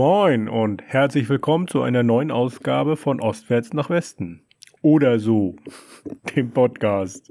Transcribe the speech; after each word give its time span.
Moin 0.00 0.48
und 0.48 0.82
herzlich 0.86 1.28
willkommen 1.28 1.68
zu 1.68 1.82
einer 1.82 2.02
neuen 2.02 2.30
Ausgabe 2.30 2.96
von 2.96 3.20
Ostwärts 3.20 3.74
nach 3.74 3.90
Westen. 3.90 4.40
Oder 4.80 5.18
so, 5.18 5.56
dem 6.34 6.52
Podcast 6.52 7.30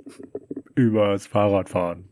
übers 0.76 1.26
Fahrradfahren. 1.26 2.08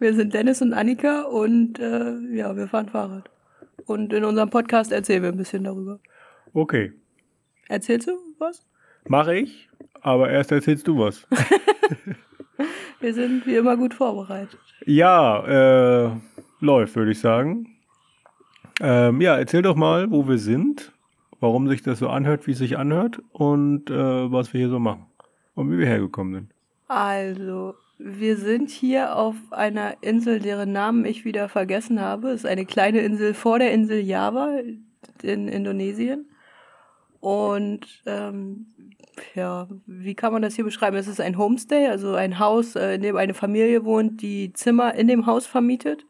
Wir 0.00 0.14
sind 0.14 0.34
Dennis 0.34 0.60
und 0.62 0.72
Annika 0.72 1.22
und 1.26 1.78
äh, 1.78 2.18
ja, 2.34 2.56
wir 2.56 2.66
fahren 2.66 2.88
Fahrrad. 2.88 3.30
Und 3.86 4.12
in 4.12 4.24
unserem 4.24 4.50
Podcast 4.50 4.90
erzählen 4.90 5.22
wir 5.22 5.30
ein 5.30 5.36
bisschen 5.36 5.62
darüber. 5.62 6.00
Okay, 6.54 6.92
Erzählst 7.68 8.08
du 8.08 8.18
was? 8.40 8.66
mache 9.06 9.36
ich, 9.36 9.68
aber 10.00 10.28
erst 10.28 10.50
erzählst 10.50 10.88
du 10.88 10.98
was. 10.98 11.24
Wir 12.98 13.14
sind 13.14 13.46
wie 13.46 13.54
immer 13.54 13.76
gut 13.76 13.94
vorbereitet. 13.94 14.58
ja, 14.86 16.08
äh, 16.08 16.10
läuft, 16.58 16.96
würde 16.96 17.12
ich 17.12 17.20
sagen. 17.20 17.77
Ähm, 18.80 19.20
ja, 19.20 19.36
erzähl 19.36 19.62
doch 19.62 19.76
mal, 19.76 20.10
wo 20.10 20.28
wir 20.28 20.38
sind, 20.38 20.92
warum 21.40 21.68
sich 21.68 21.82
das 21.82 21.98
so 21.98 22.08
anhört, 22.08 22.46
wie 22.46 22.52
es 22.52 22.58
sich 22.58 22.78
anhört 22.78 23.20
und 23.32 23.90
äh, 23.90 24.32
was 24.32 24.52
wir 24.52 24.60
hier 24.60 24.70
so 24.70 24.78
machen 24.78 25.06
und 25.54 25.70
wie 25.72 25.78
wir 25.78 25.86
hergekommen 25.86 26.34
sind. 26.34 26.54
Also, 26.86 27.74
wir 27.98 28.36
sind 28.36 28.70
hier 28.70 29.16
auf 29.16 29.34
einer 29.50 29.96
Insel, 30.02 30.38
deren 30.38 30.72
Namen 30.72 31.04
ich 31.04 31.24
wieder 31.24 31.48
vergessen 31.48 32.00
habe. 32.00 32.28
Es 32.28 32.44
ist 32.44 32.46
eine 32.46 32.64
kleine 32.64 33.00
Insel 33.00 33.34
vor 33.34 33.58
der 33.58 33.72
Insel 33.72 34.00
Java 34.00 34.60
in 35.22 35.48
Indonesien. 35.48 36.26
Und 37.20 38.02
ähm, 38.06 38.66
ja, 39.34 39.66
wie 39.86 40.14
kann 40.14 40.32
man 40.32 40.42
das 40.42 40.54
hier 40.54 40.64
beschreiben? 40.64 40.96
Es 40.96 41.08
ist 41.08 41.20
ein 41.20 41.36
Homestay, 41.36 41.88
also 41.88 42.14
ein 42.14 42.38
Haus, 42.38 42.76
äh, 42.76 42.94
in 42.94 43.02
dem 43.02 43.16
eine 43.16 43.34
Familie 43.34 43.84
wohnt, 43.84 44.22
die 44.22 44.52
Zimmer 44.52 44.94
in 44.94 45.08
dem 45.08 45.26
Haus 45.26 45.46
vermietet. 45.46 46.06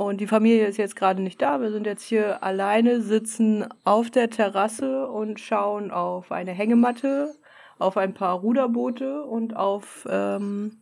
Und 0.00 0.22
die 0.22 0.26
Familie 0.26 0.66
ist 0.66 0.78
jetzt 0.78 0.96
gerade 0.96 1.20
nicht 1.20 1.42
da. 1.42 1.60
Wir 1.60 1.70
sind 1.72 1.84
jetzt 1.84 2.04
hier 2.04 2.42
alleine, 2.42 3.02
sitzen 3.02 3.66
auf 3.84 4.10
der 4.10 4.30
Terrasse 4.30 5.06
und 5.06 5.38
schauen 5.38 5.90
auf 5.90 6.32
eine 6.32 6.52
Hängematte, 6.52 7.34
auf 7.78 7.98
ein 7.98 8.14
paar 8.14 8.38
Ruderboote 8.38 9.22
und 9.24 9.54
auf 9.54 10.08
ähm, 10.10 10.78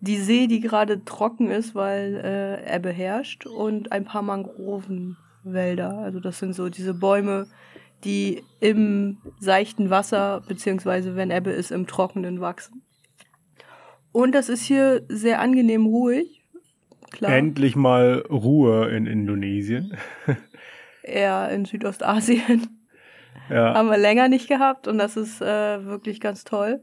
die 0.00 0.16
See, 0.16 0.48
die 0.48 0.58
gerade 0.58 1.04
trocken 1.04 1.52
ist, 1.52 1.76
weil 1.76 2.16
äh, 2.16 2.76
Ebbe 2.76 2.90
herrscht, 2.90 3.46
und 3.46 3.92
ein 3.92 4.04
paar 4.04 4.22
Mangrovenwälder. 4.22 5.96
Also 5.98 6.18
das 6.18 6.40
sind 6.40 6.52
so 6.52 6.68
diese 6.68 6.94
Bäume, 6.94 7.46
die 8.02 8.42
im 8.58 9.18
seichten 9.38 9.88
Wasser, 9.88 10.42
beziehungsweise 10.48 11.14
wenn 11.14 11.30
Ebbe 11.30 11.52
ist, 11.52 11.70
im 11.70 11.86
Trockenen 11.86 12.40
wachsen. 12.40 12.82
Und 14.10 14.32
das 14.32 14.48
ist 14.48 14.64
hier 14.64 15.04
sehr 15.08 15.40
angenehm 15.40 15.86
ruhig. 15.86 16.37
Klar, 17.10 17.32
Endlich 17.32 17.74
mal 17.76 18.24
Ruhe 18.30 18.88
in 18.90 19.06
Indonesien. 19.06 19.94
eher 21.02 21.48
in 21.50 21.64
Südostasien. 21.64 22.66
ja. 23.48 23.74
haben 23.74 23.88
wir 23.88 23.98
länger 23.98 24.28
nicht 24.28 24.48
gehabt 24.48 24.88
und 24.88 24.98
das 24.98 25.16
ist 25.16 25.40
äh, 25.40 25.84
wirklich 25.84 26.20
ganz 26.20 26.44
toll. 26.44 26.80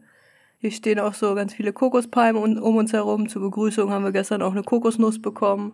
Hier 0.57 0.71
stehen 0.71 0.99
auch 0.99 1.13
so 1.13 1.35
ganz 1.35 1.53
viele 1.53 1.73
Kokospalmen 1.73 2.41
un- 2.41 2.57
um 2.59 2.75
uns 2.77 2.91
herum. 2.93 3.29
Zur 3.29 3.41
Begrüßung 3.43 3.91
haben 3.91 4.03
wir 4.03 4.11
gestern 4.11 4.41
auch 4.41 4.53
eine 4.53 4.63
Kokosnuss 4.63 5.21
bekommen 5.21 5.73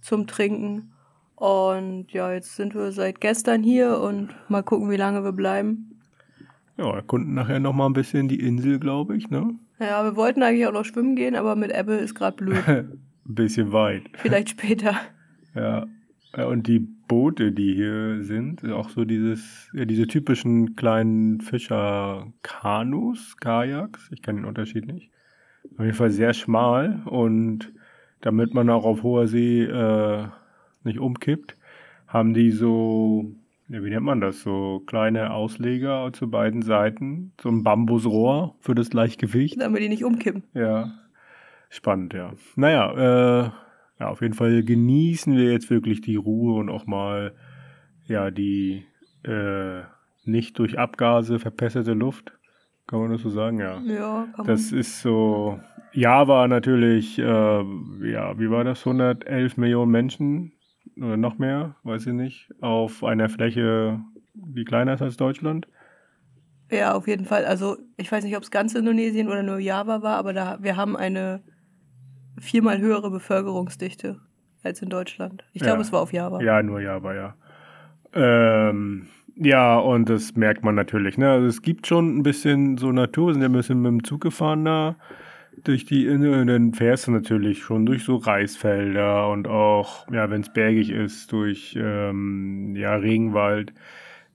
zum 0.00 0.26
Trinken. 0.26 0.92
Und 1.34 2.12
ja, 2.12 2.32
jetzt 2.32 2.56
sind 2.56 2.74
wir 2.74 2.92
seit 2.92 3.20
gestern 3.20 3.62
hier 3.62 3.98
und 3.98 4.34
mal 4.48 4.62
gucken, 4.62 4.90
wie 4.90 4.96
lange 4.96 5.22
wir 5.24 5.32
bleiben. 5.32 5.98
Ja, 6.78 6.94
erkunden 6.94 7.34
nachher 7.34 7.60
noch 7.60 7.74
mal 7.74 7.86
ein 7.86 7.92
bisschen 7.92 8.28
die 8.28 8.40
Insel, 8.40 8.78
glaube 8.78 9.16
ich, 9.16 9.28
ne? 9.28 9.54
Ja, 9.80 10.02
wir 10.04 10.16
wollten 10.16 10.42
eigentlich 10.42 10.66
auch 10.66 10.72
noch 10.72 10.84
schwimmen 10.84 11.16
gehen, 11.16 11.34
aber 11.36 11.56
mit 11.56 11.72
Ebbe 11.76 11.94
ist 11.94 12.14
gerade 12.14 12.36
blöd. 12.36 12.64
ein 13.26 13.34
bisschen 13.34 13.72
weit. 13.72 14.04
Vielleicht 14.14 14.50
später. 14.50 14.94
Ja. 15.54 15.86
Und 16.46 16.66
die 16.66 16.78
Boote, 16.78 17.52
die 17.52 17.74
hier 17.74 18.24
sind, 18.24 18.64
auch 18.72 18.88
so 18.88 19.04
dieses, 19.04 19.68
ja, 19.74 19.84
diese 19.84 20.06
typischen 20.06 20.76
kleinen 20.76 21.42
Fischer-Kanus, 21.42 23.36
Kajaks. 23.36 24.08
Ich 24.12 24.22
kenne 24.22 24.40
den 24.40 24.46
Unterschied 24.46 24.86
nicht. 24.86 25.10
Auf 25.76 25.84
jeden 25.84 25.92
Fall 25.92 26.10
sehr 26.10 26.32
schmal 26.32 27.02
und 27.04 27.70
damit 28.22 28.54
man 28.54 28.70
auch 28.70 28.86
auf 28.86 29.02
hoher 29.02 29.26
See 29.26 29.62
äh, 29.62 30.26
nicht 30.84 30.98
umkippt, 30.98 31.58
haben 32.06 32.32
die 32.34 32.50
so, 32.50 33.26
ja, 33.68 33.84
wie 33.84 33.90
nennt 33.90 34.04
man 34.04 34.22
das, 34.22 34.40
so 34.40 34.82
kleine 34.86 35.32
Ausleger 35.32 36.10
zu 36.12 36.30
beiden 36.30 36.62
Seiten, 36.62 37.32
so 37.40 37.50
ein 37.50 37.62
Bambusrohr 37.62 38.56
für 38.60 38.74
das 38.74 38.90
Gleichgewicht. 38.90 39.60
Damit 39.60 39.82
die 39.82 39.88
nicht 39.88 40.04
umkippen. 40.04 40.44
Ja, 40.54 40.92
spannend, 41.72 42.14
ja. 42.14 42.32
Naja, 42.56 42.92
äh, 42.92 43.50
ja, 43.98 44.08
auf 44.08 44.20
jeden 44.20 44.34
Fall 44.34 44.62
genießen 44.62 45.36
wir 45.36 45.50
jetzt 45.52 45.70
wirklich 45.70 46.00
die 46.00 46.16
Ruhe 46.16 46.58
und 46.58 46.68
auch 46.68 46.86
mal, 46.86 47.34
ja, 48.06 48.30
die 48.30 48.84
äh, 49.24 49.82
nicht 50.24 50.58
durch 50.58 50.78
Abgase 50.78 51.38
verpestete 51.38 51.92
Luft. 51.92 52.32
Kann 52.86 53.00
man 53.00 53.12
das 53.12 53.22
so 53.22 53.30
sagen? 53.30 53.58
Ja. 53.58 53.80
Ja, 53.80 54.26
kann 54.34 54.44
man. 54.44 54.46
Das 54.46 54.72
ist 54.72 55.00
so, 55.00 55.60
Java 55.92 56.46
natürlich, 56.48 57.18
äh, 57.18 57.22
ja, 57.22 58.38
wie 58.38 58.50
war 58.50 58.64
das? 58.64 58.86
111 58.86 59.56
Millionen 59.56 59.90
Menschen 59.90 60.52
oder 60.96 61.16
noch 61.16 61.38
mehr, 61.38 61.76
weiß 61.84 62.06
ich 62.06 62.12
nicht, 62.12 62.50
auf 62.60 63.02
einer 63.04 63.28
Fläche, 63.28 64.00
die 64.34 64.64
kleiner 64.64 64.94
ist 64.94 65.02
als 65.02 65.16
Deutschland. 65.16 65.68
Ja, 66.70 66.94
auf 66.94 67.06
jeden 67.06 67.24
Fall. 67.24 67.44
Also 67.44 67.76
ich 67.96 68.10
weiß 68.10 68.24
nicht, 68.24 68.36
ob 68.36 68.42
es 68.42 68.50
ganz 68.50 68.74
Indonesien 68.74 69.28
oder 69.28 69.42
nur 69.42 69.58
Java 69.58 70.02
war, 70.02 70.16
aber 70.16 70.32
da 70.32 70.58
wir 70.60 70.76
haben 70.76 70.96
eine 70.96 71.42
viermal 72.42 72.78
höhere 72.78 73.10
Bevölkerungsdichte 73.10 74.20
als 74.62 74.82
in 74.82 74.90
Deutschland. 74.90 75.44
Ich 75.52 75.62
glaube, 75.62 75.78
Ja. 75.78 75.82
es 75.82 75.92
war 75.92 76.00
auf 76.00 76.12
Java. 76.12 76.40
Ja, 76.42 76.62
nur 76.62 76.80
Java, 76.80 77.14
ja. 77.14 77.34
Ähm, 78.14 79.06
ja, 79.36 79.78
und 79.78 80.08
das 80.08 80.36
merkt 80.36 80.62
man 80.62 80.74
natürlich. 80.74 81.16
Ne? 81.16 81.30
Also 81.30 81.46
es 81.46 81.62
gibt 81.62 81.86
schon 81.86 82.18
ein 82.18 82.22
bisschen 82.22 82.76
so 82.76 82.92
Natur, 82.92 83.28
wir 83.28 83.32
sind 83.34 83.42
ja 83.42 83.48
ein 83.48 83.52
bisschen 83.52 83.80
mit 83.80 83.90
dem 83.90 84.04
Zug 84.04 84.20
gefahren 84.20 84.64
da 84.64 84.96
durch 85.64 85.84
die 85.84 86.06
Insel 86.06 86.46
dann 86.46 86.72
fährst 86.72 87.06
du 87.06 87.10
natürlich 87.10 87.62
schon 87.62 87.86
durch 87.86 88.04
so 88.04 88.16
Reisfelder 88.16 89.28
und 89.30 89.46
auch, 89.48 90.10
ja, 90.10 90.30
wenn 90.30 90.40
es 90.40 90.52
bergig 90.52 90.90
ist, 90.90 91.32
durch 91.32 91.76
ähm, 91.80 92.74
ja, 92.76 92.94
Regenwald. 92.96 93.72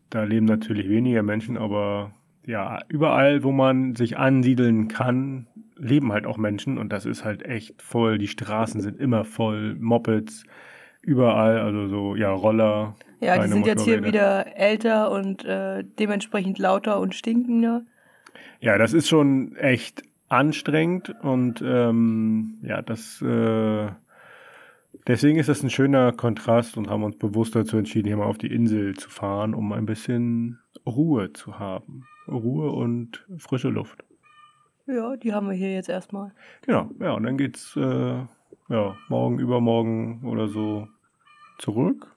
Da 0.09 0.24
leben 0.24 0.45
natürlich 0.45 0.88
weniger 0.88 1.24
Menschen, 1.24 1.57
aber 1.57 2.12
ja, 2.45 2.79
überall, 2.88 3.44
wo 3.44 3.51
man 3.51 3.95
sich 3.95 4.18
ansiedeln 4.18 4.88
kann, 4.88 5.47
leben 5.79 6.11
halt 6.11 6.25
auch 6.25 6.38
Menschen 6.38 6.77
und 6.77 6.91
das 6.91 7.05
ist 7.05 7.23
halt 7.23 7.43
echt 7.43 7.81
voll. 7.81 8.17
Die 8.17 8.27
Straßen 8.27 8.81
sind 8.81 8.99
immer 8.99 9.23
voll, 9.23 9.75
Mopeds, 9.75 10.43
überall, 11.01 11.59
also 11.59 11.88
so, 11.88 12.15
ja, 12.15 12.31
Roller. 12.31 12.95
Ja, 13.19 13.41
die 13.41 13.49
sind 13.49 13.65
jetzt 13.65 13.83
hier 13.83 14.03
wieder 14.03 14.57
älter 14.57 15.11
und 15.11 15.43
äh, 15.45 15.83
dementsprechend 15.99 16.59
lauter 16.59 16.99
und 16.99 17.15
stinkender. 17.15 17.83
Ja, 18.59 18.77
das 18.77 18.93
ist 18.93 19.07
schon 19.07 19.55
echt 19.55 20.03
anstrengend 20.29 21.13
und 21.21 21.63
ähm, 21.65 22.57
ja, 22.61 22.81
das 22.81 23.21
äh, 23.21 23.88
deswegen 25.07 25.39
ist 25.39 25.49
das 25.49 25.63
ein 25.63 25.69
schöner 25.69 26.11
Kontrast 26.11 26.77
und 26.77 26.89
haben 26.89 27.03
uns 27.03 27.17
bewusst 27.17 27.55
dazu 27.55 27.77
entschieden, 27.77 28.07
hier 28.07 28.17
mal 28.17 28.25
auf 28.25 28.38
die 28.38 28.53
Insel 28.53 28.95
zu 28.95 29.09
fahren, 29.09 29.53
um 29.53 29.71
ein 29.71 29.85
bisschen 29.85 30.59
Ruhe 30.85 31.33
zu 31.33 31.59
haben. 31.59 32.05
Ruhe 32.27 32.71
und 32.71 33.25
frische 33.38 33.69
Luft. 33.69 34.03
Ja, 34.87 35.17
die 35.17 35.33
haben 35.33 35.47
wir 35.47 35.55
hier 35.55 35.73
jetzt 35.73 35.89
erstmal. 35.89 36.31
Genau, 36.65 36.89
ja, 36.99 37.11
und 37.11 37.23
dann 37.23 37.37
geht's 37.37 37.75
äh, 37.75 38.21
ja, 38.69 38.95
morgen, 39.09 39.39
übermorgen 39.39 40.21
oder 40.25 40.47
so 40.47 40.87
zurück 41.59 42.07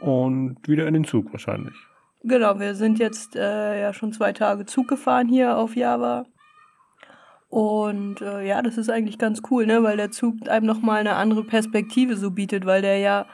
und 0.00 0.56
wieder 0.66 0.86
in 0.86 0.94
den 0.94 1.04
Zug 1.04 1.32
wahrscheinlich. 1.32 1.74
Genau, 2.22 2.58
wir 2.58 2.74
sind 2.74 2.98
jetzt 2.98 3.36
äh, 3.36 3.80
ja 3.80 3.92
schon 3.92 4.12
zwei 4.12 4.32
Tage 4.32 4.66
Zug 4.66 4.88
gefahren 4.88 5.28
hier 5.28 5.56
auf 5.56 5.76
Java. 5.76 6.26
Und 7.48 8.20
äh, 8.20 8.46
ja, 8.46 8.60
das 8.60 8.76
ist 8.76 8.90
eigentlich 8.90 9.18
ganz 9.18 9.40
cool, 9.50 9.66
ne? 9.66 9.82
weil 9.82 9.96
der 9.96 10.10
Zug 10.10 10.48
einem 10.48 10.66
nochmal 10.66 11.00
eine 11.00 11.14
andere 11.14 11.44
Perspektive 11.44 12.16
so 12.16 12.32
bietet, 12.32 12.66
weil 12.66 12.82
der 12.82 12.98
ja 12.98 13.26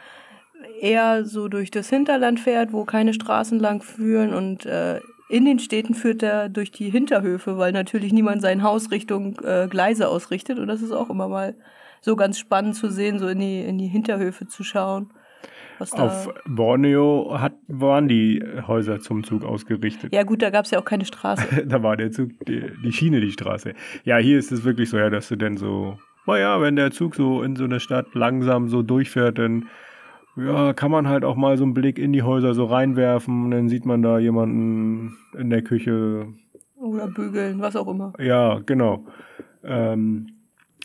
eher 0.81 1.25
so 1.25 1.49
durch 1.49 1.71
das 1.71 1.89
Hinterland 1.89 2.39
fährt, 2.39 2.73
wo 2.73 2.85
keine 2.85 3.15
Straßen 3.15 3.59
lang 3.59 3.83
führen 3.83 4.35
und 4.35 4.67
äh, 4.67 5.01
in 5.33 5.47
den 5.47 5.59
Städten 5.59 5.95
führt 5.95 6.23
er 6.23 6.51
durch 6.51 6.71
die 6.73 6.91
Hinterhöfe, 6.91 7.57
weil 7.57 7.73
natürlich 7.73 8.13
niemand 8.13 8.43
sein 8.43 8.63
Haus 8.63 8.91
Richtung 8.91 9.39
äh, 9.43 9.67
Gleise 9.67 10.09
ausrichtet 10.09 10.59
und 10.59 10.69
das 10.69 10.83
ist 10.83 10.93
auch 10.93 11.09
immer 11.09 11.27
mal 11.27 11.55
so 12.03 12.17
ganz 12.17 12.39
spannend 12.39 12.77
zu 12.77 12.91
sehen, 12.91 13.19
so 13.19 13.29
in 13.29 13.39
die, 13.39 13.63
in 13.63 13.79
die 13.79 13.87
Hinterhöfe 13.87 14.47
zu 14.47 14.63
schauen. 14.63 15.11
Auf 15.93 16.29
Borneo 16.47 17.39
hat, 17.41 17.55
waren 17.67 18.09
die 18.09 18.45
Häuser 18.67 19.01
zum 19.01 19.25
Zug 19.25 19.43
ausgerichtet. 19.43 20.13
ja 20.13 20.23
gut, 20.23 20.43
da 20.43 20.51
gab 20.51 20.67
es 20.67 20.71
ja 20.71 20.79
auch 20.79 20.85
keine 20.85 21.07
Straße. 21.07 21.65
da 21.67 21.83
war 21.83 21.97
der 21.97 22.13
Zug, 22.13 22.31
die, 22.47 22.71
die 22.85 22.93
Schiene, 22.93 23.21
die 23.21 23.33
Straße. 23.33 23.73
Ja, 24.05 24.19
hier 24.19 24.39
ist 24.39 24.53
es 24.53 24.65
wirklich 24.65 24.91
so, 24.91 24.99
ja, 24.99 25.09
dass 25.09 25.29
du 25.29 25.37
denn 25.37 25.57
so, 25.57 25.99
naja, 26.27 26.61
wenn 26.61 26.77
der 26.77 26.91
Zug 26.91 27.15
so 27.15 27.43
in 27.43 27.57
so 27.57 27.65
einer 27.65 27.81
Stadt 27.81 28.15
langsam 28.15 28.69
so 28.69 28.83
durchfährt, 28.83 29.39
dann 29.39 29.71
ja, 30.37 30.73
kann 30.73 30.91
man 30.91 31.09
halt 31.09 31.25
auch 31.25 31.37
mal 31.37 31.57
so 31.59 31.65
einen 31.65 31.75
Blick 31.75 31.99
in 31.99 32.13
die 32.13 32.23
Häuser 32.23 32.55
so 32.55 32.65
reinwerfen 32.65 33.51
dann 33.51 33.69
sieht 33.69 33.85
man 33.85 34.03
da 34.03 34.19
jemanden 34.19 35.17
in 35.39 35.51
der 35.51 35.63
Küche. 35.63 36.29
Oder 36.77 37.09
bügeln, 37.09 37.61
was 37.61 37.77
auch 37.77 37.89
immer. 37.89 38.13
Ja, 38.19 38.61
genau. 38.65 39.07
Ähm, 39.63 40.29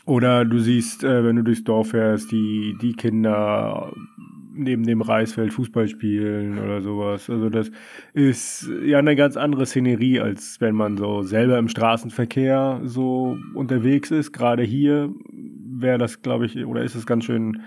oder 0.04 0.44
du 0.44 0.58
siehst, 0.58 1.04
äh, 1.04 1.24
wenn 1.24 1.36
du 1.36 1.42
durchs 1.42 1.64
Dorf 1.64 1.90
fährst, 1.90 2.30
die, 2.30 2.76
die 2.80 2.92
Kinder 2.92 3.92
neben 4.54 4.84
dem 4.84 5.00
Reisfeld 5.00 5.52
Fußball 5.52 5.88
spielen 5.88 6.58
oder 6.58 6.80
sowas. 6.80 7.30
Also 7.30 7.48
das 7.48 7.70
ist 8.12 8.68
ja 8.84 8.98
eine 8.98 9.16
ganz 9.16 9.36
andere 9.36 9.66
Szenerie, 9.66 10.20
als 10.20 10.60
wenn 10.60 10.74
man 10.74 10.96
so 10.96 11.22
selber 11.22 11.58
im 11.58 11.68
Straßenverkehr 11.68 12.80
so 12.84 13.38
unterwegs 13.54 14.10
ist. 14.10 14.32
Gerade 14.32 14.64
hier 14.64 15.12
wäre 15.32 15.98
das, 15.98 16.22
glaube 16.22 16.46
ich, 16.46 16.64
oder 16.66 16.82
ist 16.82 16.96
es 16.96 17.06
ganz 17.06 17.24
schön 17.24 17.62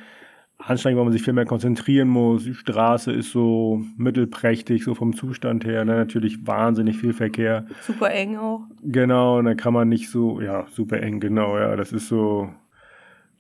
anstrengend, 0.66 0.98
weil 0.98 1.06
man 1.06 1.14
sich 1.14 1.24
viel 1.24 1.34
mehr 1.34 1.46
konzentrieren 1.46 2.08
muss. 2.08 2.44
Die 2.44 2.54
Straße 2.54 3.12
ist 3.12 3.32
so 3.32 3.84
mittelprächtig, 3.98 4.84
so 4.84 4.96
vom 4.96 5.16
Zustand 5.16 5.66
her. 5.66 5.86
Ne? 5.86 5.96
Natürlich 5.96 6.46
wahnsinnig 6.48 6.98
viel 6.98 7.14
Verkehr. 7.14 7.66
Super 7.82 8.12
eng 8.12 8.38
auch. 8.38 8.62
Genau, 8.84 9.40
und 9.40 9.46
dann 9.46 9.58
kann 9.58 9.74
man 9.74 9.90
nicht 9.90 10.10
so, 10.10 10.42
ja, 10.42 10.66
super 10.72 11.02
eng, 11.02 11.20
genau, 11.20 11.58
ja, 11.58 11.76
das 11.76 11.92
ist 11.92 12.08
so. 12.08 12.50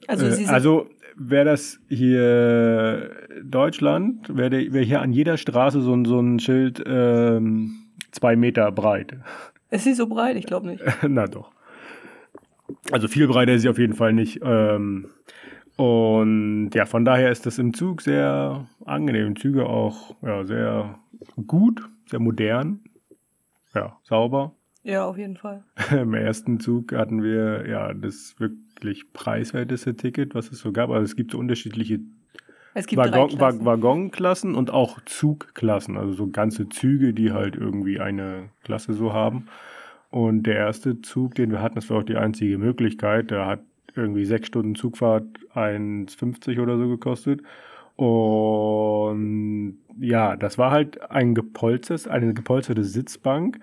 Also, 0.08 0.26
äh, 0.26 0.46
also 0.48 0.88
wäre 1.16 1.46
das 1.46 1.80
hier 1.90 3.12
Deutschland, 3.44 4.36
wäre 4.36 4.74
wär 4.74 4.82
hier 4.84 5.02
an 5.02 5.12
jeder 5.14 5.38
Straße 5.38 5.82
so, 5.82 5.94
ein- 5.94 6.06
so 6.06 6.20
ein 6.20 6.40
Schild 6.40 6.82
ähm, 6.88 7.74
zwei 8.12 8.36
Meter 8.36 8.72
breit. 8.72 9.18
ist 9.70 9.84
sie 9.84 9.94
so 9.94 10.08
breit? 10.08 10.38
Ich 10.38 10.46
glaube 10.46 10.68
nicht. 10.68 10.84
Na 11.08 11.28
doch. 11.28 11.52
Also 12.92 13.08
viel 13.08 13.28
breiter 13.28 13.54
ist 13.54 13.62
sie 13.62 13.70
auf 13.70 13.78
jeden 13.78 13.94
Fall 13.94 14.14
nicht. 14.14 14.40
Ähm, 14.44 15.08
und 15.82 16.70
ja, 16.76 16.86
von 16.86 17.06
daher 17.06 17.32
ist 17.32 17.48
das 17.48 17.58
im 17.58 17.74
Zug 17.74 18.04
sehr 18.04 18.68
angenehm. 18.86 19.36
Züge 19.36 19.66
auch 19.66 20.16
ja, 20.22 20.46
sehr 20.46 21.00
gut, 21.48 21.90
sehr 22.06 22.20
modern, 22.20 22.82
ja, 23.74 23.98
sauber. 24.04 24.54
Ja, 24.84 25.06
auf 25.06 25.18
jeden 25.18 25.38
Fall. 25.38 25.64
Im 25.92 26.14
ersten 26.14 26.60
Zug 26.60 26.94
hatten 26.94 27.24
wir 27.24 27.68
ja 27.68 27.96
das 27.96 28.36
wirklich 28.38 29.12
preiswerteste 29.12 29.96
Ticket, 29.96 30.36
was 30.36 30.52
es 30.52 30.60
so 30.60 30.72
gab. 30.72 30.92
Also 30.92 31.04
es 31.04 31.16
gibt 31.16 31.32
so 31.32 31.40
unterschiedliche 31.40 32.02
Es 32.76 32.86
gibt 32.86 33.02
Waggon. 33.02 33.40
Wag 33.40 33.66
Waggonklassen 33.66 34.54
und 34.54 34.70
auch 34.70 35.00
Zugklassen, 35.06 35.98
also 35.98 36.14
so 36.14 36.28
ganze 36.28 36.70
Züge, 36.70 37.12
die 37.16 37.32
halt 37.32 37.56
irgendwie 37.56 38.00
eine 38.00 38.50
Klasse 38.64 38.94
so 38.94 39.14
haben. 39.14 39.48
Und 40.12 40.44
der 40.44 40.58
erste 40.58 41.02
Zug, 41.02 41.34
den 41.34 41.50
wir 41.50 41.60
hatten, 41.60 41.74
das 41.76 41.90
war 41.90 41.98
auch 41.98 42.04
die 42.04 42.18
einzige 42.18 42.60
Möglichkeit, 42.60 43.32
der 43.32 43.48
hat 43.48 43.62
irgendwie 43.96 44.26
sechs 44.26 44.48
Stunden 44.48 44.76
Zugfahrt 44.76 45.26
1,50 45.54 46.62
oder 46.62 46.78
so 46.78 46.88
gekostet. 46.88 47.42
Und 47.96 49.78
ja, 50.00 50.36
das 50.36 50.58
war 50.58 50.72
halt 50.72 51.12
ein 51.12 51.36
gepolstertes, 51.36 52.08
eine 52.08 52.34
gepolsterte 52.34 52.84
Sitzbank, 52.84 53.60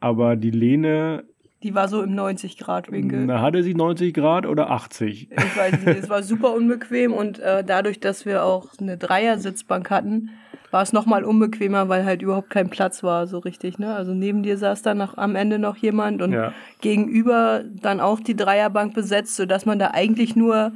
aber 0.00 0.36
die 0.36 0.50
Lehne, 0.50 1.24
Die 1.62 1.74
war 1.74 1.88
so 1.88 2.02
im 2.02 2.14
90-Grad-Winkel. 2.14 3.26
da 3.26 3.40
hatte 3.42 3.62
sie 3.62 3.74
90 3.74 4.14
Grad 4.14 4.46
oder 4.46 4.70
80. 4.70 5.30
Ich 5.30 5.56
weiß 5.56 5.72
nicht, 5.84 5.98
es 5.98 6.08
war 6.08 6.22
super 6.22 6.54
unbequem 6.54 7.12
und 7.12 7.38
äh, 7.38 7.62
dadurch, 7.64 8.00
dass 8.00 8.24
wir 8.24 8.44
auch 8.44 8.68
eine 8.80 8.96
Dreiersitzbank 8.96 9.90
hatten, 9.90 10.30
war 10.70 10.82
es 10.82 10.92
nochmal 10.92 11.24
unbequemer, 11.24 11.88
weil 11.88 12.04
halt 12.04 12.22
überhaupt 12.22 12.48
kein 12.50 12.70
Platz 12.70 13.02
war, 13.02 13.26
so 13.26 13.38
richtig. 13.38 13.78
Ne? 13.78 13.94
Also 13.94 14.14
neben 14.14 14.42
dir 14.42 14.56
saß 14.56 14.82
dann 14.82 14.98
noch, 14.98 15.18
am 15.18 15.36
Ende 15.36 15.58
noch 15.58 15.76
jemand 15.76 16.22
und 16.22 16.32
Ja. 16.32 16.52
gegenüber 16.80 17.62
dann 17.82 18.00
auch 18.00 18.20
die 18.20 18.36
Dreierbank 18.36 18.94
besetzt, 18.94 19.36
sodass 19.36 19.66
man 19.66 19.78
da 19.78 19.90
eigentlich 19.90 20.36
nur 20.36 20.72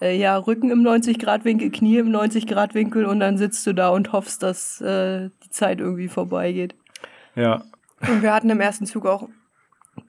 äh, 0.00 0.16
ja, 0.18 0.36
Rücken 0.36 0.70
im 0.70 0.80
90-Grad-Winkel, 0.82 1.70
Knie 1.70 1.98
im 1.98 2.08
90-Grad-Winkel 2.10 3.04
und 3.04 3.20
dann 3.20 3.38
sitzt 3.38 3.64
du 3.66 3.72
da 3.72 3.90
und 3.90 4.12
hoffst, 4.12 4.42
dass 4.42 4.80
äh, 4.80 5.30
die 5.44 5.50
Zeit 5.50 5.78
irgendwie 5.78 6.08
vorbeigeht. 6.08 6.74
Ja, 7.36 7.62
Und 8.08 8.22
wir 8.22 8.34
hatten 8.34 8.50
im 8.50 8.60
ersten 8.60 8.86
Zug 8.86 9.06
auch 9.06 9.28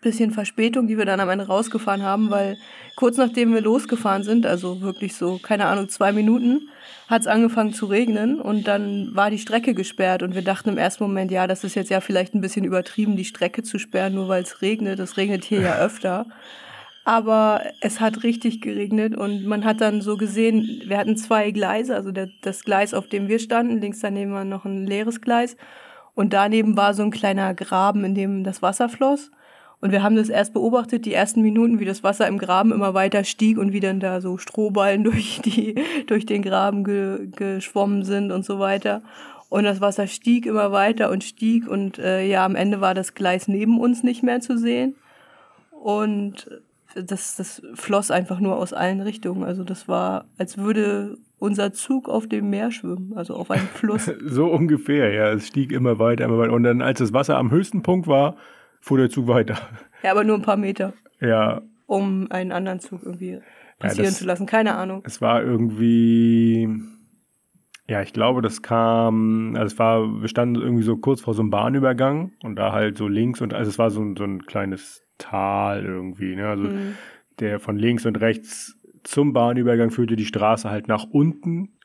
bisschen 0.01 0.31
Verspätung, 0.31 0.87
die 0.87 0.97
wir 0.97 1.05
dann 1.05 1.19
am 1.19 1.29
Ende 1.29 1.47
rausgefahren 1.47 2.03
haben, 2.03 2.29
weil 2.29 2.57
kurz 2.95 3.17
nachdem 3.17 3.53
wir 3.53 3.61
losgefahren 3.61 4.23
sind, 4.23 4.45
also 4.45 4.81
wirklich 4.81 5.15
so, 5.15 5.39
keine 5.41 5.65
Ahnung, 5.65 5.89
zwei 5.89 6.11
Minuten, 6.11 6.69
hat 7.07 7.21
es 7.21 7.27
angefangen 7.27 7.73
zu 7.73 7.85
regnen 7.85 8.39
und 8.39 8.67
dann 8.67 9.15
war 9.15 9.29
die 9.29 9.37
Strecke 9.37 9.73
gesperrt 9.73 10.23
und 10.23 10.33
wir 10.33 10.41
dachten 10.41 10.69
im 10.69 10.77
ersten 10.77 11.03
Moment, 11.03 11.31
ja, 11.31 11.47
das 11.47 11.63
ist 11.63 11.75
jetzt 11.75 11.89
ja 11.89 12.01
vielleicht 12.01 12.33
ein 12.33 12.41
bisschen 12.41 12.65
übertrieben, 12.65 13.15
die 13.15 13.25
Strecke 13.25 13.63
zu 13.63 13.77
sperren, 13.77 14.15
nur 14.15 14.27
weil 14.27 14.43
es 14.43 14.61
regnet. 14.61 14.99
Es 14.99 15.17
regnet 15.17 15.43
hier 15.43 15.61
ja 15.61 15.77
öfter. 15.77 16.25
Aber 17.03 17.61
es 17.81 17.99
hat 17.99 18.23
richtig 18.23 18.61
geregnet 18.61 19.15
und 19.15 19.45
man 19.45 19.63
hat 19.63 19.79
dann 19.79 20.01
so 20.01 20.17
gesehen, 20.17 20.81
wir 20.85 20.97
hatten 20.97 21.17
zwei 21.17 21.51
Gleise, 21.51 21.95
also 21.95 22.11
der, 22.11 22.29
das 22.41 22.63
Gleis, 22.63 22.95
auf 22.95 23.07
dem 23.07 23.27
wir 23.27 23.37
standen, 23.37 23.79
links 23.79 23.99
daneben 23.99 24.33
war 24.33 24.43
noch 24.43 24.65
ein 24.65 24.87
leeres 24.87 25.21
Gleis 25.21 25.55
und 26.15 26.33
daneben 26.33 26.75
war 26.75 26.95
so 26.95 27.03
ein 27.03 27.11
kleiner 27.11 27.53
Graben, 27.53 28.03
in 28.03 28.15
dem 28.15 28.43
das 28.43 28.63
Wasser 28.63 28.89
floss. 28.89 29.29
Und 29.81 29.91
wir 29.91 30.03
haben 30.03 30.15
das 30.15 30.29
erst 30.29 30.53
beobachtet, 30.53 31.05
die 31.05 31.13
ersten 31.13 31.41
Minuten, 31.41 31.79
wie 31.79 31.85
das 31.85 32.03
Wasser 32.03 32.27
im 32.27 32.37
Graben 32.37 32.71
immer 32.71 32.93
weiter 32.93 33.23
stieg 33.23 33.57
und 33.57 33.73
wie 33.73 33.79
dann 33.79 33.99
da 33.99 34.21
so 34.21 34.37
Strohballen 34.37 35.03
durch, 35.05 35.41
die, 35.43 35.75
durch 36.07 36.25
den 36.25 36.41
Graben 36.41 36.83
ge, 36.83 37.27
geschwommen 37.35 38.03
sind 38.03 38.31
und 38.31 38.45
so 38.45 38.59
weiter. 38.59 39.01
Und 39.49 39.63
das 39.63 39.81
Wasser 39.81 40.07
stieg 40.07 40.45
immer 40.45 40.71
weiter 40.71 41.11
und 41.11 41.23
stieg 41.23 41.67
und 41.67 41.99
äh, 41.99 42.25
ja, 42.25 42.43
am 42.45 42.55
Ende 42.55 42.81
war 42.81 42.93
das 42.93 43.13
Gleis 43.13 43.47
neben 43.47 43.79
uns 43.79 44.03
nicht 44.03 44.23
mehr 44.23 44.41
zu 44.41 44.57
sehen. 44.57 44.95
Und 45.71 46.49
das, 46.95 47.35
das 47.35 47.61
floss 47.73 48.09
einfach 48.09 48.39
nur 48.39 48.57
aus 48.57 48.73
allen 48.73 49.01
Richtungen. 49.01 49.43
Also 49.43 49.63
das 49.63 49.87
war, 49.87 50.25
als 50.37 50.57
würde 50.57 51.17
unser 51.37 51.73
Zug 51.73 52.09
auf 52.09 52.27
dem 52.27 52.49
Meer 52.49 52.71
schwimmen, 52.71 53.13
also 53.15 53.35
auf 53.35 53.51
einem 53.51 53.67
Fluss. 53.67 54.09
So 54.25 54.47
ungefähr, 54.47 55.13
ja. 55.13 55.31
Es 55.31 55.47
stieg 55.47 55.71
immer 55.71 55.99
weiter, 55.99 56.25
immer 56.25 56.37
weiter. 56.37 56.53
Und 56.53 56.63
dann, 56.63 56.81
als 56.81 56.99
das 56.99 57.13
Wasser 57.13 57.37
am 57.37 57.51
höchsten 57.51 57.83
Punkt 57.83 58.07
war, 58.07 58.35
fuhr 58.85 58.97
der 58.99 59.09
Zug 59.09 59.27
weiter. 59.27 59.57
Ja, 60.03 60.11
aber 60.11 60.23
nur 60.23 60.35
ein 60.35 60.41
paar 60.43 60.57
Meter, 60.57 60.93
Ja, 61.19 61.61
um 61.87 62.27
einen 62.31 62.51
anderen 62.51 62.79
Zug 62.79 63.01
irgendwie 63.03 63.39
passieren 63.79 64.05
das- 64.09 64.19
zu 64.19 64.25
lassen. 64.25 64.45
Keine 64.45 64.75
Ahnung. 64.75 65.01
es 65.05 65.21
war 65.21 65.41
irgendwie. 65.43 66.69
Ja, 67.87 68.01
ich 68.01 68.13
glaube, 68.13 68.41
das 68.41 68.61
kam, 68.63 69.53
also 69.55 69.65
es 69.73 69.77
war, 69.79 70.21
wir 70.21 70.27
standen 70.27 70.55
irgendwie 70.55 70.83
so 70.83 70.97
kurz 70.97 71.21
vor 71.21 71.35
so 71.35 71.41
einem 71.43 71.51
Bahnübergang 71.51 72.31
und 72.43 72.55
da 72.55 72.71
halt 72.71 72.97
so 72.97 73.07
links 73.07 73.41
und, 73.41 73.53
also 73.53 73.69
es 73.69 73.77
war 73.77 73.91
so 73.91 74.01
ein, 74.01 74.15
so 74.15 74.23
ein 74.23 74.43
kleines 74.47 75.03
Tal 75.19 75.85
irgendwie, 75.85 76.35
ne? 76.35 76.47
Also 76.47 76.63
Mhm. 76.63 76.95
der 77.39 77.59
von 77.59 77.77
links 77.77 78.05
und 78.07 78.19
rechts 78.21 78.75
zum 79.03 79.33
Bahnübergang 79.33 79.91
führte 79.91 80.15
die 80.15 80.25
Straße 80.25 80.67
halt 80.69 80.87
nach 80.87 81.05
unten 81.11 81.77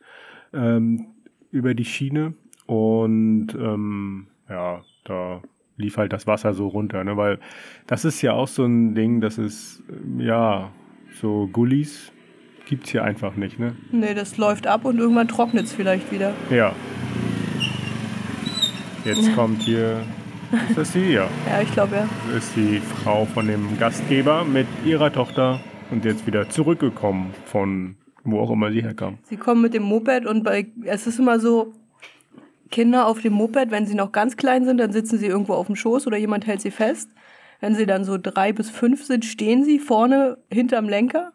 ähm, 0.54 1.08
über 1.50 1.74
die 1.74 1.84
Schiene 1.84 2.32
und 2.66 3.48
ähm, 3.54 4.28
ja, 4.48 4.80
da 5.04 5.42
lief 5.80 5.96
halt 5.96 6.12
das 6.12 6.26
Wasser 6.26 6.54
so 6.54 6.68
runter, 6.68 7.02
ne? 7.02 7.16
weil 7.16 7.38
das 7.86 8.04
ist 8.04 8.22
ja 8.22 8.32
auch 8.32 8.48
so 8.48 8.64
ein 8.64 8.94
Ding, 8.94 9.20
das 9.20 9.38
ist, 9.38 9.82
ja, 10.18 10.70
so 11.20 11.48
Gullis 11.52 12.12
gibt's 12.66 12.90
hier 12.90 13.02
einfach 13.02 13.34
nicht, 13.34 13.58
ne? 13.58 13.74
Nee, 13.90 14.14
das 14.14 14.36
läuft 14.36 14.68
ab 14.68 14.84
und 14.84 14.98
irgendwann 14.98 15.26
trocknet 15.26 15.66
es 15.66 15.72
vielleicht 15.72 16.12
wieder. 16.12 16.32
Ja. 16.50 16.72
Jetzt 19.04 19.34
kommt 19.34 19.62
hier, 19.62 20.02
ist 20.68 20.78
das 20.78 20.92
sie? 20.92 21.12
Ja. 21.12 21.28
Ja, 21.48 21.62
ich 21.62 21.72
glaube 21.72 21.96
ja. 21.96 22.08
Das 22.32 22.44
ist 22.44 22.56
die 22.56 22.78
Frau 22.78 23.24
von 23.24 23.48
dem 23.48 23.76
Gastgeber 23.78 24.44
mit 24.44 24.68
ihrer 24.84 25.12
Tochter 25.12 25.60
und 25.90 26.04
jetzt 26.04 26.26
wieder 26.26 26.48
zurückgekommen 26.48 27.34
von 27.44 27.96
wo 28.24 28.40
auch 28.40 28.50
immer 28.50 28.70
sie 28.70 28.82
herkam. 28.82 29.18
Sie 29.22 29.36
kommen 29.36 29.62
mit 29.62 29.74
dem 29.74 29.82
Moped 29.82 30.26
und 30.26 30.44
bei, 30.44 30.66
es 30.84 31.06
ist 31.06 31.18
immer 31.18 31.40
so, 31.40 31.72
Kinder 32.70 33.06
auf 33.06 33.20
dem 33.20 33.32
Moped, 33.32 33.70
wenn 33.70 33.86
sie 33.86 33.94
noch 33.94 34.12
ganz 34.12 34.36
klein 34.36 34.64
sind, 34.64 34.78
dann 34.78 34.92
sitzen 34.92 35.18
sie 35.18 35.26
irgendwo 35.26 35.54
auf 35.54 35.66
dem 35.66 35.76
Schoß 35.76 36.06
oder 36.06 36.16
jemand 36.16 36.46
hält 36.46 36.60
sie 36.60 36.70
fest. 36.70 37.10
Wenn 37.60 37.74
sie 37.74 37.86
dann 37.86 38.04
so 38.04 38.16
drei 38.16 38.52
bis 38.52 38.70
fünf 38.70 39.04
sind, 39.04 39.24
stehen 39.24 39.64
sie 39.64 39.78
vorne 39.78 40.38
hinterm 40.50 40.88
Lenker. 40.88 41.32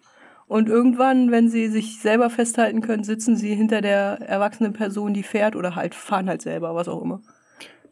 Und 0.47 0.69
irgendwann, 0.69 1.31
wenn 1.31 1.49
sie 1.49 1.67
sich 1.67 1.99
selber 1.99 2.29
festhalten 2.29 2.81
können, 2.81 3.03
sitzen 3.03 3.35
sie 3.35 3.55
hinter 3.55 3.81
der 3.81 4.19
erwachsenen 4.21 4.73
Person, 4.73 5.13
die 5.13 5.23
fährt 5.23 5.55
oder 5.55 5.75
halt 5.75 5.95
fahren 5.95 6.29
halt 6.29 6.41
selber, 6.41 6.75
was 6.75 6.87
auch 6.87 7.01
immer. 7.01 7.21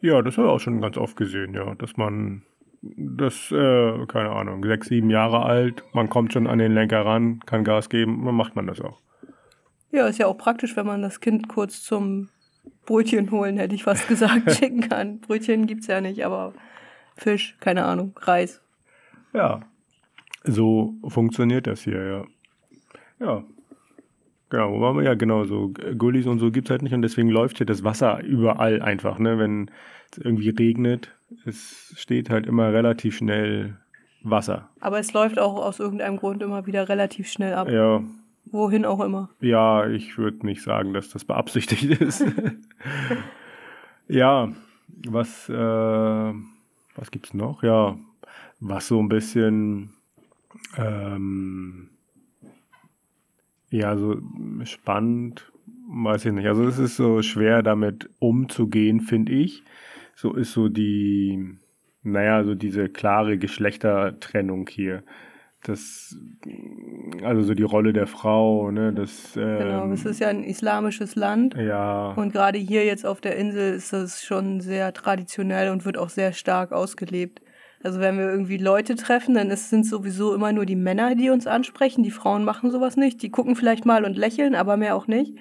Ja, 0.00 0.22
das 0.22 0.36
habe 0.36 0.48
ich 0.48 0.52
auch 0.52 0.60
schon 0.60 0.80
ganz 0.80 0.96
oft 0.96 1.16
gesehen, 1.16 1.54
ja, 1.54 1.74
dass 1.74 1.96
man 1.96 2.42
das, 2.82 3.50
äh, 3.50 4.06
keine 4.06 4.30
Ahnung, 4.30 4.62
sechs, 4.64 4.88
sieben 4.88 5.10
Jahre 5.10 5.42
alt, 5.42 5.82
man 5.94 6.10
kommt 6.10 6.32
schon 6.32 6.46
an 6.46 6.58
den 6.58 6.72
Lenker 6.72 7.04
ran, 7.04 7.40
kann 7.46 7.64
Gas 7.64 7.88
geben, 7.88 8.24
dann 8.24 8.34
macht 8.34 8.54
man 8.54 8.66
das 8.66 8.80
auch. 8.80 9.00
Ja, 9.90 10.06
ist 10.06 10.18
ja 10.18 10.26
auch 10.26 10.36
praktisch, 10.36 10.76
wenn 10.76 10.86
man 10.86 11.02
das 11.02 11.20
Kind 11.20 11.48
kurz 11.48 11.82
zum 11.82 12.28
Brötchen 12.86 13.30
holen, 13.30 13.56
hätte 13.56 13.74
ich 13.74 13.84
fast 13.84 14.08
gesagt, 14.08 14.52
schicken 14.56 14.88
kann. 14.88 15.20
Brötchen 15.20 15.66
gibt's 15.66 15.86
ja 15.86 16.00
nicht, 16.00 16.24
aber 16.24 16.52
Fisch, 17.16 17.56
keine 17.60 17.84
Ahnung, 17.84 18.12
Reis. 18.20 18.60
Ja, 19.32 19.60
so 20.44 20.94
funktioniert 21.06 21.66
das 21.66 21.82
hier, 21.82 22.04
ja. 22.04 22.24
Ja. 23.26 23.44
Genau, 24.50 24.72
wo 24.72 24.80
waren 24.80 24.96
wir? 24.96 25.04
Ja, 25.04 25.14
genau, 25.14 25.44
so 25.44 25.72
Gullis 25.96 26.26
und 26.26 26.38
so 26.38 26.50
gibt's 26.50 26.70
halt 26.70 26.82
nicht 26.82 26.92
und 26.92 27.02
deswegen 27.02 27.28
läuft 27.28 27.56
hier 27.56 27.66
das 27.66 27.82
Wasser 27.82 28.22
überall 28.22 28.82
einfach, 28.82 29.18
ne? 29.18 29.38
Wenn 29.38 29.70
es 30.12 30.18
irgendwie 30.18 30.50
regnet, 30.50 31.10
es 31.44 31.92
steht 31.96 32.30
halt 32.30 32.46
immer 32.46 32.72
relativ 32.72 33.16
schnell 33.16 33.76
Wasser. 34.22 34.68
Aber 34.80 34.98
es 34.98 35.12
läuft 35.12 35.38
auch 35.38 35.56
aus 35.56 35.80
irgendeinem 35.80 36.16
Grund 36.16 36.42
immer 36.42 36.66
wieder 36.66 36.88
relativ 36.88 37.28
schnell 37.28 37.54
ab. 37.54 37.68
Ja, 37.70 38.02
Wohin 38.46 38.84
auch 38.84 39.00
immer. 39.00 39.30
ja, 39.40 39.86
ich 39.88 40.16
würde 40.18 40.46
nicht 40.46 40.62
sagen, 40.62 40.92
dass 40.92 41.08
das 41.10 41.24
beabsichtigt 41.24 41.84
ist. 42.00 42.24
ja, 44.08 44.52
was, 45.06 45.48
äh, 45.48 45.54
was 45.54 47.10
gibt's 47.10 47.34
noch? 47.34 47.62
Ja, 47.62 47.96
was 48.60 48.88
so 48.88 49.00
ein 49.00 49.08
bisschen, 49.08 49.90
ähm, 50.76 51.90
ja, 53.70 53.96
so 53.96 54.20
spannend 54.64 55.50
weiß 55.88 56.26
ich 56.26 56.32
nicht. 56.32 56.46
Also 56.46 56.64
es 56.64 56.78
ist 56.78 56.96
so 56.96 57.22
schwer 57.22 57.62
damit 57.62 58.08
umzugehen, 58.18 59.00
finde 59.00 59.32
ich. 59.32 59.62
So 60.14 60.34
ist 60.34 60.52
so 60.52 60.68
die, 60.68 61.56
naja, 62.02 62.44
so 62.44 62.54
diese 62.54 62.88
klare 62.88 63.38
Geschlechtertrennung 63.38 64.68
hier. 64.68 65.02
Das, 65.66 66.16
also 67.22 67.42
so 67.42 67.54
die 67.54 67.62
Rolle 67.62 67.92
der 67.92 68.06
Frau, 68.06 68.70
ne, 68.70 68.92
das. 68.92 69.34
Ähm, 69.36 69.58
genau, 69.58 69.92
es 69.92 70.04
ist 70.04 70.20
ja 70.20 70.28
ein 70.28 70.44
islamisches 70.44 71.14
Land. 71.16 71.54
Ja. 71.56 72.12
Und 72.12 72.32
gerade 72.32 72.58
hier 72.58 72.84
jetzt 72.84 73.06
auf 73.06 73.20
der 73.20 73.36
Insel 73.36 73.74
ist 73.74 73.92
das 73.92 74.22
schon 74.22 74.60
sehr 74.60 74.92
traditionell 74.92 75.70
und 75.70 75.84
wird 75.86 75.96
auch 75.96 76.10
sehr 76.10 76.32
stark 76.32 76.72
ausgelebt. 76.72 77.40
Also 77.82 78.00
wenn 78.00 78.16
wir 78.18 78.30
irgendwie 78.30 78.56
Leute 78.58 78.94
treffen, 78.94 79.34
dann 79.34 79.50
ist, 79.50 79.70
sind 79.70 79.86
sowieso 79.86 80.34
immer 80.34 80.52
nur 80.52 80.66
die 80.66 80.76
Männer, 80.76 81.14
die 81.14 81.30
uns 81.30 81.46
ansprechen. 81.46 82.02
Die 82.02 82.10
Frauen 82.10 82.44
machen 82.44 82.70
sowas 82.70 82.96
nicht. 82.96 83.22
Die 83.22 83.30
gucken 83.30 83.56
vielleicht 83.56 83.84
mal 83.84 84.04
und 84.04 84.16
lächeln, 84.16 84.54
aber 84.54 84.76
mehr 84.76 84.94
auch 84.96 85.06
nicht. 85.06 85.34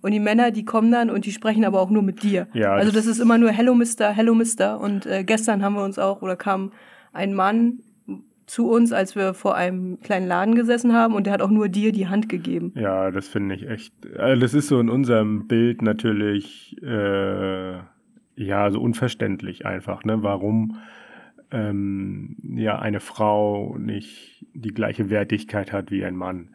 Und 0.00 0.12
die 0.12 0.20
Männer, 0.20 0.50
die 0.50 0.64
kommen 0.64 0.92
dann 0.92 1.10
und 1.10 1.26
die 1.26 1.32
sprechen 1.32 1.64
aber 1.64 1.80
auch 1.80 1.90
nur 1.90 2.02
mit 2.02 2.22
dir. 2.22 2.46
Ja, 2.54 2.72
also 2.72 2.92
das- 2.92 3.04
das 3.04 3.16
ist 3.16 3.20
immer 3.20 3.36
nur 3.36 3.50
Hello 3.50 3.74
Mister, 3.74 4.10
Hello 4.12 4.34
Mister. 4.34 4.80
Und 4.80 5.06
äh, 5.06 5.24
gestern 5.24 5.62
haben 5.62 5.74
wir 5.74 5.82
uns 5.84 5.98
auch, 5.98 6.22
oder 6.22 6.36
kam 6.36 6.72
ein 7.12 7.34
Mann 7.34 7.80
zu 8.48 8.70
uns, 8.70 8.92
als 8.92 9.14
wir 9.14 9.34
vor 9.34 9.54
einem 9.54 10.00
kleinen 10.00 10.26
Laden 10.26 10.54
gesessen 10.54 10.92
haben 10.94 11.14
und 11.14 11.26
der 11.26 11.34
hat 11.34 11.42
auch 11.42 11.50
nur 11.50 11.68
dir 11.68 11.92
die 11.92 12.08
Hand 12.08 12.28
gegeben. 12.28 12.72
Ja, 12.74 13.10
das 13.10 13.28
finde 13.28 13.54
ich 13.54 13.68
echt. 13.68 13.92
Also 14.16 14.40
das 14.40 14.54
ist 14.54 14.68
so 14.68 14.80
in 14.80 14.88
unserem 14.88 15.46
Bild 15.46 15.82
natürlich 15.82 16.76
äh, 16.82 17.74
ja 18.36 18.70
so 18.70 18.80
unverständlich 18.80 19.66
einfach, 19.66 20.04
ne? 20.04 20.22
Warum 20.22 20.78
ähm, 21.50 22.36
ja 22.42 22.78
eine 22.78 23.00
Frau 23.00 23.76
nicht 23.78 24.46
die 24.54 24.72
gleiche 24.74 25.10
Wertigkeit 25.10 25.72
hat 25.72 25.90
wie 25.90 26.04
ein 26.04 26.16
Mann. 26.16 26.50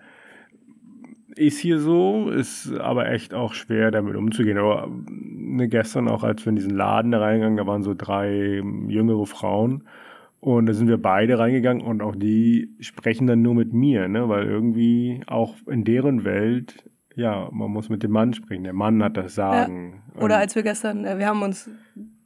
Ist 1.36 1.60
hier 1.60 1.80
so, 1.80 2.30
ist 2.30 2.74
aber 2.80 3.10
echt 3.10 3.34
auch 3.34 3.54
schwer 3.54 3.90
damit 3.90 4.16
umzugehen. 4.16 4.58
Aber 4.58 4.88
ne, 5.10 5.68
gestern 5.68 6.08
auch, 6.08 6.24
als 6.24 6.46
wir 6.46 6.50
in 6.50 6.56
diesen 6.56 6.76
Laden 6.76 7.14
reingegangen, 7.14 7.58
da 7.58 7.66
waren 7.66 7.82
so 7.82 7.96
drei 7.96 8.62
jüngere 8.88 9.26
Frauen. 9.26 9.84
Und 10.44 10.66
da 10.66 10.74
sind 10.74 10.90
wir 10.90 10.98
beide 11.02 11.40
reingegangen 11.40 11.82
und 11.86 12.02
auch 12.02 12.18
die 12.18 12.76
sprechen 12.82 13.28
dann 13.28 13.42
nur 13.42 13.56
mit 13.56 13.72
mir, 13.72 14.10
ne? 14.10 14.28
weil 14.28 14.46
irgendwie 14.46 15.22
auch 15.26 15.56
in 15.68 15.86
deren 15.86 16.26
Welt, 16.26 16.84
ja, 17.16 17.48
man 17.54 17.72
muss 17.72 17.88
mit 17.88 18.04
dem 18.04 18.12
Mann 18.12 18.34
sprechen. 18.34 18.66
Der 18.66 18.74
Mann 18.74 19.02
hat 19.02 19.16
das 19.16 19.36
Sagen. 19.36 20.04
Oder 20.18 20.26
Und- 20.26 20.32
als 20.42 20.54
wir 20.56 20.64
gestern, 20.64 21.06
äh, 21.06 21.18
wir 21.18 21.28
haben 21.28 21.42
uns 21.44 21.70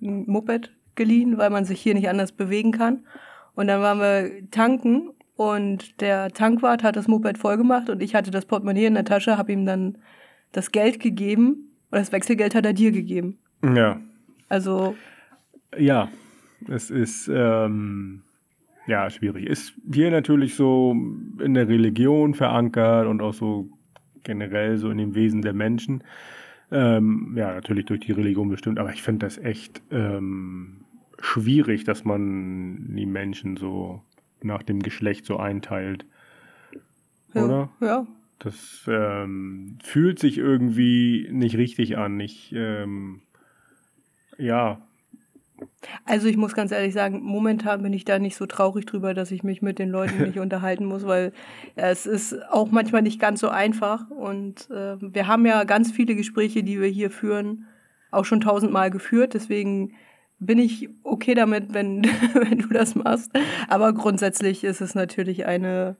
ein 0.02 0.24
Moped 0.26 0.74
geliehen, 0.96 1.38
weil 1.38 1.52
man 1.52 1.64
sich 1.66 1.80
hier 1.80 1.94
nicht 1.94 2.10
anders 2.10 2.32
bewegen 2.32 2.72
kann. 2.72 3.06
Und 3.54 3.68
dann 3.68 3.82
waren 3.82 4.00
wir 4.00 4.50
tanken 4.50 5.12
und 5.36 6.02
der 6.02 6.30
Tankwart 6.32 6.82
hat 6.82 6.96
das 6.96 7.08
Moped 7.08 7.38
vollgemacht 7.38 7.88
und 7.92 8.02
ich 8.02 8.16
hatte 8.16 8.32
das 8.32 8.46
Portemonnaie 8.48 8.86
in 8.88 8.96
der 8.96 9.06
Tasche, 9.06 9.38
habe 9.38 9.52
ihm 9.52 9.68
dann 9.68 10.00
das 10.54 10.72
Geld 10.72 11.00
gegeben 11.00 11.70
und 11.92 12.00
das 12.00 12.12
Wechselgeld 12.12 12.56
hat 12.56 12.66
er 12.66 12.74
dir 12.74 12.92
gegeben. 12.92 13.38
ja, 13.76 14.00
Also 14.50 14.96
Ja, 15.78 16.10
es 16.68 16.90
ist 16.90 17.30
ähm, 17.34 18.22
ja 18.88 19.10
schwierig. 19.10 19.46
Ist 19.46 19.74
hier 19.92 20.12
natürlich 20.12 20.56
so 20.56 20.96
in 21.40 21.54
der 21.54 21.68
Religion 21.68 22.34
verankert 22.34 23.08
und 23.08 23.22
auch 23.22 23.34
so 23.34 23.70
generell 24.24 24.78
so 24.78 24.90
in 24.90 24.98
dem 24.98 25.16
Wesen 25.16 25.42
der 25.42 25.54
Menschen. 25.54 26.04
Ähm, 26.72 27.34
ja, 27.38 27.54
natürlich 27.54 27.86
durch 27.86 28.02
die 28.02 28.12
Religion 28.12 28.50
bestimmt, 28.50 28.80
aber 28.80 28.92
ich 28.92 29.02
finde 29.02 29.26
das 29.26 29.38
echt 29.38 29.82
ähm, 29.90 30.86
schwierig, 31.20 31.86
dass 31.86 32.04
man 32.04 32.96
die 32.96 33.06
Menschen 33.06 33.56
so 33.56 34.02
nach 34.42 34.64
dem 34.64 34.82
Geschlecht 34.82 35.26
so 35.26 35.38
einteilt. 35.38 36.06
ja, 37.34 37.44
Oder? 37.44 37.70
Ja. 37.80 38.08
Das 38.40 38.88
ähm, 38.88 39.80
fühlt 39.82 40.20
sich 40.20 40.38
irgendwie 40.38 41.28
nicht 41.32 41.58
richtig 41.58 41.98
an. 41.98 42.20
Ich, 42.20 42.54
ähm, 42.54 43.22
ja, 44.38 44.87
Also 46.06 46.28
ich 46.28 46.38
muss 46.38 46.54
ganz 46.54 46.72
ehrlich 46.72 46.94
sagen, 46.94 47.22
momentan 47.22 47.82
bin 47.82 47.94
ich 47.94 48.06
da 48.06 48.20
nicht 48.20 48.36
so 48.36 48.46
traurig 48.46 48.86
drüber, 48.86 49.14
dass 49.14 49.32
ich 49.32 49.44
mich 49.44 49.62
mit 49.62 49.80
den 49.80 49.90
Leuten 49.90 50.24
nicht 50.24 50.40
unterhalten 50.40 50.86
muss, 50.86 51.06
weil 51.06 51.34
es 51.76 52.06
ist 52.06 52.36
auch 52.50 52.72
manchmal 52.72 53.02
nicht 53.02 53.20
ganz 53.20 53.40
so 53.40 53.50
einfach. 53.50 54.10
Und 54.10 54.70
äh, 54.70 54.98
wir 55.02 55.28
haben 55.28 55.46
ja 55.46 55.64
ganz 55.64 55.92
viele 55.92 56.16
Gespräche, 56.16 56.64
die 56.64 56.80
wir 56.80 56.88
hier 56.88 57.12
führen, 57.12 57.68
auch 58.12 58.26
schon 58.26 58.42
tausendmal 58.42 58.90
geführt. 58.90 59.34
Deswegen 59.34 59.94
bin 60.40 60.60
ich 60.60 60.90
okay 61.04 61.34
damit, 61.34 61.74
wenn, 61.74 62.04
wenn 62.34 62.60
du 62.60 62.68
das 62.70 62.96
machst. 62.96 63.32
Aber 63.68 63.94
grundsätzlich 63.94 64.64
ist 64.64 64.82
es 64.82 64.96
natürlich 64.96 65.46
eine, 65.46 65.98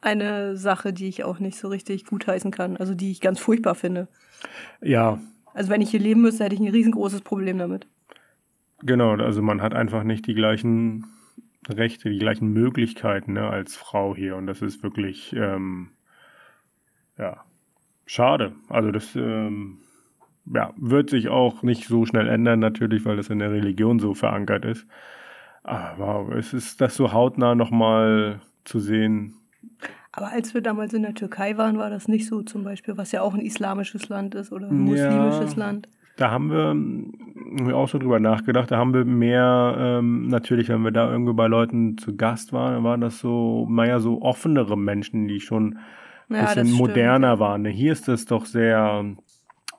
eine 0.00 0.56
Sache, 0.56 0.92
die 0.92 1.08
ich 1.08 1.24
auch 1.24 1.38
nicht 1.38 1.58
so 1.58 1.68
richtig 1.68 2.04
gutheißen 2.04 2.50
kann. 2.50 2.76
Also 2.76 2.94
die 2.94 3.10
ich 3.10 3.20
ganz 3.20 3.40
furchtbar 3.40 3.74
finde. 3.74 4.08
ja, 4.80 5.18
Also 5.54 5.70
wenn 5.70 5.80
ich 5.80 5.90
hier 5.90 6.00
leben 6.00 6.20
müsste, 6.20 6.44
hätte 6.44 6.54
ich 6.54 6.60
ein 6.60 6.68
riesengroßes 6.68 7.22
Problem 7.22 7.58
damit. 7.58 7.86
Genau, 8.84 9.12
also 9.16 9.40
man 9.40 9.62
hat 9.62 9.74
einfach 9.74 10.04
nicht 10.04 10.26
die 10.26 10.34
gleichen 10.34 11.06
Rechte, 11.68 12.10
die 12.10 12.18
gleichen 12.18 12.52
Möglichkeiten 12.52 13.32
ne, 13.32 13.48
als 13.48 13.76
Frau 13.76 14.14
hier. 14.14 14.36
Und 14.36 14.46
das 14.46 14.60
ist 14.60 14.82
wirklich, 14.82 15.34
ähm, 15.34 15.90
ja, 17.16 17.44
schade. 18.04 18.52
Also 18.68 18.90
das 18.90 19.16
ähm, 19.16 19.78
ja, 20.52 20.74
wird 20.76 21.08
sich 21.08 21.28
auch 21.28 21.62
nicht 21.62 21.86
so 21.86 22.04
schnell 22.04 22.28
ändern, 22.28 22.60
natürlich, 22.60 23.06
weil 23.06 23.16
das 23.16 23.30
in 23.30 23.38
der 23.38 23.50
Religion 23.52 23.98
so 23.98 24.12
verankert 24.12 24.66
ist. 24.66 24.86
Aber 25.62 26.36
es 26.36 26.52
ist 26.52 26.82
das 26.82 26.94
so 26.94 27.12
hautnah 27.12 27.54
nochmal 27.54 28.42
zu 28.64 28.80
sehen. 28.80 29.34
Aber 30.12 30.30
als 30.30 30.52
wir 30.52 30.60
damals 30.60 30.92
in 30.92 31.02
der 31.02 31.14
Türkei 31.14 31.56
waren, 31.56 31.78
war 31.78 31.88
das 31.88 32.06
nicht 32.06 32.26
so 32.26 32.42
zum 32.42 32.64
Beispiel, 32.64 32.98
was 32.98 33.12
ja 33.12 33.22
auch 33.22 33.32
ein 33.32 33.40
islamisches 33.40 34.10
Land 34.10 34.34
ist 34.34 34.52
oder 34.52 34.68
ein 34.68 34.86
Ja. 34.86 35.10
muslimisches 35.10 35.56
Land. 35.56 35.88
Da 36.16 36.30
haben 36.30 36.50
wir, 36.50 36.70
ähm, 36.70 37.12
auch 37.72 37.88
so 37.88 37.98
drüber 37.98 38.20
nachgedacht. 38.20 38.70
Da 38.70 38.76
haben 38.78 38.94
wir 38.94 39.04
mehr, 39.04 39.74
ähm, 39.78 40.28
natürlich, 40.28 40.68
wenn 40.68 40.82
wir 40.82 40.92
da 40.92 41.10
irgendwie 41.10 41.32
bei 41.32 41.48
Leuten 41.48 41.98
zu 41.98 42.16
Gast 42.16 42.52
waren, 42.52 42.74
dann 42.74 42.84
waren 42.84 43.00
das 43.00 43.18
so, 43.18 43.66
naja, 43.68 43.98
so 43.98 44.22
offenere 44.22 44.78
Menschen, 44.78 45.26
die 45.26 45.40
schon 45.40 45.78
ein 46.28 46.36
Ja, 46.36 46.42
das 46.42 46.54
bisschen 46.54 46.72
moderner 46.76 47.40
waren. 47.40 47.62
Ne, 47.62 47.70
Hier 47.70 47.92
ist 47.92 48.08
es 48.08 48.26
doch 48.26 48.46
sehr 48.46 49.04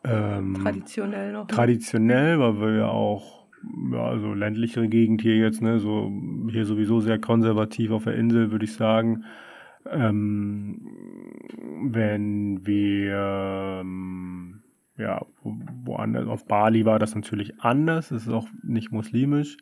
ähm, 0.03 0.53
Traditionell 0.61 1.31
noch. 1.31 1.47
ne? 1.47 1.47
traditionell, 1.47 2.39
weil 2.39 2.59
wir 2.59 2.77
ja 2.79 2.87
auch, 2.89 3.45
ja, 3.93 4.19
so 4.19 4.33
ländlichere 4.33 4.87
Gegend 4.89 5.21
hier 5.21 5.37
jetzt, 5.37 5.61
ne, 5.61 5.79
so 5.79 6.11
hier 6.51 6.65
sowieso 6.65 6.99
sehr 6.99 7.17
konservativ 7.19 7.91
auf 7.91 8.03
der 8.03 8.15
Insel, 8.15 8.51
würde 8.51 8.65
ich 8.65 8.73
sagen. 8.73 9.23
Ähm, 9.89 10.81
wenn 11.91 12.65
wir 12.65 13.79
ähm, 13.81 14.61
ja 14.97 15.25
wo- 15.41 15.57
woanders 15.83 16.27
auf 16.27 16.45
Bali 16.45 16.85
war 16.85 16.99
das 16.99 17.15
natürlich 17.15 17.59
anders, 17.61 18.11
es 18.11 18.27
ist 18.27 18.33
auch 18.33 18.47
nicht 18.63 18.91
muslimisch. 18.91 19.57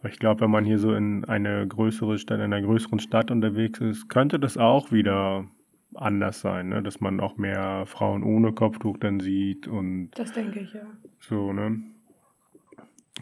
Aber 0.00 0.10
ich 0.10 0.18
glaube, 0.18 0.42
wenn 0.42 0.50
man 0.50 0.64
hier 0.64 0.78
so 0.78 0.94
in 0.94 1.24
eine 1.24 1.66
größere 1.66 2.18
Stadt, 2.18 2.38
in 2.38 2.52
einer 2.52 2.62
größeren 2.62 2.98
Stadt 2.98 3.30
unterwegs 3.30 3.80
ist, 3.80 4.08
könnte 4.08 4.38
das 4.38 4.58
auch 4.58 4.92
wieder 4.92 5.46
anders 5.94 6.40
sein, 6.40 6.68
ne? 6.68 6.82
dass 6.82 7.00
man 7.00 7.20
auch 7.20 7.36
mehr 7.36 7.84
Frauen 7.86 8.22
ohne 8.22 8.52
Kopftuch 8.52 8.98
dann 8.98 9.20
sieht 9.20 9.66
und 9.66 10.10
das 10.14 10.32
denke 10.32 10.60
ich, 10.60 10.72
ja. 10.74 10.86
so, 11.20 11.52
ne? 11.52 11.80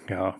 Ja. 0.09 0.37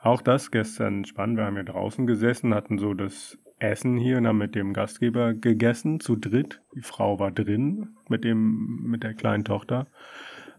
Auch 0.00 0.22
das 0.22 0.50
gestern 0.50 1.04
spannend. 1.04 1.36
Wir 1.36 1.44
haben 1.44 1.54
hier 1.54 1.64
draußen 1.64 2.06
gesessen, 2.06 2.54
hatten 2.54 2.78
so 2.78 2.94
das 2.94 3.38
Essen 3.60 3.96
hier 3.96 4.18
und 4.18 4.26
haben 4.26 4.38
mit 4.38 4.54
dem 4.54 4.72
Gastgeber 4.72 5.34
gegessen, 5.34 6.00
zu 6.00 6.16
dritt. 6.16 6.60
Die 6.74 6.82
Frau 6.82 7.18
war 7.18 7.30
drin 7.30 7.90
mit 8.08 8.24
dem, 8.24 8.82
mit 8.82 9.02
der 9.02 9.14
kleinen 9.14 9.44
Tochter, 9.44 9.86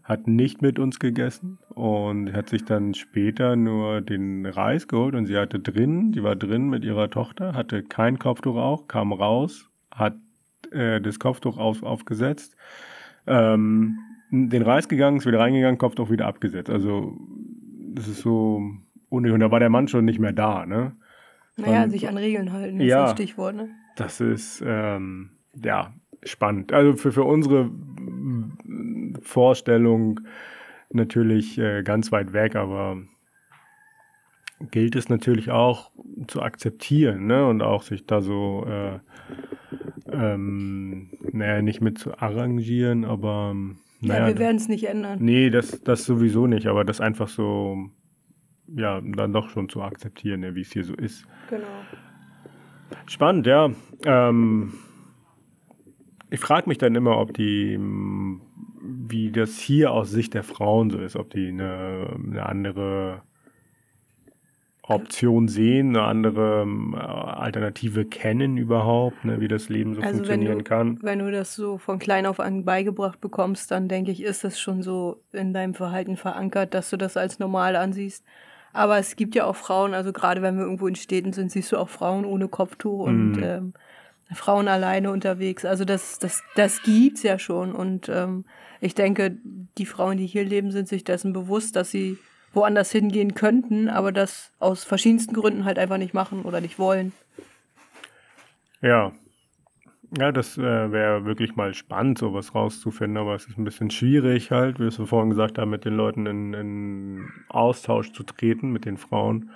hat 0.04 0.26
nicht 0.26 0.62
mit 0.62 0.78
uns 0.78 0.98
gegessen 0.98 1.58
und 1.70 2.32
hat 2.32 2.48
sich 2.48 2.64
dann 2.64 2.94
später 2.94 3.56
nur 3.56 4.00
den 4.00 4.46
Reis 4.46 4.88
geholt 4.88 5.14
und 5.14 5.26
sie 5.26 5.36
hatte 5.36 5.60
drin, 5.60 6.12
die 6.12 6.22
war 6.22 6.36
drin 6.36 6.68
mit 6.68 6.84
ihrer 6.84 7.10
Tochter, 7.10 7.54
hatte 7.54 7.82
kein 7.82 8.18
Kopftuch 8.18 8.56
auch, 8.56 8.88
kam 8.88 9.12
raus, 9.12 9.68
hat 9.90 10.16
äh, 10.70 11.00
das 11.00 11.18
Kopftuch 11.18 11.58
auf, 11.58 11.82
aufgesetzt, 11.82 12.56
ähm, 13.26 13.98
den 14.30 14.62
Reis 14.62 14.88
gegangen, 14.88 15.18
ist 15.18 15.26
wieder 15.26 15.40
reingegangen, 15.40 15.78
Kopftuch 15.78 16.10
wieder 16.10 16.26
abgesetzt. 16.26 16.70
Also 16.70 17.16
das 17.94 18.08
ist 18.08 18.20
so 18.20 18.62
unnötig. 19.08 19.34
Und 19.34 19.40
da 19.40 19.50
war 19.50 19.60
der 19.60 19.68
Mann 19.70 19.88
schon 19.88 20.04
nicht 20.04 20.18
mehr 20.18 20.32
da, 20.32 20.64
ne? 20.64 20.92
Naja, 21.56 21.84
Und- 21.84 21.90
sich 21.90 22.08
an 22.08 22.16
Regeln 22.16 22.52
halten, 22.52 22.80
ist 22.80 22.88
Ja. 22.88 23.02
das 23.02 23.12
Stichwort, 23.12 23.54
ne? 23.54 23.68
Das 23.96 24.20
ist 24.20 24.62
ähm, 24.66 25.30
ja 25.62 25.92
spannend. 26.22 26.72
Also 26.72 26.96
für, 26.96 27.12
für 27.12 27.24
unsere 27.24 27.64
mm, 27.64 29.16
Vorstellung 29.22 30.20
natürlich 30.90 31.58
äh, 31.58 31.82
ganz 31.82 32.10
weit 32.12 32.32
weg, 32.32 32.56
aber 32.56 32.96
gilt 34.70 34.96
es 34.96 35.08
natürlich 35.08 35.50
auch 35.50 35.90
zu 36.28 36.40
akzeptieren 36.42 37.26
ne? 37.26 37.46
und 37.46 37.62
auch 37.62 37.82
sich 37.82 38.06
da 38.06 38.20
so, 38.20 38.64
äh, 38.66 39.00
ähm, 40.12 41.10
naja, 41.32 41.62
nicht 41.62 41.80
mit 41.80 41.98
zu 41.98 42.16
arrangieren, 42.18 43.04
aber 43.04 43.50
ähm, 43.52 43.78
Ja, 44.00 44.14
naja, 44.20 44.26
wir 44.28 44.38
werden 44.38 44.56
es 44.56 44.68
nicht 44.68 44.84
ändern. 44.84 45.18
Nee, 45.20 45.50
das, 45.50 45.82
das 45.82 46.04
sowieso 46.04 46.46
nicht, 46.46 46.66
aber 46.66 46.84
das 46.84 47.00
einfach 47.00 47.28
so, 47.28 47.90
ja, 48.74 49.00
dann 49.00 49.32
doch 49.32 49.48
schon 49.50 49.68
zu 49.68 49.82
akzeptieren, 49.82 50.40
ne, 50.40 50.54
wie 50.54 50.62
es 50.62 50.72
hier 50.72 50.84
so 50.84 50.94
ist. 50.94 51.26
Genau. 51.50 51.66
Spannend, 53.06 53.46
ja. 53.46 53.70
Ähm, 54.04 54.72
ich 56.30 56.40
frage 56.40 56.68
mich 56.68 56.78
dann 56.78 56.94
immer, 56.94 57.18
ob 57.18 57.34
die, 57.34 57.78
wie 57.78 59.30
das 59.30 59.58
hier 59.58 59.92
aus 59.92 60.10
Sicht 60.10 60.34
der 60.34 60.42
Frauen 60.42 60.90
so 60.90 60.98
ist, 60.98 61.16
ob 61.16 61.30
die 61.30 61.48
eine, 61.48 62.16
eine 62.16 62.46
andere 62.46 63.22
Option 64.82 65.46
sehen, 65.46 65.90
eine 65.90 66.02
andere 66.02 66.66
äh, 66.66 66.96
Alternative 66.96 68.04
kennen 68.04 68.56
überhaupt, 68.56 69.24
ne, 69.24 69.40
wie 69.40 69.48
das 69.48 69.68
Leben 69.68 69.94
so 69.94 70.00
also 70.00 70.16
funktionieren 70.16 70.58
du, 70.58 70.64
kann. 70.64 70.98
Wenn 71.02 71.20
du 71.20 71.30
das 71.30 71.54
so 71.54 71.78
von 71.78 71.98
klein 71.98 72.26
auf 72.26 72.40
an 72.40 72.64
beigebracht 72.64 73.20
bekommst, 73.20 73.70
dann 73.70 73.88
denke 73.88 74.10
ich, 74.10 74.22
ist 74.22 74.42
das 74.42 74.58
schon 74.58 74.82
so 74.82 75.22
in 75.32 75.52
deinem 75.52 75.74
Verhalten 75.74 76.16
verankert, 76.16 76.74
dass 76.74 76.90
du 76.90 76.96
das 76.96 77.16
als 77.16 77.38
normal 77.38 77.76
ansiehst. 77.76 78.24
Aber 78.72 78.98
es 78.98 79.16
gibt 79.16 79.34
ja 79.34 79.44
auch 79.44 79.56
Frauen, 79.56 79.94
also 79.94 80.12
gerade 80.12 80.42
wenn 80.42 80.56
wir 80.56 80.64
irgendwo 80.64 80.86
in 80.86 80.94
Städten 80.94 81.32
sind, 81.32 81.50
siehst 81.50 81.72
du 81.72 81.76
auch 81.76 81.88
Frauen 81.88 82.24
ohne 82.24 82.48
Kopftuch 82.48 83.00
und 83.00 83.32
mm. 83.32 83.42
ähm, 83.42 83.72
Frauen 84.32 84.68
alleine 84.68 85.10
unterwegs. 85.10 85.64
Also 85.64 85.84
das, 85.84 86.18
das, 86.18 86.42
das 86.54 86.82
gibt's 86.82 87.22
ja 87.22 87.38
schon. 87.38 87.72
Und 87.72 88.08
ähm, 88.08 88.44
ich 88.80 88.94
denke, 88.94 89.36
die 89.78 89.86
Frauen, 89.86 90.16
die 90.16 90.26
hier 90.26 90.44
leben, 90.44 90.70
sind 90.70 90.88
sich 90.88 91.04
dessen 91.04 91.32
bewusst, 91.32 91.76
dass 91.76 91.90
sie 91.90 92.18
woanders 92.54 92.90
hingehen 92.90 93.34
könnten, 93.34 93.88
aber 93.88 94.12
das 94.12 94.50
aus 94.58 94.84
verschiedensten 94.84 95.34
Gründen 95.34 95.64
halt 95.64 95.78
einfach 95.78 95.98
nicht 95.98 96.14
machen 96.14 96.42
oder 96.42 96.60
nicht 96.60 96.78
wollen. 96.78 97.12
Ja. 98.82 99.12
Ja, 100.18 100.30
das 100.30 100.58
äh, 100.58 100.92
wäre 100.92 101.24
wirklich 101.24 101.56
mal 101.56 101.72
spannend, 101.72 102.18
sowas 102.18 102.54
rauszufinden, 102.54 103.16
aber 103.16 103.34
es 103.34 103.46
ist 103.46 103.56
ein 103.56 103.64
bisschen 103.64 103.90
schwierig 103.90 104.50
halt, 104.50 104.76
wie 104.76 104.82
wir 104.82 104.88
es 104.88 104.96
vorhin 104.96 105.30
gesagt 105.30 105.56
haben, 105.58 105.70
mit 105.70 105.86
den 105.86 105.96
Leuten 105.96 106.26
in, 106.26 106.52
in 106.52 107.28
Austausch 107.48 108.12
zu 108.12 108.22
treten, 108.22 108.72
mit 108.72 108.84
den 108.84 108.98
Frauen. 108.98 109.50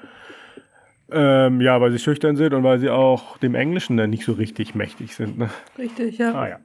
Ähm, 1.11 1.61
ja, 1.61 1.81
weil 1.81 1.93
sie 1.93 1.99
schüchtern 1.99 2.37
sind 2.37 2.55
und 2.55 2.65
weil 2.65 2.79
sie 2.79 2.91
auch 2.91 3.37
dem 3.39 3.55
Englischen 3.55 3.97
dann 3.97 4.11
nicht 4.11 4.25
so 4.25 4.33
richtig 4.33 4.75
mächtig 4.75 5.15
sind. 5.15 5.39
Ne? 5.39 5.51
Richtig, 5.79 6.19
ja. 6.19 6.35
Ah, 6.35 6.49
ja. 6.49 6.61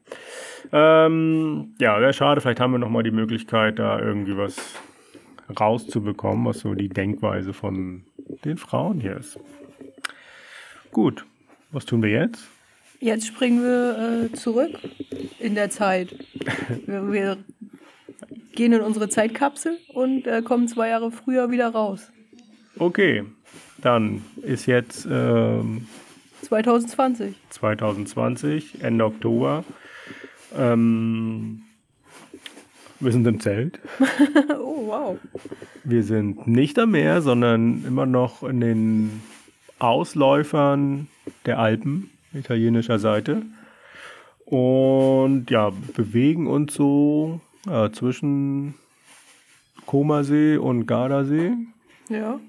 Ähm, 0.72 1.76
ja, 1.80 2.00
wäre 2.00 2.14
schade. 2.14 2.42
Vielleicht 2.42 2.60
haben 2.60 2.72
wir 2.72 2.80
nochmal 2.80 3.04
die 3.04 3.12
Möglichkeit, 3.12 3.78
da 3.78 4.00
irgendwie 4.00 4.38
was 4.38 4.76
rauszubekommen, 5.60 6.46
was 6.46 6.60
so 6.60 6.74
die 6.74 6.90
Denkweise 6.90 7.54
von 7.54 8.04
den 8.46 8.58
Frauen 8.58 9.02
hier 9.02 9.18
ist. 9.18 9.38
Gut, 10.92 11.26
was 11.72 11.86
tun 11.86 12.02
wir 12.02 12.10
jetzt? 12.10 12.50
Jetzt 13.02 13.26
springen 13.26 13.64
wir 13.64 14.30
äh, 14.32 14.36
zurück 14.36 14.78
in 15.40 15.56
der 15.56 15.72
Zeit. 15.72 16.16
wir, 16.86 17.12
wir, 17.12 17.38
gehen 18.54 18.74
in 18.74 18.82
unsere 18.82 19.10
Zeitkapsel 19.10 19.78
und 19.94 20.28
äh, 20.28 20.44
kommen 20.44 20.68
zwei 20.68 20.90
Jahre 20.90 21.12
früher 21.12 21.50
wieder 21.50 21.70
raus. 21.70 22.12
Okay, 22.78 23.24
dann 23.82 24.24
ist 24.44 24.68
jetzt 24.68 25.08
ähm, 25.10 25.88
2020. 26.44 27.34
2020, 27.50 28.84
Ende 28.84 29.06
Oktober. 29.06 29.64
Ähm, 30.56 31.64
wir 33.00 33.12
sind 33.12 33.26
im 33.26 33.40
Zelt. 33.40 33.80
oh, 34.60 34.88
wow. 34.88 35.18
Wir 35.84 36.04
sind 36.04 36.46
nicht 36.46 36.78
am 36.78 36.92
Meer, 36.92 37.24
sondern 37.24 37.84
immer 37.84 38.06
noch 38.06 38.44
in 38.44 38.60
den 38.60 39.22
Ausläufern 39.80 41.08
der 41.48 41.58
Alpen, 41.58 42.12
italienischer 42.34 43.00
Seite. 43.00 43.44
Und 44.46 45.50
ja, 45.50 45.72
bewegen 45.96 46.48
uns 46.48 46.74
so 46.74 47.40
äh, 47.70 47.90
zwischen 47.92 48.76
Komasee 49.86 50.58
und 50.58 50.86
Gardasee. 50.86 51.54
Ja. 52.10 52.40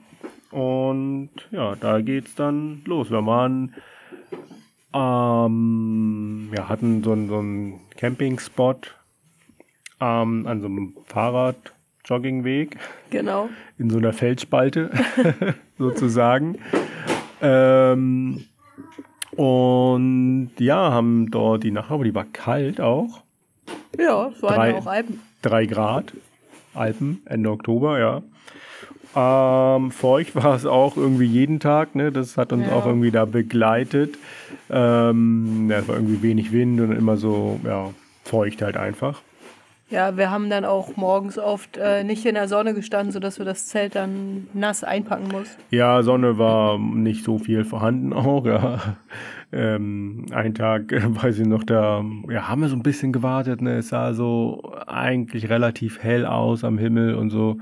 Und 0.50 1.30
ja, 1.50 1.76
da 1.76 2.00
geht's 2.00 2.34
dann 2.34 2.82
los. 2.84 3.10
Wir 3.10 3.24
waren, 3.24 3.74
ähm, 4.92 6.50
ja, 6.54 6.68
hatten 6.68 7.02
so, 7.02 7.14
so 7.26 7.38
einen 7.38 7.80
Campingspot 7.96 8.94
ähm, 10.00 10.46
an 10.46 10.60
so 10.60 10.66
einem 10.66 10.96
Fahrrad-Joggingweg. 11.06 12.76
Genau. 13.10 13.48
In 13.78 13.88
so 13.88 13.98
einer 13.98 14.12
Felsspalte 14.12 14.90
sozusagen. 15.78 16.58
Ähm, 17.40 18.44
und 19.36 20.50
ja, 20.58 20.90
haben 20.90 21.30
dort 21.30 21.64
die 21.64 21.70
Nacht, 21.70 21.90
aber 21.90 22.04
die 22.04 22.14
war 22.14 22.26
kalt 22.32 22.80
auch. 22.80 23.22
Ja, 23.98 24.28
es 24.28 24.42
waren 24.42 24.54
drei, 24.54 24.70
ja 24.70 24.76
auch 24.78 24.86
Alpen. 24.86 25.20
Drei 25.42 25.66
Grad. 25.66 26.12
Alpen, 26.74 27.22
Ende 27.26 27.50
Oktober, 27.50 27.98
ja. 27.98 28.22
Ähm, 29.14 29.90
feucht 29.90 30.34
war 30.42 30.54
es 30.54 30.66
auch 30.66 30.96
irgendwie 30.96 31.26
jeden 31.26 31.60
Tag, 31.60 31.94
ne? 31.94 32.12
Das 32.12 32.36
hat 32.36 32.52
uns 32.52 32.66
ja. 32.66 32.72
auch 32.74 32.86
irgendwie 32.86 33.10
da 33.10 33.24
begleitet. 33.24 34.16
Ähm, 34.70 35.68
ja, 35.70 35.78
es 35.78 35.88
war 35.88 35.96
irgendwie 35.96 36.22
wenig 36.22 36.52
Wind 36.52 36.80
und 36.80 36.92
immer 36.92 37.16
so, 37.16 37.60
ja, 37.64 37.90
feucht 38.24 38.62
halt 38.62 38.76
einfach. 38.76 39.20
Ja, 39.92 40.16
wir 40.16 40.30
haben 40.30 40.48
dann 40.48 40.64
auch 40.64 40.96
morgens 40.96 41.38
oft 41.38 41.76
äh, 41.76 42.02
nicht 42.02 42.24
in 42.24 42.34
der 42.34 42.48
Sonne 42.48 42.72
gestanden, 42.72 43.12
sodass 43.12 43.38
wir 43.38 43.44
das 43.44 43.66
Zelt 43.66 43.94
dann 43.94 44.48
nass 44.54 44.84
einpacken 44.84 45.28
mussten. 45.30 45.62
Ja, 45.68 46.02
Sonne 46.02 46.38
war 46.38 46.78
nicht 46.78 47.24
so 47.24 47.38
viel 47.38 47.64
vorhanden 47.64 48.12
auch, 48.14 48.46
ja. 48.46 48.96
Ähm, 49.52 50.24
ein 50.32 50.54
Tag, 50.54 50.90
weiß 50.92 51.40
ich 51.40 51.46
noch, 51.46 51.62
da 51.62 52.02
ja, 52.30 52.48
haben 52.48 52.62
wir 52.62 52.68
so 52.68 52.76
ein 52.76 52.82
bisschen 52.82 53.12
gewartet, 53.12 53.60
ne? 53.60 53.76
Es 53.76 53.90
sah 53.90 54.14
so 54.14 54.72
eigentlich 54.86 55.50
relativ 55.50 56.02
hell 56.02 56.24
aus 56.24 56.64
am 56.64 56.78
Himmel 56.78 57.14
und 57.14 57.28
so. 57.28 57.58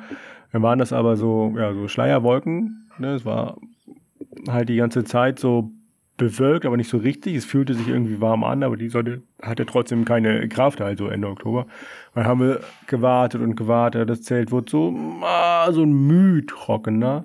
Dann 0.52 0.62
waren 0.62 0.78
das 0.78 0.92
aber 0.92 1.16
so, 1.16 1.52
ja, 1.56 1.74
so 1.74 1.88
Schleierwolken, 1.88 2.88
ne? 2.98 3.14
Es 3.14 3.24
war 3.24 3.56
halt 4.48 4.68
die 4.68 4.76
ganze 4.76 5.02
Zeit 5.02 5.40
so 5.40 5.72
bewölkt, 6.20 6.66
aber 6.66 6.76
nicht 6.76 6.90
so 6.90 6.98
richtig. 6.98 7.34
Es 7.34 7.46
fühlte 7.46 7.72
sich 7.74 7.88
irgendwie 7.88 8.20
warm 8.20 8.44
an, 8.44 8.62
aber 8.62 8.76
die 8.76 8.90
Sonne 8.90 9.22
hatte 9.40 9.64
trotzdem 9.64 10.04
keine 10.04 10.46
Kraft, 10.48 10.82
also 10.82 11.08
Ende 11.08 11.28
Oktober. 11.28 11.66
Dann 12.14 12.26
haben 12.26 12.40
wir 12.40 12.60
gewartet 12.86 13.40
und 13.40 13.56
gewartet. 13.56 14.08
Das 14.10 14.22
Zelt 14.22 14.52
wurde 14.52 14.70
so, 14.70 14.94
ah, 15.22 15.72
so 15.72 15.86
Müh 15.86 16.42
trockener. 16.46 17.24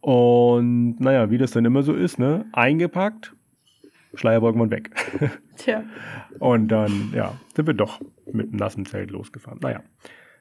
Und 0.00 1.00
naja, 1.00 1.30
wie 1.30 1.38
das 1.38 1.50
dann 1.50 1.64
immer 1.64 1.82
so 1.82 1.92
ist, 1.92 2.20
ne? 2.20 2.46
Eingepackt, 2.52 3.34
Schleierwolken 4.14 4.60
waren 4.60 4.70
weg. 4.70 4.90
Tja. 5.56 5.82
Und 6.38 6.68
dann, 6.68 7.12
ja, 7.12 7.34
sind 7.54 7.66
wir 7.66 7.74
doch 7.74 8.00
mit 8.32 8.48
einem 8.48 8.56
nassen 8.56 8.86
Zelt 8.86 9.10
losgefahren. 9.10 9.58
Naja. 9.60 9.82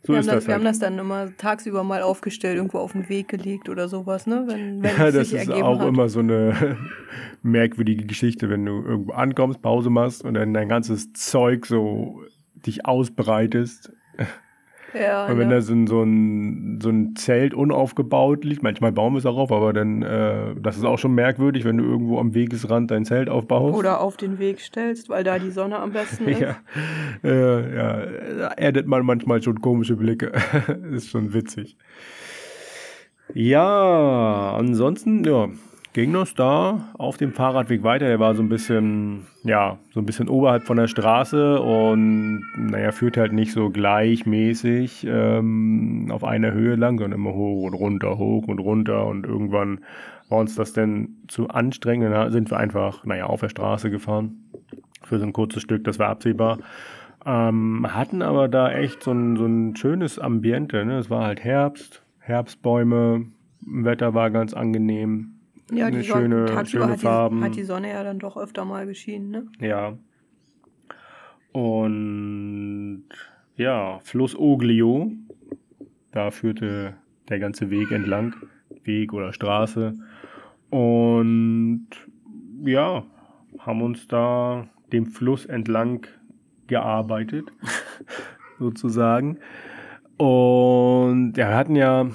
So 0.04 0.14
wir, 0.14 0.20
haben 0.20 0.26
das, 0.28 0.36
das 0.36 0.48
wir 0.48 0.54
haben 0.54 0.64
halt. 0.64 0.72
das 0.72 0.80
dann 0.80 0.98
immer 0.98 1.36
tagsüber 1.38 1.84
mal 1.84 2.02
aufgestellt, 2.02 2.56
irgendwo 2.56 2.78
auf 2.80 2.94
den 2.94 3.10
Weg 3.10 3.28
gelegt 3.28 3.68
oder 3.68 3.90
sowas, 3.90 4.28
ne? 4.28 4.44
Wenn, 4.48 4.82
wenn 4.82 4.98
ja, 4.98 5.12
das 5.12 5.34
ist 5.34 5.52
auch 5.52 5.80
hat. 5.80 5.88
immer 5.88 6.08
so 6.08 6.20
eine 6.20 6.78
merkwürdige 7.44 8.06
Geschichte, 8.06 8.50
wenn 8.50 8.66
du 8.66 8.82
irgendwo 8.82 9.12
ankommst, 9.12 9.62
Pause 9.62 9.90
machst 9.90 10.24
und 10.24 10.36
dann 10.36 10.54
dein 10.54 10.70
ganzes 10.70 11.12
Zeug 11.14 11.66
so 11.66 12.22
dich 12.66 12.86
ausbreitest. 12.86 13.92
Ja, 14.94 15.28
und 15.28 15.38
wenn 15.38 15.48
ne? 15.50 15.56
da 15.56 15.62
so 15.62 15.74
ein, 15.74 15.88
so, 15.88 16.04
ein, 16.04 16.80
so 16.82 16.90
ein 16.90 17.16
Zelt 17.16 17.54
unaufgebaut 17.54 18.44
liegt, 18.44 18.64
manchmal 18.64 18.92
bauen 18.92 19.14
wir 19.14 19.20
es 19.20 19.26
auch 19.26 19.38
auf, 19.38 19.52
aber 19.52 19.74
dann, 19.74 20.02
äh, 20.02 20.56
das 20.60 20.78
ist 20.78 20.86
auch 20.86 20.98
schon 20.98 21.14
merkwürdig, 21.14 21.66
wenn 21.66 21.78
du 21.78 21.84
irgendwo 21.84 22.20
am 22.20 22.34
Wegesrand 22.34 22.92
dein 22.92 23.06
Zelt 23.06 23.30
aufbaust. 23.30 23.78
Oder 23.78 24.02
auf 24.02 24.18
den 24.18 24.40
Weg 24.40 24.60
stellst, 24.62 25.10
weil 25.10 25.24
da 25.24 25.40
die 25.40 25.52
Sonne 25.52 25.80
am 25.80 25.92
besten 25.92 26.28
ist. 26.28 26.40
ja, 26.40 26.56
äh, 27.24 27.76
ja, 27.76 28.06
da 28.40 28.48
erntet 28.50 28.88
man 28.88 29.06
manchmal 29.06 29.42
schon 29.42 29.62
komische 29.62 29.96
Blicke. 29.96 30.32
ist 30.92 31.10
schon 31.10 31.34
witzig. 31.34 31.78
Ja, 33.34 34.56
ansonsten, 34.58 35.24
ja, 35.24 35.50
ging 35.94 36.14
das 36.14 36.36
da 36.36 36.90
auf 36.98 37.18
dem 37.18 37.34
Fahrradweg 37.34 37.84
weiter. 37.84 38.08
Der 38.08 38.20
war 38.20 38.36
so 38.36 38.44
ein 38.44 38.50
bisschen, 38.50 39.28
ja, 39.44 39.78
so 39.92 40.00
ein 40.00 40.06
bisschen 40.06 40.30
oberhalb 40.30 40.64
von 40.64 40.78
der 40.78 40.88
Straße 40.88 41.60
und 41.60 42.44
naja, 42.56 42.92
führte 42.92 43.22
halt 43.22 43.34
nicht 43.34 43.52
so 43.52 43.70
gleichmäßig 43.70 45.06
ähm, 45.10 46.08
auf 46.12 46.24
einer 46.24 46.52
Höhe 46.52 46.76
lang, 46.76 47.00
sondern 47.00 47.20
immer 47.20 47.34
hoch 47.34 47.64
und 47.64 47.74
runter, 47.74 48.18
hoch 48.18 48.48
und 48.48 48.60
runter 48.60 49.08
und 49.08 49.26
irgendwann 49.26 49.80
war 50.30 50.40
uns 50.40 50.56
das 50.56 50.74
denn 50.74 51.18
zu 51.28 51.50
anstrengend. 51.50 52.14
Da 52.14 52.30
sind 52.30 52.52
wir 52.52 52.58
einfach, 52.58 53.04
naja, 53.06 53.26
auf 53.26 53.40
der 53.40 53.50
Straße 53.50 53.90
gefahren 53.90 54.50
für 55.02 55.18
so 55.18 55.26
ein 55.26 55.34
kurzes 55.34 55.64
Stück, 55.64 55.84
das 55.86 55.98
war 55.98 56.10
absehbar. 56.10 56.60
Ähm, 57.26 57.86
hatten 57.90 58.22
aber 58.22 58.48
da 58.48 58.72
echt 58.72 59.04
so 59.04 59.12
ein, 59.12 59.36
so 59.36 59.46
ein 59.46 59.76
schönes 59.76 60.20
Ambiente. 60.20 60.86
Ne? 60.86 61.00
Es 61.00 61.10
war 61.10 61.26
halt 61.26 61.44
Herbst, 61.44 62.04
Herbstbäume, 62.20 63.26
Wetter 63.62 64.14
war 64.14 64.30
ganz 64.30 64.54
angenehm 64.54 65.39
ja, 65.72 65.88
eine 65.88 66.04
schöne, 66.04 66.66
schöne 66.66 66.92
hat 66.92 67.00
Farben. 67.00 67.38
Die, 67.38 67.44
hat 67.44 67.56
die 67.56 67.64
Sonne 67.64 67.90
ja 67.90 68.04
dann 68.04 68.20
doch 68.20 68.38
öfter 68.38 68.66
mal 68.66 68.86
geschienen, 68.86 69.32
ne? 69.32 69.48
Ja. 69.60 69.98
Und 71.52 73.06
ja, 73.56 74.00
Fluss 74.00 74.38
Oglio, 74.38 75.12
da 76.12 76.32
führte 76.32 76.96
der 77.30 77.40
ganze 77.40 77.70
Weg 77.70 77.92
entlang, 77.92 78.36
Weg 78.84 79.14
oder 79.14 79.34
Straße. 79.34 79.94
Und 80.70 81.88
ja, 82.64 83.04
haben 83.60 83.82
uns 83.82 84.08
da 84.08 84.68
dem 84.92 85.06
Fluss 85.06 85.46
entlang 85.46 86.08
gearbeitet, 86.68 87.52
sozusagen. 88.60 89.38
Und 90.18 91.34
ja, 91.38 91.50
wir 91.50 91.56
hatten 91.56 91.76
ja 91.76 92.08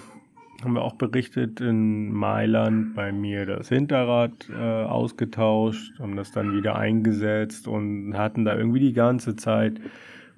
haben 0.65 0.75
wir 0.75 0.83
auch 0.83 0.97
berichtet, 0.97 1.61
in 1.61 2.13
Mailand 2.13 2.95
bei 2.95 3.13
mir 3.13 3.47
das 3.47 3.69
Hinterrad 3.69 4.49
äh, 4.51 4.55
ausgetauscht, 4.55 5.99
haben 6.01 6.17
das 6.17 6.33
dann 6.33 6.53
wieder 6.53 6.77
eingesetzt 6.77 7.69
und 7.69 8.17
hatten 8.17 8.45
da 8.45 8.57
irgendwie 8.57 8.81
die 8.81 8.95
ganze 8.95 9.37
Zeit 9.37 9.81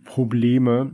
Probleme, 0.04 0.92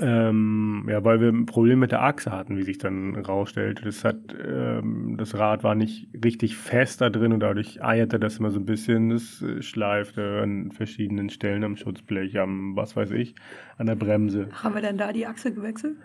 Ähm, 0.00 0.86
ja, 0.88 1.02
weil 1.02 1.20
wir 1.20 1.28
ein 1.28 1.46
Problem 1.46 1.80
mit 1.80 1.90
der 1.90 2.02
Achse 2.02 2.30
hatten, 2.30 2.56
wie 2.56 2.62
sich 2.62 2.78
dann 2.78 3.16
rausstellte. 3.16 3.82
Das, 3.84 4.04
hat, 4.04 4.16
ähm, 4.40 5.16
das 5.18 5.34
Rad 5.36 5.64
war 5.64 5.74
nicht 5.74 6.08
richtig 6.24 6.56
fest 6.56 7.00
da 7.00 7.10
drin 7.10 7.32
und 7.32 7.40
dadurch 7.40 7.82
eierte 7.82 8.20
das 8.20 8.38
immer 8.38 8.52
so 8.52 8.60
ein 8.60 8.64
bisschen. 8.64 9.08
Das 9.10 9.42
äh, 9.42 9.60
schleifte 9.60 10.40
an 10.40 10.70
verschiedenen 10.70 11.30
Stellen 11.30 11.64
am 11.64 11.74
Schutzblech, 11.76 12.38
am 12.38 12.76
was 12.76 12.94
weiß 12.94 13.10
ich, 13.10 13.34
an 13.76 13.86
der 13.86 13.96
Bremse. 13.96 14.48
Haben 14.52 14.76
wir 14.76 14.82
denn 14.82 14.98
da 14.98 15.12
die 15.12 15.26
Achse 15.26 15.52
gewechselt? 15.52 15.96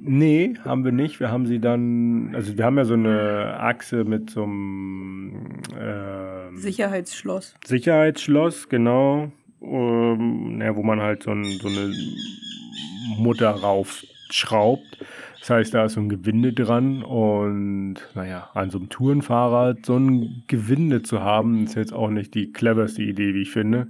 Nee, 0.00 0.54
haben 0.64 0.84
wir 0.84 0.92
nicht. 0.92 1.20
Wir 1.20 1.30
haben 1.30 1.46
sie 1.46 1.58
dann, 1.58 2.34
also 2.34 2.56
wir 2.56 2.64
haben 2.64 2.76
ja 2.76 2.84
so 2.84 2.94
eine 2.94 3.56
Achse 3.58 4.04
mit 4.04 4.30
so 4.30 4.44
einem 4.44 5.62
ähm, 5.78 6.56
Sicherheitsschloss. 6.56 7.54
Sicherheitsschloss, 7.64 8.68
genau. 8.68 9.30
Ähm, 9.62 10.60
ja, 10.60 10.76
wo 10.76 10.82
man 10.82 11.00
halt 11.00 11.22
so, 11.22 11.30
ein, 11.32 11.44
so 11.44 11.68
eine 11.68 11.92
Mutter 13.18 13.50
raufschraubt. 13.50 14.98
Das 15.40 15.50
heißt, 15.50 15.74
da 15.74 15.84
ist 15.84 15.92
so 15.92 16.00
ein 16.00 16.08
Gewinde 16.08 16.52
dran 16.52 17.04
und 17.04 17.98
naja, 18.14 18.50
an 18.54 18.70
so 18.70 18.78
einem 18.78 18.88
Tourenfahrrad 18.88 19.86
so 19.86 19.96
ein 19.96 20.42
Gewinde 20.48 21.02
zu 21.02 21.20
haben, 21.20 21.64
ist 21.64 21.76
jetzt 21.76 21.92
auch 21.92 22.10
nicht 22.10 22.34
die 22.34 22.52
cleverste 22.52 23.02
Idee, 23.02 23.32
wie 23.32 23.42
ich 23.42 23.50
finde. 23.52 23.88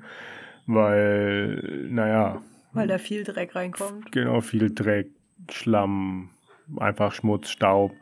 Weil, 0.66 1.86
naja. 1.88 2.42
Weil 2.74 2.88
da 2.88 2.98
viel 2.98 3.24
Dreck 3.24 3.54
reinkommt. 3.54 4.12
Genau, 4.12 4.42
viel 4.42 4.74
Dreck, 4.74 5.08
Schlamm, 5.52 6.30
einfach 6.76 7.12
Schmutz, 7.12 7.50
Staub. 7.50 7.92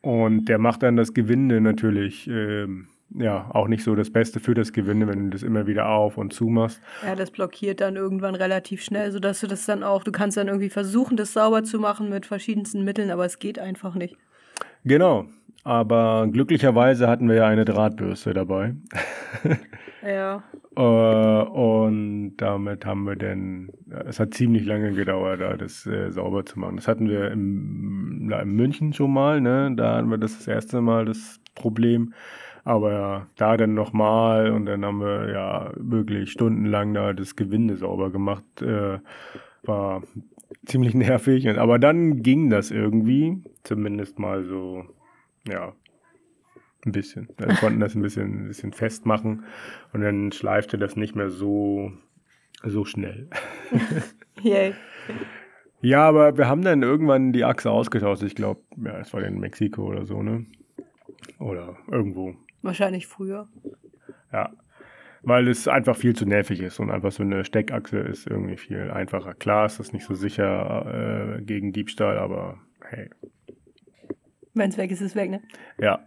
Und 0.00 0.46
der 0.46 0.58
macht 0.58 0.82
dann 0.82 0.96
das 0.96 1.12
Gewinde 1.14 1.60
natürlich 1.60 2.28
ähm, 2.28 2.88
ja 3.14 3.50
auch 3.52 3.68
nicht 3.68 3.82
so 3.82 3.94
das 3.94 4.10
Beste 4.10 4.40
für 4.40 4.54
das 4.54 4.72
Gewinde, 4.72 5.08
wenn 5.08 5.24
du 5.24 5.30
das 5.30 5.42
immer 5.42 5.66
wieder 5.66 5.88
auf 5.88 6.18
und 6.18 6.32
zu 6.32 6.46
machst. 6.46 6.80
Ja, 7.04 7.14
das 7.14 7.30
blockiert 7.30 7.80
dann 7.80 7.96
irgendwann 7.96 8.34
relativ 8.34 8.82
schnell, 8.82 9.10
sodass 9.10 9.40
du 9.40 9.46
das 9.46 9.66
dann 9.66 9.82
auch, 9.82 10.04
du 10.04 10.12
kannst 10.12 10.36
dann 10.36 10.48
irgendwie 10.48 10.70
versuchen, 10.70 11.16
das 11.16 11.32
sauber 11.32 11.64
zu 11.64 11.78
machen 11.78 12.08
mit 12.10 12.26
verschiedensten 12.26 12.84
Mitteln, 12.84 13.10
aber 13.10 13.24
es 13.24 13.38
geht 13.38 13.58
einfach 13.58 13.94
nicht. 13.94 14.16
Genau. 14.84 15.26
Aber 15.64 16.28
glücklicherweise 16.30 17.08
hatten 17.08 17.28
wir 17.28 17.36
ja 17.36 17.46
eine 17.46 17.64
Drahtbürste 17.64 18.32
dabei. 18.32 18.74
ja. 20.08 20.42
Äh, 20.76 21.48
und 21.48 22.36
damit 22.36 22.86
haben 22.86 23.04
wir 23.04 23.16
dann, 23.16 23.70
es 24.06 24.20
hat 24.20 24.34
ziemlich 24.34 24.64
lange 24.64 24.92
gedauert, 24.92 25.40
da 25.40 25.56
das 25.56 25.86
äh, 25.86 26.10
sauber 26.10 26.44
zu 26.46 26.58
machen. 26.58 26.76
Das 26.76 26.88
hatten 26.88 27.08
wir 27.08 27.30
im, 27.30 28.30
in 28.30 28.50
München 28.50 28.92
schon 28.92 29.12
mal, 29.12 29.40
ne? 29.40 29.72
Da 29.76 29.96
hatten 29.96 30.10
wir 30.10 30.18
das 30.18 30.38
das 30.38 30.48
erste 30.48 30.80
Mal 30.80 31.04
das 31.04 31.40
Problem. 31.54 32.14
Aber 32.64 33.26
da 33.36 33.56
dann 33.56 33.74
nochmal 33.74 34.50
und 34.50 34.66
dann 34.66 34.84
haben 34.84 35.00
wir 35.00 35.30
ja 35.32 35.72
wirklich 35.76 36.30
stundenlang 36.30 36.92
da 36.92 37.14
das 37.14 37.34
Gewinde 37.34 37.76
sauber 37.76 38.10
gemacht. 38.10 38.44
Äh, 38.60 38.98
war 39.62 40.02
ziemlich 40.66 40.94
nervig. 40.94 41.48
Aber 41.58 41.78
dann 41.78 42.22
ging 42.22 42.50
das 42.50 42.70
irgendwie. 42.70 43.42
Zumindest 43.64 44.18
mal 44.18 44.44
so, 44.44 44.84
ja, 45.46 45.72
ein 46.84 46.92
bisschen. 46.92 47.28
Wir 47.36 47.48
konnten 47.56 47.80
das 47.80 47.94
ein 47.94 48.02
bisschen, 48.02 48.44
ein 48.44 48.48
bisschen 48.48 48.72
festmachen 48.72 49.44
und 49.92 50.00
dann 50.00 50.32
schleifte 50.32 50.78
das 50.78 50.96
nicht 50.96 51.14
mehr 51.14 51.30
so, 51.30 51.92
so 52.64 52.84
schnell. 52.84 53.28
Yay. 54.42 54.74
Ja, 55.80 56.08
aber 56.08 56.36
wir 56.36 56.48
haben 56.48 56.62
dann 56.62 56.82
irgendwann 56.82 57.32
die 57.32 57.44
Achse 57.44 57.70
ausgetauscht. 57.70 58.22
Ich 58.22 58.34
glaube, 58.34 58.60
ja, 58.84 58.98
es 58.98 59.12
war 59.12 59.22
in 59.22 59.38
Mexiko 59.38 59.84
oder 59.86 60.06
so, 60.06 60.22
ne? 60.22 60.46
Oder 61.38 61.76
irgendwo. 61.90 62.34
Wahrscheinlich 62.62 63.06
früher. 63.06 63.48
Ja. 64.32 64.52
Weil 65.22 65.48
es 65.48 65.66
einfach 65.66 65.96
viel 65.96 66.14
zu 66.14 66.26
nervig 66.26 66.60
ist 66.60 66.78
und 66.78 66.90
einfach 66.90 67.12
so 67.12 67.22
eine 67.22 67.44
Steckachse 67.44 67.98
ist 67.98 68.26
irgendwie 68.26 68.56
viel 68.56 68.90
einfacher. 68.90 69.34
Klar 69.34 69.66
ist 69.66 69.78
das 69.78 69.92
nicht 69.92 70.04
so 70.04 70.14
sicher 70.14 71.36
äh, 71.38 71.42
gegen 71.42 71.72
Diebstahl, 71.72 72.18
aber 72.18 72.58
hey. 72.84 73.10
Wenn 74.54 74.70
es 74.70 74.78
weg 74.78 74.90
ist, 74.90 75.00
ist 75.00 75.10
es 75.10 75.16
weg, 75.16 75.30
ne? 75.30 75.42
Ja. 75.78 76.00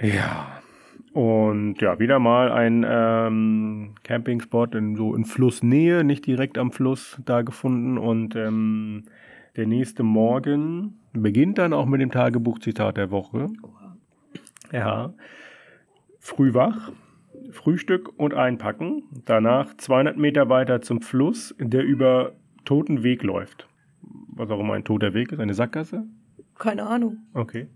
Ja. 0.00 0.62
Und 1.12 1.82
ja, 1.82 1.98
wieder 1.98 2.18
mal 2.18 2.50
ein 2.50 2.86
ähm, 2.88 3.94
Campingspot 4.02 4.74
in 4.74 4.96
so 4.96 5.14
in 5.14 5.26
Flussnähe, 5.26 6.04
nicht 6.04 6.26
direkt 6.26 6.56
am 6.56 6.72
Fluss 6.72 7.20
da 7.24 7.42
gefunden. 7.42 7.98
Und 7.98 8.34
ähm, 8.34 9.04
der 9.56 9.66
nächste 9.66 10.02
Morgen 10.02 11.00
beginnt 11.12 11.58
dann 11.58 11.74
auch 11.74 11.86
mit 11.86 12.00
dem 12.00 12.10
Tagebuchzitat 12.10 12.96
der 12.96 13.10
Woche. 13.10 13.48
Ja. 14.72 15.12
Früh 16.18 16.54
wach, 16.54 16.92
Frühstück 17.50 18.18
und 18.18 18.32
einpacken. 18.32 19.02
Danach 19.26 19.76
200 19.76 20.16
Meter 20.16 20.48
weiter 20.48 20.80
zum 20.80 21.02
Fluss, 21.02 21.54
der 21.58 21.84
über 21.84 22.32
toten 22.64 23.02
Weg 23.02 23.22
läuft. 23.22 23.68
Was 24.34 24.50
auch 24.50 24.60
immer 24.60 24.74
ein 24.74 24.84
toter 24.84 25.14
Weg 25.14 25.32
ist, 25.32 25.40
eine 25.40 25.54
Sackgasse? 25.54 26.04
Keine 26.58 26.86
Ahnung. 26.86 27.18
Okay. 27.34 27.68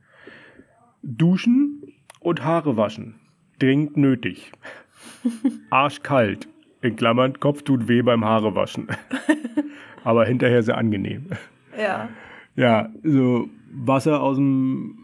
Duschen 1.03 1.83
und 2.21 2.42
Haare 2.45 2.77
waschen. 2.77 3.16
Dringend 3.59 3.97
nötig. 3.97 4.53
Arschkalt. 5.71 6.49
In 6.83 6.97
Klammern, 6.97 7.40
Kopf 7.40 7.62
tut 7.62 7.88
weh 7.88 8.03
beim 8.03 8.25
Haarewaschen. 8.25 8.88
Aber 10.05 10.25
hinterher 10.25 10.62
sehr 10.62 10.79
angenehm. 10.79 11.31
Ja. 11.77 12.09
Ja, 12.55 12.90
so 13.03 13.49
Wasser 13.73 14.23
aus 14.23 14.37
dem 14.37 14.99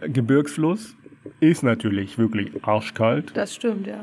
Gebirgsfluss 0.00 0.96
ist 1.40 1.62
natürlich 1.62 2.18
wirklich 2.18 2.64
arschkalt. 2.64 3.36
Das 3.36 3.54
stimmt, 3.54 3.86
ja. 3.86 4.00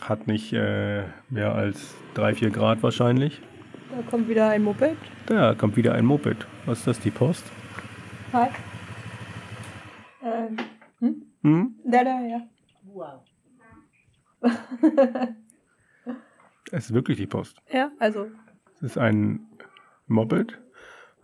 Hat 0.00 0.26
nicht 0.26 0.52
äh, 0.52 1.04
mehr 1.30 1.54
als 1.54 1.94
3, 2.14 2.34
4 2.34 2.50
Grad 2.50 2.82
wahrscheinlich. 2.82 3.40
Da 3.90 4.02
kommt 4.10 4.28
wieder 4.28 4.48
ein 4.48 4.62
Moped. 4.62 4.96
Da 5.26 5.54
kommt 5.54 5.76
wieder 5.76 5.94
ein 5.94 6.04
Moped. 6.04 6.46
Was 6.66 6.78
ist 6.78 6.86
das, 6.86 7.00
die 7.00 7.10
Post? 7.10 7.44
Hi. 8.32 8.48
Ähm, 10.22 10.56
hm? 11.00 11.22
Hm? 11.42 11.74
Da, 11.84 12.04
da, 12.04 12.20
ja. 12.20 12.40
Wow. 12.84 13.22
Es 16.70 16.86
ist 16.86 16.94
wirklich 16.94 17.18
die 17.18 17.26
Post. 17.26 17.58
Ja, 17.72 17.90
also. 17.98 18.26
Es 18.76 18.82
ist 18.82 18.98
ein 18.98 19.46
Moped 20.06 20.58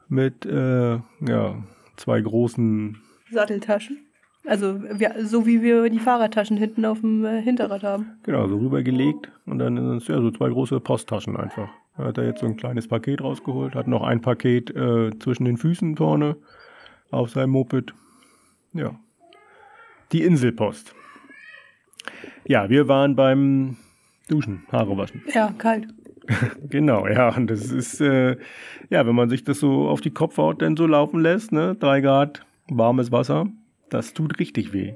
mit 0.09 0.47
äh, 0.47 0.99
ja, 1.21 1.65
zwei 1.97 2.21
großen 2.21 2.99
Satteltaschen. 3.31 4.07
Also 4.47 4.83
wir, 4.83 5.27
so 5.27 5.47
wie 5.47 5.63
wir 5.63 5.89
die 5.91 5.99
Fahrradtaschen 5.99 6.57
hinten 6.57 6.85
auf 6.85 7.01
dem 7.01 7.25
äh, 7.25 7.43
Hinterrad 7.43 7.83
haben. 7.83 8.19
Genau, 8.23 8.47
so 8.49 8.59
rübergelegt 8.59 9.31
und 9.47 9.59
dann 9.59 9.77
sind 9.77 9.97
es 9.97 10.09
ja 10.09 10.21
so 10.21 10.31
zwei 10.31 10.49
große 10.49 10.81
Posttaschen 10.81 11.37
einfach. 11.37 11.69
Da 12.01 12.07
hat 12.07 12.19
er 12.19 12.25
jetzt 12.25 12.41
so 12.41 12.47
ein 12.47 12.57
kleines 12.57 12.89
Paket 12.89 13.21
rausgeholt, 13.21 13.75
hat 13.75 13.87
noch 13.87 14.03
ein 14.03 14.23
Paket 14.23 14.75
äh, 14.75 15.11
zwischen 15.19 15.45
den 15.45 15.59
Füßen 15.59 15.97
vorne 15.97 16.37
auf 17.11 17.29
seinem 17.31 17.51
Moped. 17.51 17.93
Ja. 18.73 18.99
Die 20.13 20.23
Inselpost. 20.23 20.95
Ja, 22.47 22.71
wir 22.71 22.89
waren 22.89 23.17
beim 23.17 23.77
Duschen, 24.29 24.63
Haare 24.73 24.97
waschen. 24.97 25.23
Ja, 25.35 25.53
kalt. 25.59 25.89
genau, 26.71 27.07
ja, 27.07 27.35
und 27.37 27.49
das 27.49 27.71
ist, 27.71 28.01
äh, 28.01 28.37
ja, 28.89 29.07
wenn 29.07 29.15
man 29.15 29.29
sich 29.29 29.45
das 29.45 29.61
so 29.61 29.87
auf 29.89 30.01
die 30.01 30.11
Kopfhaut 30.11 30.63
dann 30.63 30.77
so 30.77 30.87
laufen 30.87 31.21
lässt, 31.21 31.53
ne, 31.53 31.77
drei 31.79 32.01
Grad 32.01 32.47
warmes 32.69 33.13
Wasser, 33.13 33.47
das 33.91 34.15
tut 34.15 34.39
richtig 34.39 34.73
weh. 34.73 34.95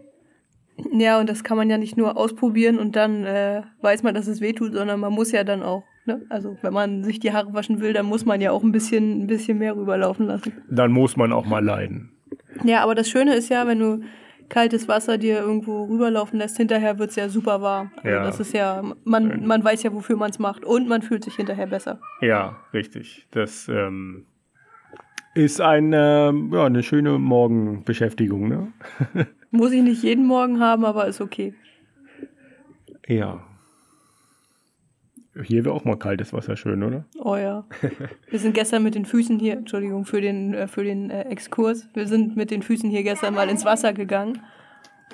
Ja, 0.92 1.20
und 1.20 1.28
das 1.28 1.44
kann 1.44 1.58
man 1.58 1.68
ja 1.68 1.76
nicht 1.76 1.98
nur 1.98 2.16
ausprobieren 2.16 2.78
und 2.78 2.96
dann 2.96 3.24
äh, 3.24 3.62
weiß 3.82 4.02
man, 4.04 4.14
dass 4.14 4.26
es 4.26 4.40
weh 4.40 4.54
tut, 4.54 4.72
sondern 4.72 5.00
man 5.00 5.12
muss 5.12 5.32
ja 5.32 5.44
dann 5.44 5.62
auch, 5.62 5.84
ne? 6.06 6.22
Also 6.28 6.56
wenn 6.62 6.72
man 6.72 7.04
sich 7.04 7.20
die 7.20 7.32
Haare 7.32 7.52
waschen 7.54 7.80
will, 7.80 7.92
dann 7.92 8.06
muss 8.06 8.24
man 8.24 8.40
ja 8.40 8.50
auch 8.50 8.62
ein 8.62 8.72
bisschen, 8.72 9.22
ein 9.22 9.26
bisschen 9.26 9.58
mehr 9.58 9.76
rüberlaufen 9.76 10.26
lassen. 10.26 10.52
Dann 10.70 10.92
muss 10.92 11.16
man 11.16 11.32
auch 11.32 11.46
mal 11.46 11.64
leiden. 11.64 12.12
Ja, 12.64 12.82
aber 12.82 12.94
das 12.94 13.08
Schöne 13.08 13.34
ist 13.34 13.48
ja, 13.48 13.66
wenn 13.66 13.78
du 13.78 14.00
kaltes 14.48 14.88
Wasser 14.88 15.18
dir 15.18 15.38
irgendwo 15.38 15.84
rüberlaufen 15.84 16.38
lässt, 16.38 16.56
hinterher 16.56 16.98
wird 16.98 17.10
es 17.10 17.16
ja 17.16 17.28
super 17.28 17.60
warm. 17.60 17.90
Also 17.96 18.08
Ja. 18.08 18.24
Das 18.24 18.40
ist 18.40 18.52
ja, 18.54 18.82
man, 19.04 19.46
man 19.46 19.64
weiß 19.64 19.82
ja, 19.82 19.92
wofür 19.92 20.16
man 20.16 20.30
es 20.30 20.38
macht 20.38 20.64
und 20.64 20.88
man 20.88 21.02
fühlt 21.02 21.24
sich 21.24 21.36
hinterher 21.36 21.66
besser. 21.66 22.00
Ja, 22.20 22.56
richtig. 22.72 23.26
Das 23.30 23.68
ähm, 23.68 24.26
ist 25.34 25.60
ein, 25.60 25.92
ähm, 25.94 26.50
ja, 26.52 26.64
eine 26.66 26.82
schöne 26.82 27.18
Morgenbeschäftigung, 27.18 28.48
ne? 28.48 28.72
Muss 29.50 29.72
ich 29.72 29.82
nicht 29.82 30.02
jeden 30.02 30.26
Morgen 30.26 30.60
haben, 30.60 30.84
aber 30.84 31.06
ist 31.06 31.20
okay. 31.20 31.54
Ja. 33.06 33.44
Hier 35.42 35.64
wäre 35.64 35.74
auch 35.74 35.84
mal 35.84 35.96
kaltes 35.96 36.32
Wasser 36.32 36.56
schön, 36.56 36.82
oder? 36.82 37.04
Oh 37.18 37.36
ja. 37.36 37.64
Wir 38.30 38.38
sind 38.38 38.54
gestern 38.54 38.84
mit 38.84 38.94
den 38.94 39.04
Füßen 39.04 39.38
hier, 39.38 39.54
Entschuldigung 39.54 40.04
für 40.04 40.20
den, 40.20 40.54
äh, 40.54 40.68
für 40.68 40.84
den 40.84 41.10
äh, 41.10 41.22
Exkurs, 41.22 41.88
wir 41.94 42.06
sind 42.06 42.36
mit 42.36 42.50
den 42.50 42.62
Füßen 42.62 42.88
hier 42.88 43.02
gestern 43.02 43.34
mal 43.34 43.48
ins 43.48 43.64
Wasser 43.64 43.92
gegangen 43.92 44.42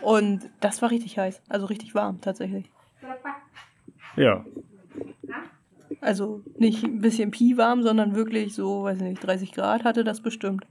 und 0.02 0.50
das 0.60 0.82
war 0.82 0.90
richtig 0.90 1.18
heiß, 1.18 1.42
also 1.48 1.66
richtig 1.66 1.94
warm 1.94 2.20
tatsächlich. 2.20 2.70
Ja. 4.16 4.44
Also 6.00 6.42
nicht 6.58 6.84
ein 6.84 7.00
bisschen 7.00 7.30
Pi 7.30 7.56
warm, 7.56 7.82
sondern 7.82 8.14
wirklich 8.14 8.54
so, 8.54 8.84
weiß 8.84 9.00
nicht, 9.00 9.24
30 9.24 9.52
Grad 9.52 9.84
hatte 9.84 10.04
das 10.04 10.20
bestimmt. 10.20 10.66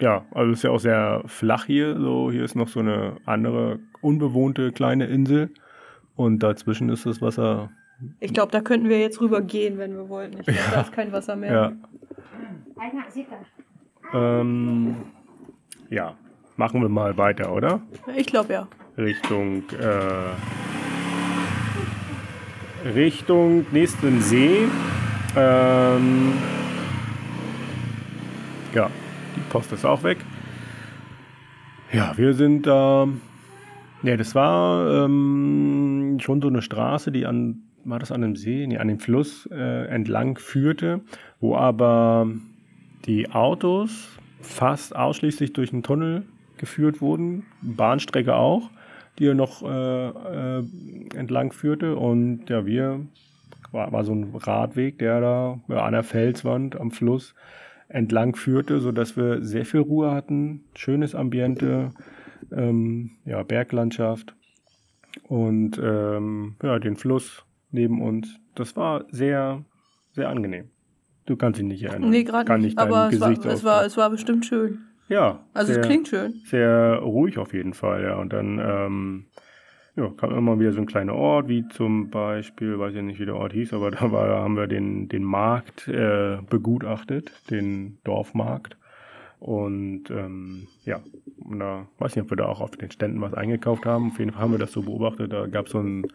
Ja, 0.00 0.26
also 0.32 0.50
es 0.50 0.58
ist 0.58 0.64
ja 0.64 0.70
auch 0.70 0.80
sehr 0.80 1.22
flach 1.26 1.66
hier. 1.66 1.98
So, 1.98 2.30
hier 2.30 2.42
ist 2.42 2.56
noch 2.56 2.68
so 2.68 2.80
eine 2.80 3.18
andere 3.24 3.78
unbewohnte 4.00 4.72
kleine 4.72 5.06
Insel. 5.06 5.50
Und 6.16 6.40
dazwischen 6.40 6.88
ist 6.88 7.06
das 7.06 7.22
Wasser 7.22 7.70
Ich 8.20 8.32
glaube, 8.32 8.52
da 8.52 8.60
könnten 8.60 8.88
wir 8.88 9.00
jetzt 9.00 9.20
rüber 9.20 9.40
gehen, 9.40 9.78
wenn 9.78 9.94
wir 9.94 10.08
wollten. 10.08 10.40
Ich 10.40 10.46
glaube, 10.46 10.70
da 10.72 10.80
ist 10.82 10.92
kein 10.92 11.12
Wasser 11.12 11.36
mehr. 11.36 11.52
Ja. 11.52 11.72
Ähm, 14.12 14.96
ja, 15.90 16.14
machen 16.56 16.82
wir 16.82 16.88
mal 16.88 17.16
weiter, 17.16 17.52
oder? 17.52 17.80
Ich 18.16 18.26
glaube 18.26 18.52
ja. 18.52 18.68
Richtung, 18.98 19.62
äh, 19.78 20.34
Richtung 22.88 23.66
nächsten 23.72 24.20
See. 24.20 24.68
Ähm, 25.36 26.32
ja, 28.74 28.90
die 29.36 29.40
Post 29.50 29.72
ist 29.72 29.84
auch 29.84 30.02
weg. 30.02 30.18
Ja, 31.92 32.16
wir 32.16 32.34
sind 32.34 32.66
da. 32.66 33.06
ja, 34.02 34.16
das 34.16 34.34
war 34.34 35.04
ähm, 35.04 36.18
schon 36.20 36.40
so 36.42 36.48
eine 36.48 36.62
Straße, 36.62 37.12
die 37.12 37.26
an, 37.26 37.62
war 37.84 37.98
das 37.98 38.12
an 38.12 38.22
einem 38.22 38.36
See? 38.36 38.66
Nee, 38.66 38.78
an 38.78 38.88
dem 38.88 38.98
Fluss 38.98 39.48
äh, 39.52 39.86
entlang 39.86 40.38
führte, 40.38 41.00
wo 41.40 41.56
aber 41.56 42.28
die 43.06 43.30
Autos 43.30 44.08
fast 44.40 44.94
ausschließlich 44.94 45.52
durch 45.52 45.72
einen 45.72 45.82
Tunnel 45.82 46.24
geführt 46.56 47.00
wurden, 47.00 47.44
Bahnstrecke 47.60 48.34
auch, 48.34 48.70
die 49.18 49.26
er 49.26 49.34
noch 49.34 49.62
äh, 49.62 50.08
äh, 50.08 50.64
entlang 51.14 51.52
führte. 51.52 51.96
Und 51.96 52.48
ja, 52.48 52.66
wir 52.66 53.00
war, 53.72 53.92
war 53.92 54.04
so 54.04 54.14
ein 54.14 54.34
Radweg, 54.34 54.98
der 54.98 55.20
da 55.20 55.60
an 55.68 55.92
der 55.92 56.02
Felswand 56.04 56.80
am 56.80 56.90
Fluss 56.90 57.34
entlang 57.88 58.34
führte, 58.36 58.80
sodass 58.80 59.16
wir 59.16 59.42
sehr 59.44 59.66
viel 59.66 59.80
Ruhe 59.80 60.12
hatten, 60.12 60.64
schönes 60.74 61.14
Ambiente, 61.14 61.90
ähm, 62.50 63.10
ja, 63.24 63.42
Berglandschaft 63.42 64.34
und 65.24 65.80
ähm, 65.82 66.56
ja, 66.62 66.78
den 66.78 66.96
Fluss 66.96 67.44
neben 67.72 68.02
uns. 68.02 68.38
Das 68.54 68.76
war 68.76 69.04
sehr, 69.10 69.64
sehr 70.12 70.28
angenehm. 70.28 70.70
Du 71.26 71.36
kannst 71.36 71.58
dich 71.58 71.66
nicht 71.66 71.82
erinnern. 71.82 72.10
Nee, 72.10 72.24
gerade 72.24 72.58
nicht. 72.58 72.78
Aber 72.78 73.08
es 73.12 73.20
war, 73.20 73.30
es, 73.30 73.64
war, 73.64 73.84
es 73.84 73.96
war 73.96 74.10
bestimmt 74.10 74.44
schön. 74.46 74.80
Ja. 75.08 75.44
Also 75.54 75.72
sehr, 75.72 75.82
es 75.82 75.86
klingt 75.86 76.08
schön. 76.08 76.40
Sehr 76.44 76.98
ruhig 76.98 77.38
auf 77.38 77.52
jeden 77.54 77.74
Fall, 77.74 78.02
ja. 78.02 78.16
Und 78.16 78.32
dann 78.32 78.58
ähm, 78.58 79.26
ja, 79.96 80.08
kam 80.16 80.36
immer 80.36 80.58
wieder 80.58 80.72
so 80.72 80.80
ein 80.80 80.86
kleiner 80.86 81.14
Ort, 81.14 81.48
wie 81.48 81.68
zum 81.68 82.10
Beispiel, 82.10 82.78
weiß 82.78 82.94
ich 82.94 83.02
nicht, 83.02 83.20
wie 83.20 83.26
der 83.26 83.36
Ort 83.36 83.52
hieß, 83.52 83.72
aber 83.74 83.90
da 83.92 84.10
war, 84.10 84.28
haben 84.28 84.56
wir 84.56 84.66
den, 84.66 85.08
den 85.08 85.22
Markt 85.22 85.86
äh, 85.88 86.38
begutachtet, 86.48 87.32
den 87.50 87.98
Dorfmarkt. 88.04 88.76
Und 89.38 90.04
ähm, 90.10 90.68
ja, 90.84 91.00
und 91.36 91.58
da 91.58 91.88
weiß 91.98 92.14
nicht, 92.14 92.24
ob 92.24 92.30
wir 92.30 92.36
da 92.36 92.46
auch 92.46 92.60
auf 92.60 92.70
den 92.70 92.92
Ständen 92.92 93.20
was 93.20 93.34
eingekauft 93.34 93.84
haben. 93.84 94.12
Auf 94.12 94.18
jeden 94.20 94.30
Fall 94.30 94.40
haben 94.40 94.52
wir 94.52 94.58
das 94.60 94.70
so 94.70 94.82
beobachtet. 94.82 95.32
Da 95.32 95.48
gab 95.48 95.68
so 95.68 95.80
es 95.80 95.84
ein, 95.84 96.06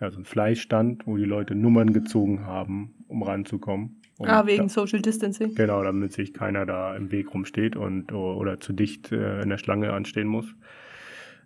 ja, 0.00 0.10
so 0.10 0.16
einen 0.16 0.24
Fleischstand, 0.24 1.06
wo 1.06 1.16
die 1.16 1.24
Leute 1.24 1.54
Nummern 1.54 1.92
gezogen 1.92 2.44
haben, 2.46 2.94
um 3.08 3.22
ranzukommen. 3.22 4.00
Und 4.18 4.28
Ah, 4.28 4.46
wegen 4.46 4.64
da, 4.64 4.68
Social 4.68 5.00
Distancing. 5.00 5.54
Genau, 5.54 5.82
damit 5.82 6.12
sich 6.12 6.32
keiner 6.32 6.64
da 6.64 6.96
im 6.96 7.12
Weg 7.12 7.34
rumsteht 7.34 7.76
und 7.76 8.12
oder 8.12 8.60
zu 8.60 8.72
dicht 8.72 9.12
äh, 9.12 9.42
in 9.42 9.50
der 9.50 9.58
Schlange 9.58 9.92
anstehen 9.92 10.26
muss. 10.26 10.54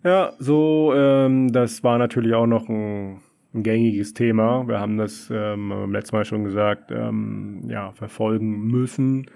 Ja, 0.05 0.33
so, 0.39 0.93
ähm, 0.95 1.53
das 1.53 1.85
war 1.85 1.99
natürlich 1.99 2.33
auch 2.35 2.47
noch 2.47 2.69
ein, 2.69 3.21
ein 3.53 3.63
gängiges 3.63 4.15
Thema. 4.15 4.67
Wir 4.67 4.81
haben 4.81 4.97
das 4.97 5.31
ähm, 5.33 5.69
beim 5.69 5.93
letzten 5.93 6.17
Mal 6.17 6.25
schon 6.25 6.45
gesagt, 6.45 6.91
ähm, 6.91 7.65
ja, 7.69 7.93
verfolgen 7.93 8.67
müssen, 8.69 9.27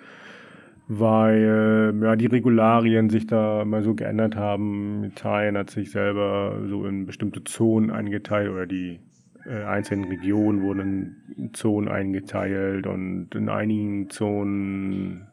weil 0.87 1.94
ja, 2.03 2.16
die 2.16 2.27
Regularien 2.27 3.09
sich 3.09 3.27
da 3.27 3.62
immer 3.62 3.83
so 3.83 3.94
geändert 3.94 4.37
haben. 4.37 5.05
Italien 5.05 5.57
hat 5.57 5.70
sich 5.70 5.90
selber 5.90 6.61
so 6.68 6.85
in 6.85 7.07
bestimmte 7.07 7.42
Zonen 7.44 7.90
eingeteilt 7.90 8.51
oder 8.51 8.66
die 8.66 9.01
äh, 9.47 9.64
einzelnen 9.64 10.05
Regionen 10.05 10.62
wurden 10.62 11.16
in 11.37 11.55
Zonen 11.55 11.88
eingeteilt 11.88 12.87
und 12.87 13.35
in 13.35 13.49
einigen 13.49 14.11
Zonen, 14.11 15.27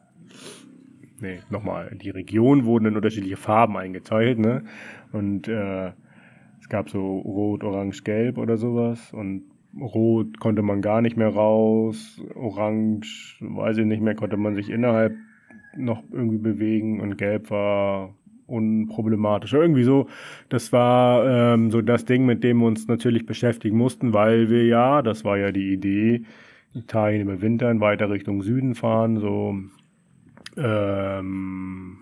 nee, 1.20 1.40
nochmal, 1.50 1.96
die 2.00 2.10
Regionen 2.10 2.64
wurden 2.64 2.86
in 2.86 2.96
unterschiedliche 2.96 3.36
Farben 3.36 3.76
eingeteilt, 3.76 4.38
ne? 4.38 4.64
Und 5.12 5.48
äh, 5.48 5.92
es 6.60 6.68
gab 6.68 6.88
so 6.88 7.18
Rot, 7.18 7.64
Orange, 7.64 8.02
Gelb 8.04 8.38
oder 8.38 8.56
sowas 8.56 9.12
und 9.12 9.44
Rot 9.78 10.38
konnte 10.38 10.62
man 10.62 10.82
gar 10.82 11.00
nicht 11.00 11.16
mehr 11.16 11.30
raus, 11.30 12.20
Orange, 12.34 13.36
weiß 13.40 13.78
ich 13.78 13.86
nicht 13.86 14.02
mehr, 14.02 14.14
konnte 14.14 14.36
man 14.36 14.54
sich 14.54 14.68
innerhalb 14.70 15.14
noch 15.76 16.02
irgendwie 16.10 16.38
bewegen 16.38 17.00
und 17.00 17.16
Gelb 17.16 17.50
war 17.50 18.14
unproblematisch. 18.46 19.52
Irgendwie 19.52 19.84
so, 19.84 20.08
das 20.48 20.72
war 20.72 21.54
ähm, 21.54 21.70
so 21.70 21.80
das 21.80 22.04
Ding, 22.04 22.26
mit 22.26 22.44
dem 22.44 22.58
wir 22.58 22.66
uns 22.66 22.86
natürlich 22.88 23.26
beschäftigen 23.26 23.76
mussten, 23.76 24.12
weil 24.12 24.50
wir 24.50 24.66
ja, 24.66 25.02
das 25.02 25.24
war 25.24 25.38
ja 25.38 25.52
die 25.52 25.72
Idee, 25.72 26.22
Italien 26.74 27.22
überwintern, 27.22 27.80
weiter 27.80 28.10
Richtung 28.10 28.42
Süden 28.42 28.74
fahren, 28.74 29.18
so 29.18 29.56
ähm, 30.56 31.98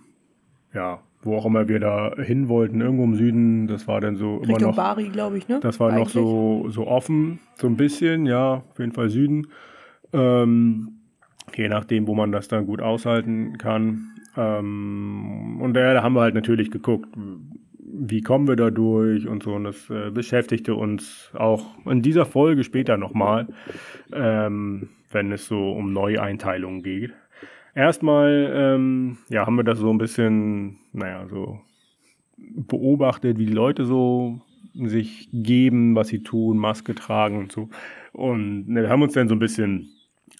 ja, 0.74 1.00
wo 1.22 1.36
auch 1.36 1.46
immer 1.46 1.68
wir 1.68 1.80
da 1.80 2.14
hin 2.16 2.48
wollten, 2.48 2.80
irgendwo 2.80 3.04
im 3.04 3.14
Süden, 3.14 3.66
das 3.66 3.86
war 3.86 4.00
dann 4.00 4.16
so 4.16 4.38
immer 4.38 4.48
Richtung 4.48 4.70
noch. 4.70 4.76
Bari, 4.76 5.08
glaube 5.08 5.38
ich, 5.38 5.48
ne? 5.48 5.60
Das 5.60 5.78
war 5.78 5.90
noch 5.90 5.98
Eigentlich. 5.98 6.12
so, 6.14 6.66
so 6.68 6.86
offen, 6.86 7.40
so 7.56 7.66
ein 7.66 7.76
bisschen, 7.76 8.26
ja, 8.26 8.62
auf 8.70 8.78
jeden 8.78 8.92
Fall 8.92 9.10
Süden. 9.10 9.48
Ähm, 10.12 10.99
je 11.56 11.68
nachdem, 11.68 12.06
wo 12.06 12.14
man 12.14 12.32
das 12.32 12.48
dann 12.48 12.66
gut 12.66 12.80
aushalten 12.80 13.58
kann. 13.58 14.12
Ähm, 14.36 15.58
und 15.60 15.76
ja, 15.76 15.94
da 15.94 16.02
haben 16.02 16.14
wir 16.14 16.22
halt 16.22 16.34
natürlich 16.34 16.70
geguckt, 16.70 17.08
wie 17.92 18.22
kommen 18.22 18.48
wir 18.48 18.56
da 18.56 18.70
durch 18.70 19.26
und 19.26 19.42
so. 19.42 19.54
Und 19.54 19.64
das 19.64 19.90
äh, 19.90 20.10
beschäftigte 20.10 20.74
uns 20.74 21.30
auch 21.34 21.66
in 21.86 22.02
dieser 22.02 22.26
Folge 22.26 22.64
später 22.64 22.96
nochmal, 22.96 23.48
ähm, 24.12 24.88
wenn 25.10 25.32
es 25.32 25.46
so 25.46 25.72
um 25.72 25.92
Neueinteilungen 25.92 26.82
geht. 26.82 27.12
Erstmal, 27.74 28.52
ähm, 28.54 29.18
ja, 29.28 29.46
haben 29.46 29.56
wir 29.56 29.64
das 29.64 29.78
so 29.78 29.90
ein 29.90 29.98
bisschen, 29.98 30.78
naja, 30.92 31.26
so 31.28 31.60
beobachtet, 32.36 33.38
wie 33.38 33.46
die 33.46 33.52
Leute 33.52 33.84
so 33.84 34.40
sich 34.74 35.28
geben, 35.32 35.94
was 35.94 36.08
sie 36.08 36.22
tun, 36.22 36.58
Maske 36.58 36.94
tragen 36.94 37.38
und 37.38 37.52
so. 37.52 37.68
Und 38.12 38.68
ne, 38.68 38.82
wir 38.82 38.88
haben 38.88 39.02
uns 39.02 39.14
dann 39.14 39.28
so 39.28 39.34
ein 39.34 39.40
bisschen 39.40 39.88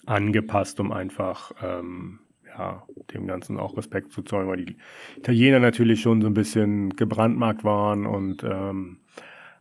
angepasst, 0.05 0.79
um 0.79 0.91
einfach 0.91 1.51
ähm, 1.63 2.19
ja, 2.47 2.83
dem 3.13 3.27
Ganzen 3.27 3.59
auch 3.59 3.77
Respekt 3.77 4.11
zu 4.11 4.21
zollen, 4.23 4.47
weil 4.47 4.65
die 4.65 4.77
Italiener 5.17 5.59
natürlich 5.59 6.01
schon 6.01 6.21
so 6.21 6.27
ein 6.27 6.33
bisschen 6.33 6.95
gebrandmarkt 6.95 7.63
waren 7.63 8.05
und 8.05 8.43
ähm, 8.43 8.97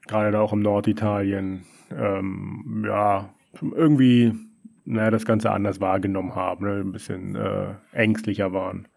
gerade 0.06 0.32
da 0.32 0.40
auch 0.40 0.52
im 0.52 0.60
Norditalien 0.60 1.64
ähm, 1.90 2.84
ja 2.86 3.30
irgendwie 3.60 4.32
naja, 4.84 5.10
das 5.10 5.24
Ganze 5.24 5.50
anders 5.50 5.80
wahrgenommen 5.80 6.34
haben, 6.34 6.66
ne? 6.66 6.80
ein 6.80 6.92
bisschen 6.92 7.36
äh, 7.36 7.74
ängstlicher 7.92 8.52
waren. 8.52 8.88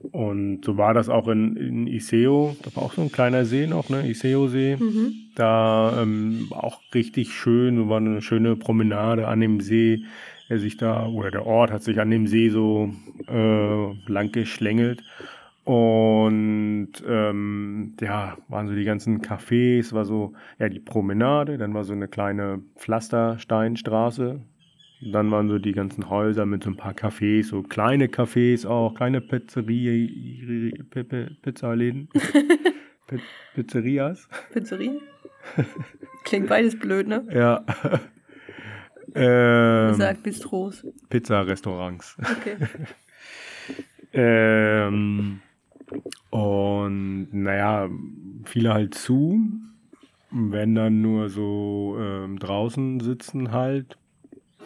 Und 0.00 0.64
so 0.64 0.76
war 0.76 0.94
das 0.94 1.08
auch 1.08 1.28
in, 1.28 1.56
in 1.56 1.86
Iseo, 1.86 2.56
da 2.62 2.76
war 2.76 2.84
auch 2.84 2.92
so 2.92 3.02
ein 3.02 3.10
kleiner 3.10 3.44
See 3.44 3.66
noch, 3.66 3.88
ne? 3.88 4.08
Iseo-See. 4.08 4.76
Mhm. 4.76 5.12
Da 5.34 6.02
ähm, 6.02 6.46
war 6.50 6.62
auch 6.62 6.80
richtig 6.94 7.32
schön, 7.32 7.76
so 7.76 7.88
war 7.88 7.96
eine 7.96 8.22
schöne 8.22 8.54
Promenade 8.54 9.26
an 9.26 9.40
dem 9.40 9.60
See, 9.60 10.04
der 10.48 10.58
sich 10.58 10.76
da, 10.76 11.06
oder 11.06 11.30
der 11.30 11.46
Ort 11.46 11.70
hat 11.70 11.82
sich 11.82 12.00
an 12.00 12.10
dem 12.10 12.26
See 12.26 12.48
so 12.48 12.90
äh, 13.28 14.10
lang 14.10 14.32
geschlängelt. 14.32 15.02
Und 15.64 16.92
ähm, 17.06 17.94
ja, 18.00 18.38
waren 18.48 18.68
so 18.68 18.74
die 18.74 18.84
ganzen 18.84 19.20
Cafés, 19.20 19.92
war 19.92 20.06
so, 20.06 20.32
ja, 20.58 20.70
die 20.70 20.80
Promenade, 20.80 21.58
dann 21.58 21.74
war 21.74 21.84
so 21.84 21.92
eine 21.92 22.08
kleine 22.08 22.62
Pflastersteinstraße. 22.76 24.40
Dann 25.12 25.30
waren 25.30 25.48
so 25.48 25.58
die 25.58 25.72
ganzen 25.72 26.08
Häuser 26.08 26.46
mit 26.46 26.64
so 26.64 26.70
ein 26.70 26.76
paar 26.76 26.92
Cafés, 26.94 27.44
so 27.44 27.62
kleine 27.62 28.06
Cafés 28.06 28.66
auch, 28.66 28.94
kleine 28.94 29.20
Pizzerie, 29.20 30.72
Pi- 30.90 31.04
Pi- 31.04 31.36
Pizzaläden. 31.42 32.08
Pi- 33.06 33.20
Pizzerias. 33.54 34.26
Pizzerie? 34.52 35.00
Klingt 36.24 36.48
beides 36.48 36.78
blöd, 36.78 37.06
ne? 37.06 37.26
Ja. 37.32 37.64
Ähm, 39.14 39.94
Sagt 39.94 40.22
Bistros. 40.22 40.86
Pizzarestaurants. 41.08 42.16
Okay. 42.20 42.56
Ähm, 44.12 45.40
und 46.30 47.28
naja, 47.32 47.88
viele 48.44 48.72
halt 48.72 48.94
zu, 48.94 49.40
wenn 50.30 50.74
dann 50.74 51.02
nur 51.02 51.28
so 51.28 51.96
ähm, 52.00 52.38
draußen 52.38 53.00
sitzen 53.00 53.52
halt. 53.52 53.98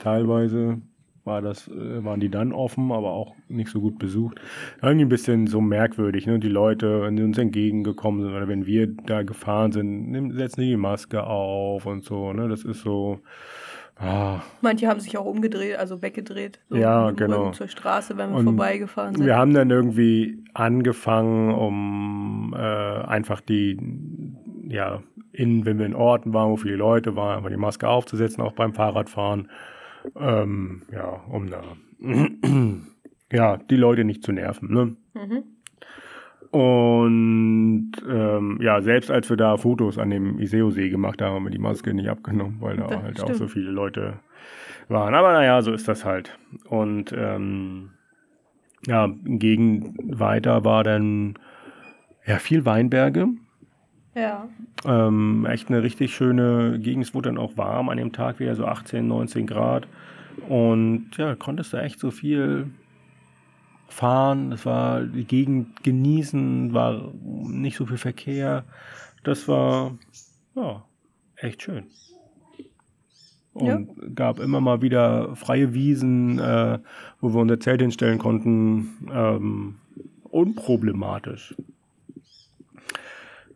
Teilweise 0.00 0.80
war 1.24 1.40
das, 1.40 1.68
äh, 1.68 2.04
waren 2.04 2.18
die 2.20 2.30
dann 2.30 2.52
offen, 2.52 2.90
aber 2.90 3.12
auch 3.12 3.34
nicht 3.48 3.70
so 3.70 3.80
gut 3.80 3.98
besucht. 3.98 4.40
Irgendwie 4.82 5.04
ein 5.04 5.08
bisschen 5.08 5.46
so 5.46 5.60
merkwürdig, 5.60 6.26
ne? 6.26 6.38
Die 6.40 6.48
Leute, 6.48 7.02
wenn 7.02 7.16
die 7.16 7.22
uns 7.22 7.38
entgegengekommen 7.38 8.22
sind 8.22 8.32
oder 8.32 8.48
wenn 8.48 8.66
wir 8.66 8.88
da 8.88 9.22
gefahren 9.22 9.70
sind, 9.72 10.32
setzen 10.36 10.62
die 10.62 10.70
die 10.70 10.76
Maske 10.76 11.24
auf 11.24 11.86
und 11.86 12.04
so, 12.04 12.32
ne? 12.32 12.48
Das 12.48 12.64
ist 12.64 12.80
so, 12.82 13.20
ah, 14.02 14.42
Manche 14.60 14.88
haben 14.88 15.00
sich 15.00 15.16
auch 15.16 15.24
umgedreht, 15.24 15.76
also 15.76 16.02
weggedreht. 16.02 16.60
So 16.68 16.76
Ja, 16.76 17.10
genau. 17.10 17.50
Zur 17.52 17.68
Straße, 17.68 18.16
wenn 18.16 18.30
wir 18.30 18.38
Und 18.38 18.44
vorbeigefahren 18.44 19.14
sind. 19.14 19.24
Wir 19.24 19.36
haben 19.36 19.54
dann 19.54 19.70
irgendwie 19.70 20.44
angefangen, 20.54 21.54
um 21.54 22.54
äh, 22.56 22.58
einfach 22.58 23.40
die, 23.40 23.78
ja, 24.68 25.02
in, 25.32 25.64
wenn 25.64 25.78
wir 25.78 25.86
in 25.86 25.94
Orten 25.94 26.34
waren, 26.34 26.50
wo 26.50 26.56
viele 26.56 26.76
Leute 26.76 27.16
waren, 27.16 27.38
einfach 27.38 27.50
die 27.50 27.56
Maske 27.56 27.88
aufzusetzen, 27.88 28.42
auch 28.42 28.52
beim 28.52 28.74
Fahrradfahren. 28.74 29.48
Ähm, 30.16 30.82
ja, 30.92 31.22
um 31.30 31.48
da 31.48 31.62
ja, 33.32 33.56
die 33.56 33.76
Leute 33.76 34.04
nicht 34.04 34.24
zu 34.24 34.32
nerven. 34.32 34.72
Ne? 34.72 34.96
Mhm. 35.14 35.44
Und 36.52 37.92
ähm, 38.06 38.58
ja, 38.60 38.82
selbst 38.82 39.10
als 39.10 39.30
wir 39.30 39.38
da 39.38 39.56
Fotos 39.56 39.96
an 39.96 40.10
dem 40.10 40.38
Iseo-See 40.38 40.90
gemacht 40.90 41.22
haben, 41.22 41.34
haben 41.34 41.44
wir 41.44 41.50
die 41.50 41.58
Maske 41.58 41.94
nicht 41.94 42.10
abgenommen, 42.10 42.58
weil 42.60 42.76
da 42.76 42.88
das 42.88 43.02
halt 43.02 43.16
stimmt. 43.16 43.30
auch 43.30 43.34
so 43.34 43.48
viele 43.48 43.70
Leute 43.70 44.18
waren. 44.88 45.14
Aber 45.14 45.32
naja, 45.32 45.62
so 45.62 45.72
ist 45.72 45.88
das 45.88 46.04
halt. 46.04 46.38
Und 46.68 47.10
ähm, 47.16 47.92
ja, 48.86 49.08
gegen 49.24 49.94
weiter 50.18 50.62
war 50.62 50.84
dann 50.84 51.38
ja 52.26 52.36
viel 52.36 52.66
Weinberge. 52.66 53.28
Ja. 54.14 54.46
Ähm, 54.84 55.46
echt 55.48 55.70
eine 55.70 55.82
richtig 55.82 56.14
schöne 56.14 56.78
Gegend. 56.80 57.04
Es 57.04 57.14
wurde 57.14 57.30
dann 57.30 57.38
auch 57.38 57.56
warm 57.56 57.88
an 57.88 57.96
dem 57.96 58.12
Tag 58.12 58.40
wieder, 58.40 58.54
so 58.56 58.66
18, 58.66 59.08
19 59.08 59.46
Grad. 59.46 59.88
Und 60.50 61.16
ja, 61.16 61.34
konntest 61.34 61.72
du 61.72 61.78
echt 61.78 61.98
so 61.98 62.10
viel 62.10 62.66
fahren. 63.92 64.50
Das 64.50 64.66
war 64.66 65.02
die 65.02 65.24
Gegend 65.24 65.82
genießen, 65.82 66.74
war 66.74 67.12
nicht 67.22 67.76
so 67.76 67.86
viel 67.86 67.98
Verkehr. 67.98 68.64
Das 69.24 69.48
war 69.48 69.96
ja 70.54 70.84
echt 71.36 71.62
schön. 71.62 71.84
Und 73.54 73.66
ja. 73.66 74.08
gab 74.14 74.38
immer 74.38 74.60
mal 74.60 74.80
wieder 74.80 75.36
freie 75.36 75.74
Wiesen, 75.74 76.38
äh, 76.38 76.78
wo 77.20 77.34
wir 77.34 77.40
unser 77.40 77.60
Zelt 77.60 77.82
hinstellen 77.82 78.18
konnten. 78.18 79.08
Ähm, 79.12 79.74
unproblematisch. 80.22 81.54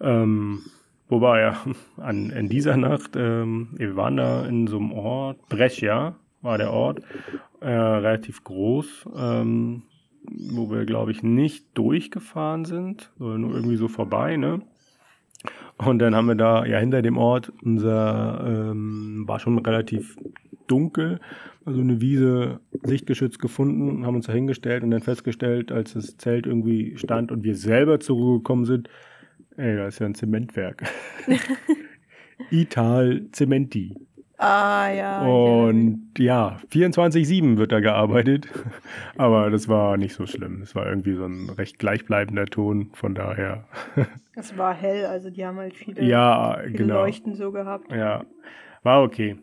Ähm, 0.01 0.61
wobei, 1.09 1.41
ja, 1.41 1.57
an, 1.97 2.31
in 2.31 2.49
dieser 2.49 2.77
Nacht, 2.77 3.17
ähm, 3.17 3.69
wir 3.73 3.97
waren 3.97 4.17
da 4.19 4.47
in 4.47 4.67
so 4.67 4.77
einem 4.77 4.93
Ort, 4.93 5.49
Brescia 5.49 6.17
war 6.43 6.59
der 6.59 6.73
Ort, 6.73 7.01
äh, 7.61 7.71
relativ 7.71 8.45
groß, 8.45 9.09
ähm, 9.17 9.83
wo 10.31 10.71
wir, 10.71 10.85
glaube 10.85 11.11
ich, 11.11 11.23
nicht 11.23 11.67
durchgefahren 11.75 12.65
sind, 12.65 13.13
sondern 13.19 13.41
nur 13.43 13.55
irgendwie 13.55 13.77
so 13.77 13.89
vorbei, 13.89 14.37
ne? 14.37 14.63
Und 15.79 15.99
dann 15.99 16.15
haben 16.15 16.27
wir 16.27 16.35
da, 16.35 16.65
ja, 16.65 16.79
hinter 16.79 17.03
dem 17.03 17.19
Ort, 17.19 17.53
unser, 17.63 18.71
ähm, 18.71 19.25
war 19.27 19.39
schon 19.39 19.59
relativ 19.59 20.17
dunkel, 20.67 21.21
also 21.65 21.81
eine 21.81 22.01
Wiese 22.01 22.61
sichtgeschützt 22.83 23.39
gefunden, 23.39 24.07
haben 24.07 24.17
uns 24.17 24.27
da 24.27 24.33
hingestellt 24.33 24.83
und 24.83 24.91
dann 24.91 25.03
festgestellt, 25.03 25.73
als 25.73 25.95
das 25.95 26.17
Zelt 26.17 26.47
irgendwie 26.47 26.97
stand 26.97 27.31
und 27.31 27.45
wir 27.45 27.55
selber 27.55 28.01
zurückgekommen 28.01 28.65
sind, 28.65 28.89
ey, 29.57 29.77
da 29.77 29.87
ist 29.87 29.99
ja 29.99 30.07
ein 30.07 30.15
Zementwerk. 30.15 30.85
Ital 32.51 33.27
Zementi. 33.33 33.95
Ah, 34.39 34.91
ja. 34.91 35.23
Und 35.23 36.11
ja, 36.19 36.59
24-7 36.71 37.57
wird 37.57 37.73
da 37.73 37.81
gearbeitet. 37.81 38.49
Aber 39.17 39.51
das 39.51 39.69
war 39.69 39.97
nicht 39.97 40.15
so 40.15 40.27
schlimm. 40.27 40.61
Es 40.63 40.75
war 40.75 40.87
irgendwie 40.87 41.15
so 41.15 41.25
ein 41.25 41.49
recht 41.51 41.79
gleichbleibender 41.79 42.47
Ton, 42.47 42.91
von 42.95 43.15
daher. 43.15 43.65
Es 44.39 44.59
war 44.59 44.75
hell, 44.75 45.07
also 45.07 45.31
die 45.31 45.47
haben 45.47 45.57
halt 45.57 45.75
viele, 45.75 46.03
ja, 46.05 46.59
viele 46.63 46.77
genau. 46.77 46.97
Leuchten 46.97 47.37
so 47.37 47.53
gehabt. 47.53 47.91
Ja, 47.91 48.27
war 48.83 49.03
okay. 49.03 49.39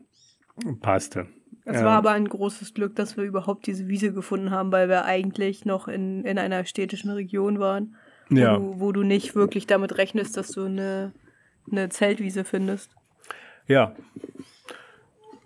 Passte. 0.81 1.25
Es 1.65 1.77
ja. 1.77 1.85
war 1.85 1.97
aber 1.97 2.11
ein 2.11 2.27
großes 2.27 2.75
Glück, 2.75 2.95
dass 2.95 3.17
wir 3.17 3.23
überhaupt 3.23 3.65
diese 3.65 3.87
Wiese 3.87 4.13
gefunden 4.13 4.51
haben, 4.51 4.71
weil 4.71 4.89
wir 4.89 5.05
eigentlich 5.05 5.65
noch 5.65 5.87
in, 5.87 6.23
in 6.25 6.37
einer 6.37 6.63
städtischen 6.65 7.09
Region 7.09 7.57
waren, 7.57 7.95
wo, 8.29 8.35
ja. 8.35 8.55
du, 8.55 8.79
wo 8.79 8.91
du 8.91 9.01
nicht 9.01 9.33
wirklich 9.33 9.65
damit 9.65 9.97
rechnest, 9.97 10.37
dass 10.37 10.49
du 10.49 10.65
eine, 10.65 11.11
eine 11.71 11.89
Zeltwiese 11.89 12.43
findest. 12.43 12.91
Ja, 13.67 13.95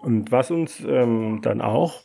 und 0.08 0.32
was 0.32 0.52
uns 0.52 0.82
ähm, 0.88 1.42
dann 1.42 1.60
auch 1.60 2.02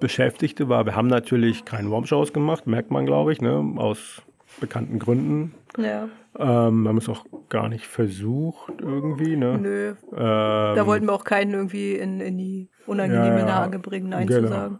beschäftigte, 0.00 0.70
war, 0.70 0.86
wir 0.86 0.96
haben 0.96 1.06
natürlich 1.06 1.66
keine 1.66 1.90
Warm-Shows 1.90 2.32
gemacht, 2.32 2.66
merkt 2.66 2.90
man, 2.90 3.04
glaube 3.04 3.30
ich, 3.30 3.42
ne, 3.42 3.74
aus 3.76 4.22
bekannten 4.58 4.98
Gründen. 4.98 5.52
Ja. 5.76 6.08
Ähm, 6.38 6.82
wir 6.82 6.88
haben 6.88 6.96
es 6.96 7.10
auch 7.10 7.26
gar 7.50 7.68
nicht 7.68 7.86
versucht 7.86 8.72
irgendwie, 8.80 9.36
ne? 9.36 9.58
Nö. 9.58 9.88
Ähm, 9.88 9.96
da 10.16 10.86
wollten 10.86 11.04
wir 11.04 11.12
auch 11.12 11.24
keinen 11.24 11.52
irgendwie 11.52 11.92
in, 11.96 12.22
in 12.22 12.38
die 12.38 12.70
unangenehme 12.86 13.40
ja, 13.40 13.46
Lage 13.46 13.78
bringen, 13.78 14.08
Nein 14.08 14.28
genau. 14.28 14.40
zu 14.40 14.48
sagen. 14.48 14.78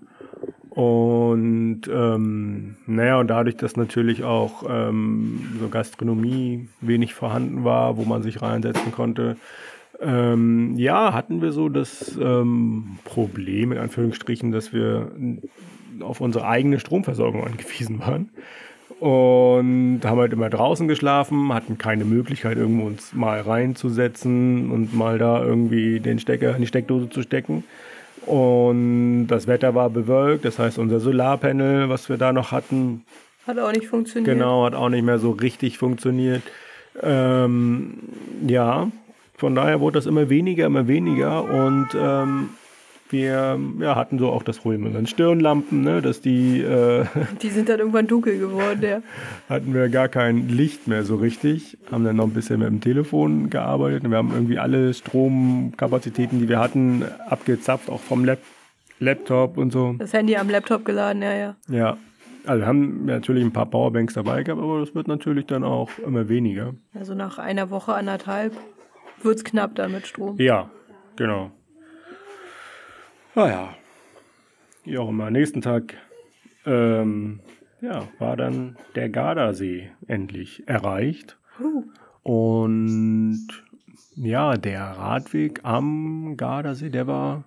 Und 0.71 1.83
ähm, 1.93 2.77
naja, 2.87 3.21
und 3.21 3.29
dadurch, 3.29 3.59
dass 3.59 3.77
natürlich 3.77 4.25
auch 4.25 4.65
ähm, 4.67 5.59
so 5.61 5.69
Gastronomie 5.69 6.71
wenig 6.81 7.13
vorhanden 7.13 7.65
war, 7.65 7.99
wo 7.99 8.05
man 8.05 8.23
sich 8.23 8.41
reinsetzen 8.41 8.93
konnte, 8.93 9.37
ähm, 10.03 10.75
ja, 10.77 11.13
hatten 11.13 11.43
wir 11.43 11.53
so 11.53 11.69
das 11.69 12.17
ähm, 12.21 12.99
Problem, 13.05 13.73
in 13.73 13.79
Anführungsstrichen, 13.79 14.53
dass 14.53 14.73
wir 14.73 15.13
auf 16.01 16.21
unsere 16.21 16.47
eigene 16.47 16.81
Stromversorgung 16.81 17.45
angewiesen 17.45 18.01
waren. 18.01 18.31
Und 19.01 20.01
haben 20.05 20.21
halt 20.21 20.33
immer 20.33 20.49
draußen 20.49 20.87
geschlafen, 20.87 21.53
hatten 21.53 21.77
keine 21.77 22.05
Möglichkeit, 22.05 22.57
irgendwo 22.57 22.87
uns 22.87 23.13
mal 23.13 23.41
reinzusetzen 23.41 24.71
und 24.71 24.95
mal 24.95 25.19
da 25.19 25.43
irgendwie 25.43 25.99
den 25.99 26.21
Stecker 26.21 26.55
in 26.55 26.61
die 26.61 26.69
Steckdose 26.69 27.11
zu 27.11 27.23
stecken. 27.23 27.65
Und 28.27 29.27
das 29.27 29.49
Wetter 29.49 29.75
war 29.75 29.91
bewölkt, 29.91 30.45
das 30.45 30.61
heißt, 30.61 30.79
unser 30.79 31.01
Solarpanel, 31.01 31.89
was 31.89 32.09
wir 32.09 32.17
da 32.17 32.33
noch 32.33 32.53
hatten, 32.53 33.05
hat 33.47 33.59
auch 33.59 33.73
nicht 33.73 33.89
funktioniert. 33.89 34.33
Genau, 34.33 34.65
hat 34.65 34.75
auch 34.75 34.89
nicht 34.89 35.05
mehr 35.05 35.19
so 35.19 35.33
richtig 35.33 35.79
funktioniert. 35.79 36.43
Ähm, 37.03 37.95
ja, 38.47 38.89
von 39.43 39.57
daher 39.57 39.81
wurde 39.81 39.99
das 39.99 40.07
immer 40.07 40.31
weniger, 40.31 40.67
immer 40.67 40.87
weniger 40.87 41.43
und 41.43 41.89
ähm, 41.97 42.51
wir 43.11 43.59
ja, 43.81 43.97
hatten 43.97 44.21
so 44.21 44.31
auch 44.31 44.45
das 44.45 44.59
Problem 44.59 44.85
mit 44.85 44.95
den 44.95 45.09
Stirnlampen, 45.09 45.83
ne, 45.83 46.01
dass 46.01 46.21
die. 46.21 46.61
Äh, 46.61 47.07
die 47.43 47.49
sind 47.49 47.69
dann 47.69 47.81
irgendwann 47.81 48.07
dunkel 48.07 48.39
geworden, 48.39 48.81
ja. 48.81 49.03
Hatten 49.49 49.75
wir 49.75 49.89
gar 49.89 50.07
kein 50.07 50.49
Licht 50.49 50.87
mehr 50.87 51.03
so 51.03 51.17
richtig, 51.17 51.77
haben 51.91 52.05
dann 52.05 52.15
noch 52.15 52.27
ein 52.27 52.35
bisschen 52.35 52.61
mit 52.61 52.69
dem 52.69 52.81
Telefon 52.81 53.51
gearbeitet. 53.51 54.09
Wir 54.09 54.17
haben 54.17 54.31
irgendwie 54.33 54.61
alle 54.61 54.95
Stromkapazitäten, 54.95 56.39
die 56.39 56.49
wir 56.49 56.61
hatten, 56.61 57.05
abgezapft, 57.29 57.91
auch 57.91 58.01
vom 58.01 58.25
Lab 58.25 58.39
Laptop 59.01 59.59
und 59.59 59.73
so. 59.73 59.97
Das 59.99 60.13
Handy 60.13 60.37
am 60.37 60.49
Laptop 60.49 60.85
geladen, 60.85 61.21
ja, 61.21 61.35
ja. 61.35 61.57
Ja. 61.69 61.97
Also 62.47 62.61
wir 62.61 62.69
haben 62.69 63.07
natürlich 63.07 63.43
ein 63.43 63.53
paar 63.53 63.67
Powerbanks 63.67 64.15
dabei 64.15 64.45
gehabt, 64.45 64.63
aber 64.63 64.79
das 64.79 64.95
wird 64.95 65.09
natürlich 65.09 65.47
dann 65.47 65.65
auch 65.65 65.91
immer 66.07 66.29
weniger. 66.29 66.75
Also 66.95 67.15
nach 67.15 67.41
einer 67.41 67.71
Woche, 67.71 67.95
anderthalb 67.95 68.53
wird 69.25 69.37
es 69.37 69.45
knapp 69.45 69.75
dann 69.75 69.93
mit 69.93 70.07
Strom. 70.07 70.37
Ja, 70.39 70.71
genau. 71.17 71.51
Naja, 73.35 73.75
wie 74.85 74.99
auch 74.99 75.09
immer. 75.09 75.31
Nächsten 75.31 75.61
Tag 75.61 75.95
ähm, 76.67 77.41
ja, 77.81 78.09
war 78.19 78.37
dann 78.37 78.77
der 78.95 79.09
Gardasee 79.09 79.91
endlich 80.07 80.69
erreicht. 80.69 81.39
Und 82.23 83.49
ja, 84.15 84.57
der 84.57 84.83
Radweg 84.83 85.61
am 85.65 86.37
Gardasee, 86.37 86.91
der 86.91 87.07
war, 87.07 87.45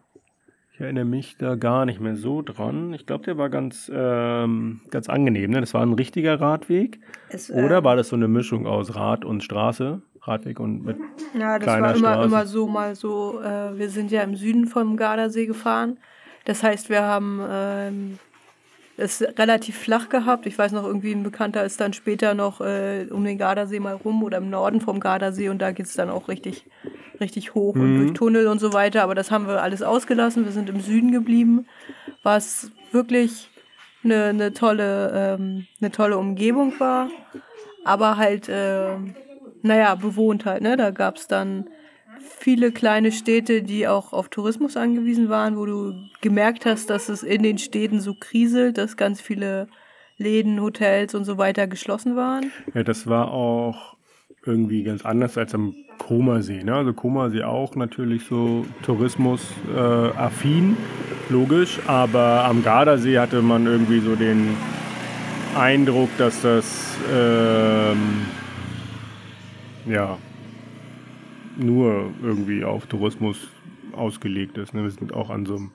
ich 0.74 0.82
erinnere 0.82 1.06
mich 1.06 1.38
da 1.38 1.56
gar 1.56 1.86
nicht 1.86 2.02
mehr 2.02 2.16
so 2.16 2.42
dran. 2.42 2.94
Ich 2.94 3.06
glaube, 3.06 3.24
der 3.24 3.38
war 3.38 3.50
ganz, 3.50 3.90
ähm, 3.94 4.82
ganz 4.92 5.08
angenehm. 5.08 5.52
Ne? 5.52 5.62
Das 5.62 5.74
war 5.74 5.82
ein 5.82 5.94
richtiger 5.94 6.42
Radweg. 6.42 7.00
Es, 7.30 7.50
äh, 7.50 7.64
Oder 7.64 7.84
war 7.84 7.96
das 7.96 8.10
so 8.10 8.16
eine 8.16 8.28
Mischung 8.28 8.68
aus 8.68 8.96
Rad 8.96 9.24
und 9.24 9.44
Straße? 9.44 10.02
Radweg 10.28 10.60
und 10.60 10.84
mit 10.84 10.98
Ja, 11.38 11.60
das 11.60 11.68
war 11.68 11.78
immer, 11.78 11.96
Straße. 11.96 12.26
immer 12.26 12.46
so, 12.46 12.68
mal 12.68 12.96
so. 12.96 13.42
Äh, 13.42 13.78
wir 13.78 13.90
sind 13.90 14.12
ja 14.12 14.24
im 14.24 14.36
Süden 14.36 14.68
vom 14.68 14.98
Gardasee 14.98 15.46
gefahren. 15.46 15.98
Das 16.46 16.64
heißt, 16.64 16.90
wir 16.90 17.04
haben 17.04 17.42
ähm, 17.48 18.20
es 18.98 19.22
relativ 19.22 19.78
flach 19.78 20.10
gehabt. 20.10 20.46
Ich 20.46 20.58
weiß 20.58 20.72
noch, 20.72 20.84
irgendwie 20.84 21.12
ein 21.12 21.24
Bekannter 21.24 21.64
ist 21.64 21.80
dann 21.80 21.94
später 21.94 22.34
noch 22.34 22.62
äh, 22.62 23.08
um 23.10 23.24
den 23.24 23.38
Gardasee 23.38 23.80
mal 23.80 23.96
rum 23.96 24.24
oder 24.24 24.38
im 24.38 24.50
Norden 24.50 24.82
vom 24.82 25.00
Gardasee 25.00 25.50
und 25.50 25.60
da 25.60 25.72
geht 25.72 25.86
es 25.86 25.94
dann 25.94 26.10
auch 26.10 26.28
richtig, 26.28 26.66
richtig 27.20 27.54
hoch 27.54 27.76
mhm. 27.76 27.82
und 27.82 27.98
durch 27.98 28.14
Tunnel 28.14 28.48
und 28.48 28.60
so 28.60 28.74
weiter. 28.74 29.04
Aber 29.04 29.16
das 29.16 29.32
haben 29.32 29.48
wir 29.48 29.62
alles 29.62 29.82
ausgelassen. 29.82 30.46
Wir 30.46 30.52
sind 30.52 30.70
im 30.70 30.80
Süden 30.80 31.12
geblieben, 31.12 31.68
was 32.24 32.72
wirklich 32.92 33.50
eine, 34.04 34.26
eine, 34.26 34.54
tolle, 34.54 35.12
ähm, 35.14 35.68
eine 35.82 35.92
tolle 35.92 36.18
Umgebung 36.18 36.80
war. 36.80 37.10
Aber 37.84 38.18
halt. 38.18 38.50
Äh, 38.50 38.98
naja, 39.66 39.96
bewohnt 39.96 40.46
halt. 40.46 40.62
Ne? 40.62 40.78
Da 40.78 40.92
gab 40.92 41.18
es 41.18 41.28
dann 41.28 41.70
viele 42.20 42.72
kleine 42.72 43.12
Städte, 43.12 43.62
die 43.64 43.88
auch 43.88 44.14
auf 44.14 44.30
Tourismus 44.30 44.78
angewiesen 44.78 45.30
waren, 45.30 45.58
wo 45.58 45.66
du 45.66 45.94
gemerkt 46.22 46.66
hast, 46.66 46.90
dass 46.90 47.10
es 47.10 47.24
in 47.24 47.44
den 47.44 47.58
Städten 47.58 48.00
so 48.00 48.14
kriselt, 48.14 48.78
dass 48.78 48.96
ganz 48.98 49.20
viele 49.22 49.68
Läden, 50.18 50.62
Hotels 50.62 51.14
und 51.14 51.26
so 51.26 51.38
weiter 51.38 51.68
geschlossen 51.68 52.16
waren. 52.16 52.52
Ja, 52.74 52.84
das 52.84 53.08
war 53.08 53.32
auch 53.32 53.98
irgendwie 54.46 54.84
ganz 54.84 55.04
anders 55.04 55.38
als 55.38 55.54
am 55.56 55.76
Komersee. 55.98 56.64
Ne? 56.64 56.76
Also 56.76 56.94
Komersee 56.94 57.44
auch 57.44 57.76
natürlich 57.76 58.26
so 58.26 58.66
Tourismus-affin, 58.84 60.74
äh, 60.74 60.76
logisch, 61.34 61.80
aber 61.88 62.46
am 62.46 62.64
Gardasee 62.64 63.18
hatte 63.18 63.42
man 63.42 63.66
irgendwie 63.66 64.00
so 64.00 64.16
den 64.16 64.56
Eindruck, 65.58 66.10
dass 66.18 66.42
das 66.42 66.98
ähm, 67.12 68.26
ja, 69.88 70.18
nur 71.58 72.12
irgendwie 72.22 72.64
auf 72.64 72.86
Tourismus 72.88 73.50
ausgelegt 73.94 74.58
ist. 74.58 74.74
Ne? 74.74 74.84
Wir 74.84 74.92
sind 74.92 75.14
auch 75.14 75.30
an 75.30 75.46
so 75.46 75.56
einem 75.56 75.72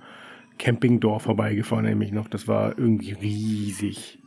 Campingdorf 0.59 1.23
vorbeigefahren, 1.23 1.87
nämlich 1.87 2.13
noch. 2.13 2.29
Das 2.29 2.47
war 2.49 2.79
irgendwie 2.79 3.13
riesig. 3.13 4.19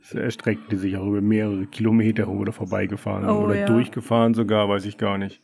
Es 0.00 0.12
erstreckte 0.14 0.76
sich 0.76 0.96
auch 0.96 1.06
über 1.06 1.20
mehrere 1.20 1.66
Kilometer, 1.66 2.26
wo 2.26 2.40
wir 2.40 2.46
da 2.46 2.52
vorbeigefahren 2.52 3.28
Oh, 3.28 3.44
oder 3.44 3.54
ja. 3.54 3.66
durchgefahren 3.66 4.34
sogar, 4.34 4.68
weiß 4.68 4.84
ich 4.86 4.98
gar 4.98 5.18
nicht. 5.18 5.40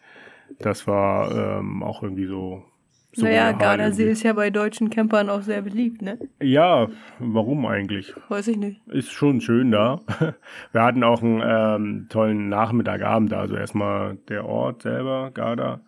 Das 0.58 0.86
war 0.88 1.58
ähm, 1.60 1.82
auch 1.82 2.02
irgendwie 2.02 2.26
so. 2.26 2.64
So 3.12 3.24
naja, 3.24 3.52
Gardasee 3.52 4.10
ist 4.10 4.22
ja 4.22 4.34
bei 4.34 4.50
deutschen 4.50 4.90
Campern 4.90 5.30
auch 5.30 5.42
sehr 5.42 5.62
beliebt, 5.62 6.02
ne? 6.02 6.18
Ja, 6.42 6.88
warum 7.18 7.64
eigentlich? 7.64 8.14
Weiß 8.28 8.48
ich 8.48 8.58
nicht. 8.58 8.86
Ist 8.88 9.10
schon 9.10 9.40
schön 9.40 9.70
da. 9.70 10.00
Wir 10.72 10.82
hatten 10.82 11.02
auch 11.02 11.22
einen 11.22 11.42
ähm, 11.44 12.06
tollen 12.10 12.48
Nachmittagabend 12.48 13.32
da. 13.32 13.40
Also 13.40 13.56
erstmal 13.56 14.16
der 14.28 14.44
Ort 14.44 14.82
selber, 14.82 15.30
Garda. 15.32 15.80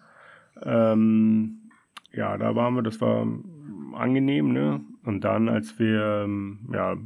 Ähm, 0.63 1.71
ja, 2.13 2.37
da 2.39 2.55
waren 2.57 2.75
wir, 2.75 2.83
das 2.83 3.01
war 3.01 3.27
angenehm, 3.95 4.53
ne? 4.53 4.81
Und 5.05 5.23
dann, 5.25 5.49
als 5.49 5.79
wir, 5.79 6.23
ähm, 6.25 6.69
ja, 6.73 6.97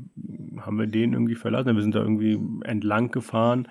haben 0.60 0.78
wir 0.78 0.86
den 0.86 1.12
irgendwie 1.12 1.34
verlassen. 1.34 1.74
Wir 1.74 1.82
sind 1.82 1.94
da 1.94 2.00
irgendwie 2.00 2.40
entlang 2.64 3.10
gefahren, 3.10 3.68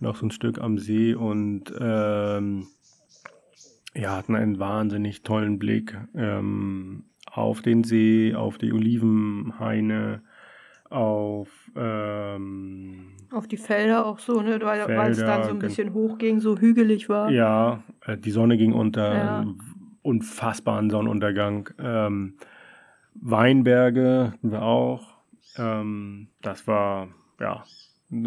noch 0.00 0.16
so 0.16 0.26
ein 0.26 0.30
Stück 0.30 0.60
am 0.60 0.78
See 0.78 1.14
und 1.14 1.72
ähm, 1.78 2.66
ja, 3.96 4.16
hatten 4.16 4.34
einen 4.34 4.58
wahnsinnig 4.58 5.22
tollen 5.22 5.58
Blick 5.58 5.96
ähm, 6.14 7.04
auf 7.30 7.62
den 7.62 7.84
See, 7.84 8.34
auf 8.34 8.58
die 8.58 8.72
Olivenhaine, 8.72 10.22
auf 10.90 11.48
ähm, 11.76 13.16
Auf 13.32 13.48
die 13.48 13.56
Felder 13.56 14.06
auch 14.06 14.18
so, 14.18 14.40
ne? 14.42 14.60
Weil 14.62 15.10
es 15.10 15.18
dann 15.18 15.44
so 15.44 15.50
ein 15.50 15.58
bisschen 15.58 15.92
hoch 15.94 16.18
ging, 16.18 16.40
so 16.40 16.58
hügelig 16.58 17.08
war. 17.08 17.30
ja, 17.30 17.82
äh, 18.06 18.16
die 18.16 18.30
Sonne 18.30 18.56
ging 18.56 18.72
unter, 18.72 19.14
Ja. 19.14 19.44
unfassbaren 20.02 20.90
Sonnenuntergang. 20.90 21.70
Ähm, 21.78 22.34
Weinberge 23.14 24.32
hatten 24.32 24.50
wir 24.52 24.62
auch. 24.62 25.14
Ähm, 25.56 26.28
das 26.42 26.66
war 26.66 27.08
ja 27.40 27.64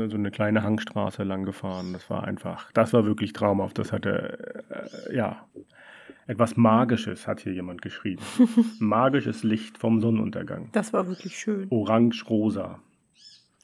so 0.09 0.17
eine 0.17 0.31
kleine 0.31 0.63
Hangstraße 0.63 1.23
lang 1.23 1.43
gefahren. 1.45 1.93
Das 1.93 2.09
war 2.09 2.23
einfach, 2.23 2.71
das 2.73 2.93
war 2.93 3.05
wirklich 3.05 3.33
traumhaft. 3.33 3.77
Das 3.79 3.91
hatte 3.91 4.38
äh, 5.09 5.15
ja 5.15 5.45
etwas 6.27 6.57
Magisches, 6.57 7.25
hat 7.27 7.39
hier 7.39 7.53
jemand 7.53 7.81
geschrieben. 7.81 8.21
Magisches 8.79 9.43
Licht 9.43 9.77
vom 9.77 10.01
Sonnenuntergang. 10.01 10.69
Das 10.73 10.91
war 10.93 11.07
wirklich 11.07 11.38
schön. 11.38 11.67
Orange-rosa. 11.69 12.79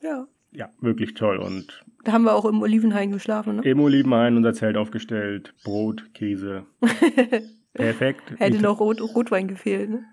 Ja. 0.01 0.27
Ja, 0.51 0.69
wirklich 0.81 1.15
toll. 1.15 1.37
Und 1.37 1.83
Da 2.03 2.11
haben 2.13 2.23
wir 2.23 2.35
auch 2.35 2.45
im 2.45 2.61
Olivenhain 2.61 3.11
geschlafen, 3.11 3.55
ne? 3.57 3.61
im 3.63 3.79
Olivenhain 3.79 4.37
unser 4.37 4.53
Zelt 4.53 4.77
aufgestellt. 4.77 5.53
Brot, 5.63 6.13
Käse. 6.13 6.63
Perfekt. 7.73 8.21
Hätte 8.37 8.57
Ich- 8.57 8.61
noch 8.61 8.79
Rot 8.79 9.01
Rotwein 9.01 9.47
gefehlt, 9.47 9.89
ne? 9.89 10.03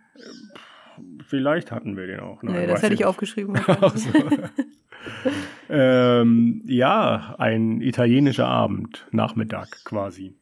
Vielleicht 1.27 1.71
hatten 1.73 1.97
wir 1.97 2.07
den 2.07 2.21
auch. 2.21 2.43
Nein, 2.43 2.55
nee, 2.55 2.67
das 2.67 2.83
hätte 2.83 2.95
ich 2.95 3.01
nicht. 3.01 3.07
aufgeschrieben. 3.07 3.59
Ähm, 5.69 6.63
ja, 6.67 7.37
ein 7.39 7.81
italienischer 7.81 8.47
Abend, 8.47 9.07
Nachmittag 9.13 9.85
quasi. 9.85 10.35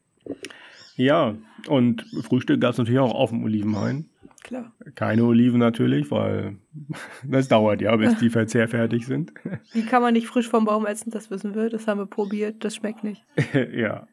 Ja, 0.95 1.35
und 1.67 2.05
Frühstück 2.23 2.59
gab 2.59 2.71
es 2.71 2.77
natürlich 2.79 2.99
auch 2.99 3.13
auf 3.13 3.29
dem 3.29 3.43
Olivenhain. 3.43 4.09
Klar. 4.43 4.73
Keine 4.95 5.25
Oliven 5.25 5.59
natürlich, 5.59 6.09
weil 6.09 6.57
das 7.23 7.47
dauert 7.47 7.81
ja, 7.81 7.95
bis 7.95 8.17
die 8.17 8.29
Verzehr 8.29 8.67
fertig 8.67 9.05
sind. 9.05 9.33
Die 9.73 9.85
kann 9.85 10.01
man 10.01 10.13
nicht 10.13 10.27
frisch 10.27 10.49
vom 10.49 10.65
Baum 10.65 10.85
essen, 10.85 11.11
das 11.11 11.29
wissen 11.29 11.53
wir. 11.53 11.69
Das 11.69 11.87
haben 11.87 11.99
wir 11.99 12.05
probiert, 12.07 12.63
das 12.63 12.75
schmeckt 12.75 13.03
nicht. 13.03 13.23
ja. 13.73 14.07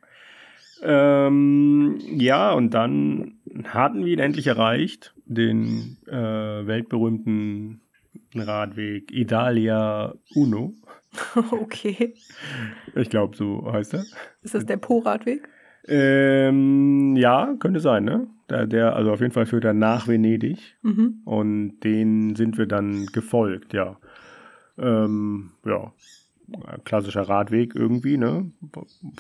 Ähm, 0.83 1.99
ja, 2.01 2.53
und 2.53 2.75
dann 2.75 3.37
hatten 3.65 4.05
wir 4.05 4.13
ihn 4.13 4.19
endlich 4.19 4.47
erreicht, 4.47 5.15
den 5.25 5.97
äh, 6.07 6.13
weltberühmten 6.67 7.81
Radweg 8.35 9.13
Italia 9.13 10.15
Uno. 10.35 10.73
okay. 11.51 12.15
Ich 12.95 13.09
glaube, 13.09 13.37
so 13.37 13.71
heißt 13.73 13.95
er. 13.95 14.05
Ist 14.43 14.55
das 14.55 14.67
der 14.67 14.77
Po-Radweg? 14.77 15.49
Ähm, 15.89 17.17
ja, 17.17 17.55
könnte 17.59 17.81
sein, 17.81 18.05
ne? 18.05 18.27
Der, 18.51 18.67
der, 18.67 18.95
also 18.97 19.13
auf 19.13 19.21
jeden 19.21 19.33
Fall 19.33 19.47
führt 19.47 19.65
er 19.65 19.73
nach 19.75 20.09
Venedig 20.09 20.77
Mhm. 20.83 21.23
und 21.25 21.81
den 21.81 22.35
sind 22.37 22.59
wir 22.59 22.67
dann 22.67 23.07
gefolgt, 23.07 23.73
ja. 23.73 23.97
Ähm, 24.79 25.53
ja, 25.65 25.93
klassischer 26.85 27.29
Radweg 27.29 27.75
irgendwie, 27.75 28.17
ne? 28.17 28.51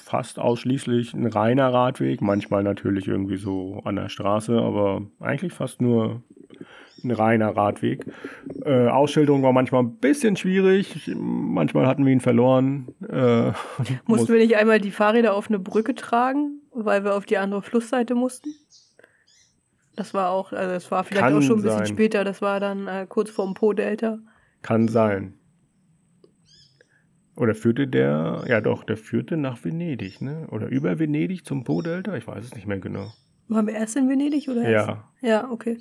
Fast 0.02 0.38
ausschließlich 0.38 1.14
ein 1.14 1.26
reiner 1.26 1.72
Radweg, 1.72 2.20
manchmal 2.20 2.62
natürlich 2.62 3.08
irgendwie 3.08 3.36
so 3.36 3.80
an 3.84 3.96
der 3.96 4.08
Straße, 4.08 4.56
aber 4.60 5.02
eigentlich 5.20 5.52
fast 5.52 5.80
nur 5.80 6.22
ein 7.04 7.10
reiner 7.10 7.56
Radweg. 7.56 8.06
Äh, 8.64 8.88
Ausschilderung 8.88 9.42
war 9.42 9.52
manchmal 9.52 9.82
ein 9.82 9.96
bisschen 9.96 10.36
schwierig, 10.36 11.10
manchmal 11.14 11.86
hatten 11.86 12.04
wir 12.04 12.12
ihn 12.12 12.20
verloren. 12.20 12.88
Äh, 13.08 13.52
Mussten 14.06 14.32
wir 14.32 14.40
nicht 14.40 14.56
einmal 14.56 14.80
die 14.80 14.90
Fahrräder 14.90 15.34
auf 15.34 15.48
eine 15.48 15.58
Brücke 15.58 15.94
tragen, 15.94 16.60
weil 16.72 17.04
wir 17.04 17.14
auf 17.14 17.26
die 17.26 17.38
andere 17.38 17.62
Flussseite 17.62 18.14
mussten? 18.14 18.50
Das 19.94 20.12
war 20.12 20.30
auch, 20.30 20.52
also 20.52 20.72
das 20.72 20.90
war 20.90 21.04
vielleicht 21.04 21.24
auch 21.24 21.40
schon 21.40 21.58
ein 21.58 21.62
bisschen 21.62 21.78
sein. 21.78 21.86
später, 21.86 22.24
das 22.24 22.42
war 22.42 22.60
dann 22.60 22.86
äh, 22.86 23.06
kurz 23.08 23.30
vorm 23.30 23.54
Po-Delta. 23.54 24.18
Kann 24.62 24.88
sein. 24.88 25.34
Oder 27.36 27.54
führte 27.54 27.86
der, 27.86 28.44
ja 28.48 28.60
doch, 28.60 28.84
der 28.84 28.96
führte 28.96 29.36
nach 29.36 29.62
Venedig, 29.64 30.20
ne? 30.22 30.46
Oder 30.50 30.68
über 30.68 30.98
Venedig 30.98 31.44
zum 31.44 31.64
Po-Delta? 31.64 32.16
Ich 32.16 32.26
weiß 32.26 32.44
es 32.44 32.54
nicht 32.54 32.66
mehr 32.66 32.78
genau. 32.78 33.12
Waren 33.48 33.66
wir 33.66 33.74
erst 33.74 33.96
in 33.96 34.08
Venedig 34.08 34.48
oder 34.48 34.62
erst? 34.62 34.88
Ja. 34.88 35.04
Ja, 35.20 35.50
okay. 35.50 35.78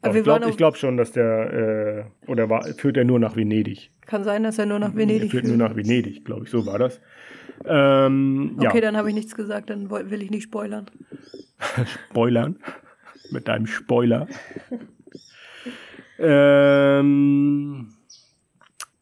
Aber 0.00 0.14
ich 0.14 0.22
glaube 0.22 0.52
glaub 0.52 0.76
schon, 0.76 0.96
dass 0.96 1.10
der, 1.10 2.08
äh, 2.26 2.30
oder 2.30 2.48
war, 2.48 2.62
führt 2.64 2.96
er 2.96 3.04
nur 3.04 3.18
nach 3.18 3.34
Venedig? 3.36 3.90
kann 4.06 4.24
sein, 4.24 4.42
dass 4.42 4.58
er 4.58 4.66
nur 4.66 4.78
nach 4.78 4.92
er 4.92 4.96
Venedig 4.96 5.30
führt 5.30 5.44
führt. 5.44 5.56
nur 5.58 5.68
nach 5.68 5.76
Venedig, 5.76 6.24
glaube 6.24 6.44
ich, 6.44 6.50
so 6.50 6.64
war 6.66 6.78
das. 6.78 7.00
Ähm, 7.64 8.54
Okay, 8.58 8.76
ja, 8.76 8.80
dann 8.80 8.96
habe 8.96 9.08
ich 9.08 9.14
nichts 9.14 9.34
gesagt, 9.34 9.70
dann 9.70 9.90
will 9.90 10.22
ich 10.22 10.30
nicht 10.30 10.44
spoilern. 10.44 10.86
Spoilern. 12.10 12.56
Mit 13.30 13.48
deinem 13.48 13.66
Spoiler. 13.66 14.26
ähm, 16.18 17.92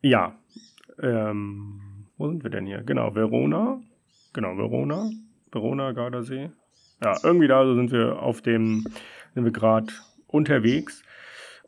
ja. 0.02 0.34
Ähm, 1.02 1.80
wo 2.16 2.28
sind 2.28 2.42
wir 2.42 2.50
denn 2.50 2.66
hier? 2.66 2.82
Genau, 2.82 3.14
Verona. 3.14 3.80
Genau, 4.32 4.56
Verona. 4.56 5.10
Verona, 5.52 5.92
Gardasee. 5.92 6.50
Ja, 7.02 7.16
irgendwie 7.22 7.48
da 7.48 7.66
sind 7.74 7.92
wir 7.92 8.22
auf 8.22 8.42
dem, 8.42 8.84
sind 9.34 9.44
wir 9.44 9.52
gerade 9.52 9.92
unterwegs. 10.26 11.02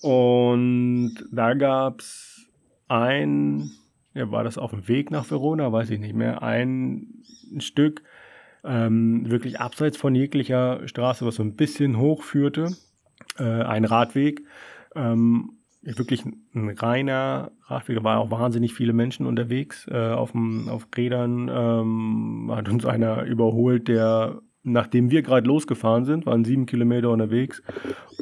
Und 0.00 1.14
da 1.32 1.54
gab 1.54 2.00
es 2.00 2.46
ein, 2.88 3.70
ja, 4.14 4.30
war 4.30 4.44
das 4.44 4.58
auf 4.58 4.70
dem 4.70 4.88
Weg 4.88 5.10
nach 5.10 5.30
Verona, 5.30 5.70
weiß 5.72 5.90
ich 5.90 5.98
nicht 5.98 6.14
mehr, 6.14 6.42
ein 6.42 7.22
Stück, 7.58 8.02
ähm, 8.64 9.30
wirklich 9.30 9.60
abseits 9.60 9.96
von 9.96 10.14
jeglicher 10.14 10.86
Straße, 10.86 11.26
was 11.26 11.36
so 11.36 11.42
ein 11.42 11.56
bisschen 11.56 11.98
hoch 11.98 12.22
führte, 12.22 12.72
äh, 13.38 13.44
ein 13.44 13.84
Radweg. 13.84 14.42
Ähm, 14.94 15.57
wirklich 15.82 16.24
ein 16.24 16.70
reiner 16.76 17.52
Radweg, 17.66 17.96
da 17.96 18.04
waren 18.04 18.18
auch 18.18 18.30
wahnsinnig 18.30 18.74
viele 18.74 18.92
Menschen 18.92 19.26
unterwegs 19.26 19.86
äh, 19.88 20.10
auf, 20.10 20.32
dem, 20.32 20.68
auf 20.68 20.88
Rädern. 20.96 21.50
Ähm, 21.52 22.50
hat 22.54 22.68
uns 22.68 22.84
einer 22.84 23.24
überholt, 23.24 23.88
der, 23.88 24.40
nachdem 24.62 25.10
wir 25.10 25.22
gerade 25.22 25.46
losgefahren 25.46 26.04
sind, 26.04 26.26
waren 26.26 26.44
sieben 26.44 26.66
Kilometer 26.66 27.10
unterwegs. 27.10 27.62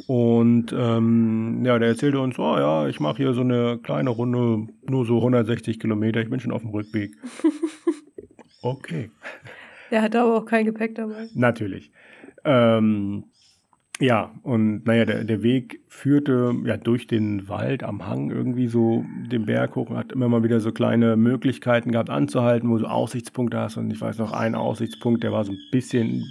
Und 0.07 0.73
ähm, 0.77 1.63
ja, 1.65 1.79
der 1.79 1.89
erzählte 1.89 2.19
uns, 2.19 2.37
oh 2.39 2.57
ja, 2.57 2.87
ich 2.87 2.99
mache 2.99 3.17
hier 3.17 3.33
so 3.33 3.41
eine 3.41 3.79
kleine 3.79 4.11
Runde, 4.11 4.71
nur 4.87 5.05
so 5.05 5.17
160 5.17 5.79
Kilometer, 5.79 6.21
ich 6.21 6.29
bin 6.29 6.39
schon 6.39 6.53
auf 6.53 6.61
dem 6.61 6.71
Rückweg. 6.71 7.11
okay. 8.61 9.09
Der 9.91 10.01
hatte 10.01 10.21
aber 10.21 10.37
auch 10.37 10.45
kein 10.45 10.65
Gepäck 10.65 10.95
dabei. 10.95 11.27
Natürlich. 11.33 11.91
Ähm, 12.43 13.25
ja, 13.99 14.31
und 14.43 14.85
naja, 14.85 15.05
der, 15.05 15.23
der 15.23 15.41
Weg 15.41 15.79
führte 15.87 16.53
ja 16.65 16.77
durch 16.77 17.07
den 17.07 17.49
Wald 17.49 17.83
am 17.83 18.05
Hang 18.05 18.29
irgendwie 18.29 18.67
so 18.67 19.03
den 19.31 19.45
Berg 19.45 19.75
hoch 19.75 19.89
und 19.89 19.97
hat 19.97 20.11
immer 20.11 20.29
mal 20.29 20.43
wieder 20.43 20.59
so 20.59 20.71
kleine 20.71 21.17
Möglichkeiten 21.17 21.91
gehabt 21.91 22.09
anzuhalten, 22.11 22.69
wo 22.69 22.77
du 22.77 22.85
Aussichtspunkte 22.85 23.57
hast. 23.59 23.77
Und 23.77 23.89
ich 23.91 23.99
weiß 23.99 24.19
noch, 24.19 24.33
ein 24.33 24.53
Aussichtspunkt, 24.53 25.23
der 25.23 25.31
war 25.31 25.45
so 25.45 25.51
ein 25.53 25.59
bisschen 25.71 26.25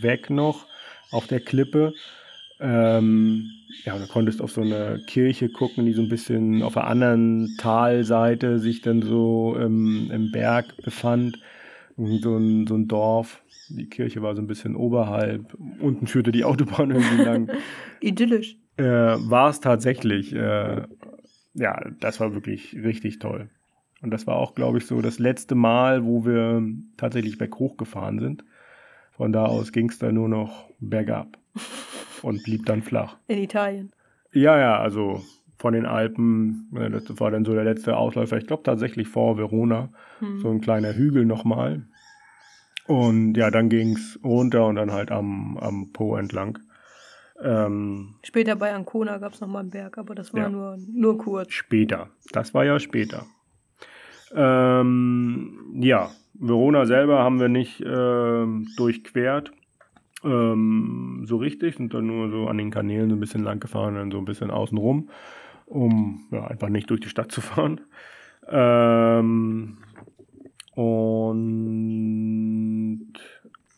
weg 0.00 0.30
noch 0.30 0.66
auf 1.10 1.26
der 1.26 1.40
Klippe. 1.40 1.92
Ähm, 2.60 3.50
ja, 3.84 3.94
und 3.94 4.02
du 4.02 4.06
konntest 4.06 4.40
auf 4.40 4.52
so 4.52 4.60
eine 4.60 5.02
Kirche 5.06 5.48
gucken, 5.48 5.86
die 5.86 5.92
so 5.94 6.02
ein 6.02 6.08
bisschen 6.08 6.62
auf 6.62 6.74
der 6.74 6.86
anderen 6.86 7.56
Talseite 7.58 8.60
sich 8.60 8.80
dann 8.80 9.02
so 9.02 9.56
im, 9.58 10.08
im 10.12 10.30
Berg 10.30 10.76
befand. 10.82 11.38
Irgendwie 11.96 12.20
So 12.22 12.36
ein, 12.36 12.66
so 12.68 12.76
ein 12.76 12.86
Dorf. 12.86 13.41
Die 13.76 13.88
Kirche 13.88 14.22
war 14.22 14.34
so 14.34 14.42
ein 14.42 14.46
bisschen 14.46 14.76
oberhalb. 14.76 15.56
Unten 15.80 16.06
führte 16.06 16.32
die 16.32 16.44
Autobahn 16.44 16.90
irgendwie 16.90 17.22
lang. 17.22 17.50
Idyllisch. 18.00 18.56
äh, 18.76 18.84
war 18.84 19.50
es 19.50 19.60
tatsächlich. 19.60 20.34
Äh, 20.34 20.82
ja, 21.54 21.90
das 22.00 22.20
war 22.20 22.34
wirklich 22.34 22.74
richtig 22.74 23.18
toll. 23.18 23.48
Und 24.02 24.10
das 24.10 24.26
war 24.26 24.36
auch, 24.36 24.54
glaube 24.54 24.78
ich, 24.78 24.86
so 24.86 25.00
das 25.00 25.18
letzte 25.18 25.54
Mal, 25.54 26.04
wo 26.04 26.24
wir 26.24 26.62
tatsächlich 26.96 27.38
berghoch 27.38 27.76
gefahren 27.76 28.18
sind. 28.18 28.44
Von 29.12 29.32
da 29.32 29.44
aus 29.44 29.72
ging 29.72 29.88
es 29.88 29.98
dann 29.98 30.14
nur 30.14 30.28
noch 30.28 30.70
bergab 30.80 31.38
und 32.22 32.42
blieb 32.42 32.66
dann 32.66 32.82
flach. 32.82 33.16
In 33.28 33.38
Italien. 33.38 33.92
Ja, 34.32 34.58
ja, 34.58 34.78
also 34.78 35.22
von 35.58 35.74
den 35.74 35.86
Alpen, 35.86 36.68
äh, 36.74 36.90
das 36.90 37.04
war 37.20 37.30
dann 37.30 37.44
so 37.44 37.54
der 37.54 37.64
letzte 37.64 37.96
Ausläufer, 37.96 38.36
ich 38.36 38.46
glaube 38.46 38.64
tatsächlich 38.64 39.06
vor 39.06 39.38
Verona, 39.38 39.90
hm. 40.18 40.40
so 40.40 40.50
ein 40.50 40.60
kleiner 40.60 40.94
Hügel 40.94 41.24
nochmal. 41.24 41.82
Und 42.92 43.38
ja, 43.38 43.50
dann 43.50 43.70
ging 43.70 43.96
es 43.96 44.20
runter 44.22 44.66
und 44.66 44.74
dann 44.74 44.92
halt 44.92 45.10
am, 45.10 45.56
am 45.56 45.92
Po 45.94 46.14
entlang. 46.16 46.58
Ähm, 47.42 48.16
später 48.22 48.54
bei 48.54 48.74
Ancona 48.74 49.16
gab 49.16 49.32
es 49.32 49.40
nochmal 49.40 49.62
einen 49.62 49.70
Berg, 49.70 49.96
aber 49.96 50.14
das 50.14 50.34
war 50.34 50.42
ja, 50.42 50.48
nur, 50.50 50.76
nur 50.92 51.16
kurz. 51.16 51.54
Später, 51.54 52.10
das 52.32 52.52
war 52.52 52.66
ja 52.66 52.78
später. 52.78 53.24
Ähm, 54.34 55.78
ja, 55.80 56.10
Verona 56.34 56.84
selber 56.84 57.20
haben 57.20 57.40
wir 57.40 57.48
nicht 57.48 57.80
äh, 57.80 58.46
durchquert. 58.76 59.52
Ähm, 60.22 61.22
so 61.24 61.38
richtig, 61.38 61.76
sind 61.76 61.94
dann 61.94 62.06
nur 62.06 62.28
so 62.28 62.46
an 62.46 62.58
den 62.58 62.70
Kanälen 62.70 63.08
so 63.08 63.16
ein 63.16 63.20
bisschen 63.20 63.42
lang 63.42 63.58
gefahren, 63.58 63.94
dann 63.94 64.10
so 64.10 64.18
ein 64.18 64.26
bisschen 64.26 64.50
außen 64.50 64.76
rum, 64.76 65.08
um 65.64 66.26
ja, 66.30 66.46
einfach 66.46 66.68
nicht 66.68 66.90
durch 66.90 67.00
die 67.00 67.08
Stadt 67.08 67.32
zu 67.32 67.40
fahren. 67.40 67.80
Ähm, 68.50 69.78
und 70.74 71.92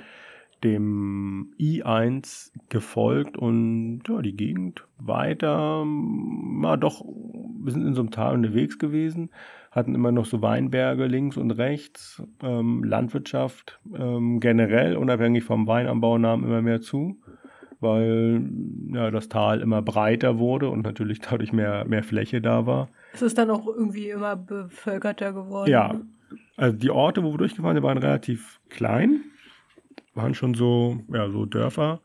dem 0.64 1.52
I1 1.60 2.50
gefolgt 2.70 3.36
und 3.36 4.02
ja, 4.08 4.22
die 4.22 4.34
Gegend 4.34 4.86
weiter, 4.98 5.84
war 5.84 6.78
doch, 6.78 7.04
wir 7.04 7.70
sind 7.70 7.86
in 7.86 7.94
so 7.94 8.00
einem 8.00 8.10
Tal 8.10 8.34
unterwegs 8.34 8.78
gewesen, 8.78 9.30
hatten 9.70 9.94
immer 9.94 10.10
noch 10.10 10.24
so 10.24 10.40
Weinberge 10.40 11.06
links 11.06 11.36
und 11.36 11.50
rechts, 11.50 12.22
ähm, 12.42 12.82
Landwirtschaft 12.82 13.78
ähm, 13.94 14.40
generell, 14.40 14.96
unabhängig 14.96 15.44
vom 15.44 15.66
Weinanbau, 15.66 16.16
nahm 16.16 16.44
immer 16.44 16.62
mehr 16.62 16.80
zu, 16.80 17.20
weil 17.84 18.42
ja, 18.92 19.12
das 19.12 19.28
Tal 19.28 19.60
immer 19.60 19.80
breiter 19.80 20.38
wurde 20.40 20.68
und 20.68 20.82
natürlich 20.82 21.20
dadurch 21.20 21.52
mehr, 21.52 21.84
mehr 21.84 22.02
Fläche 22.02 22.40
da 22.40 22.66
war. 22.66 22.88
Es 23.12 23.22
ist 23.22 23.38
dann 23.38 23.50
auch 23.50 23.68
irgendwie 23.68 24.10
immer 24.10 24.34
bevölkerter 24.34 25.32
geworden. 25.32 25.70
Ja, 25.70 26.00
also 26.56 26.76
die 26.76 26.90
Orte, 26.90 27.22
wo 27.22 27.32
wir 27.32 27.38
durchgefahren 27.38 27.76
sind, 27.76 27.84
waren 27.84 27.98
relativ 27.98 28.58
klein 28.68 29.20
waren 30.14 30.34
schon 30.34 30.54
so, 30.54 31.00
ja, 31.12 31.28
so 31.28 31.44
Dörfer. 31.44 32.00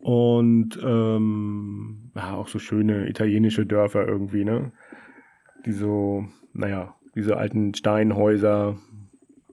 Und 0.00 0.78
ähm, 0.82 2.10
ja, 2.14 2.34
auch 2.34 2.48
so 2.48 2.58
schöne 2.58 3.08
italienische 3.08 3.66
Dörfer 3.66 4.06
irgendwie, 4.06 4.44
ne? 4.44 4.72
Die 5.64 5.72
so, 5.72 6.26
naja, 6.52 6.94
diese 7.14 7.36
alten 7.36 7.74
Steinhäuser, 7.74 8.76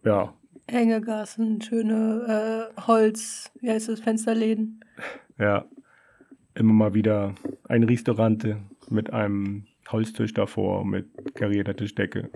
ja. 0.04 0.34
Hängegassen, 0.68 1.62
schöne 1.62 2.70
äh, 2.78 2.82
Holz, 2.82 3.52
wie 3.62 3.72
heißt 3.72 3.90
das, 3.90 4.02
Fensterläden. 4.02 4.82
Ja, 5.42 5.66
immer 6.54 6.74
mal 6.74 6.94
wieder 6.94 7.34
ein 7.68 7.84
Restaurante 7.84 8.58
mit 8.90 9.12
einem 9.12 9.64
Holztisch 9.92 10.34
davor 10.34 10.86
mit 10.86 11.08
karierter 11.34 11.76
Tischdecke. 11.76 12.30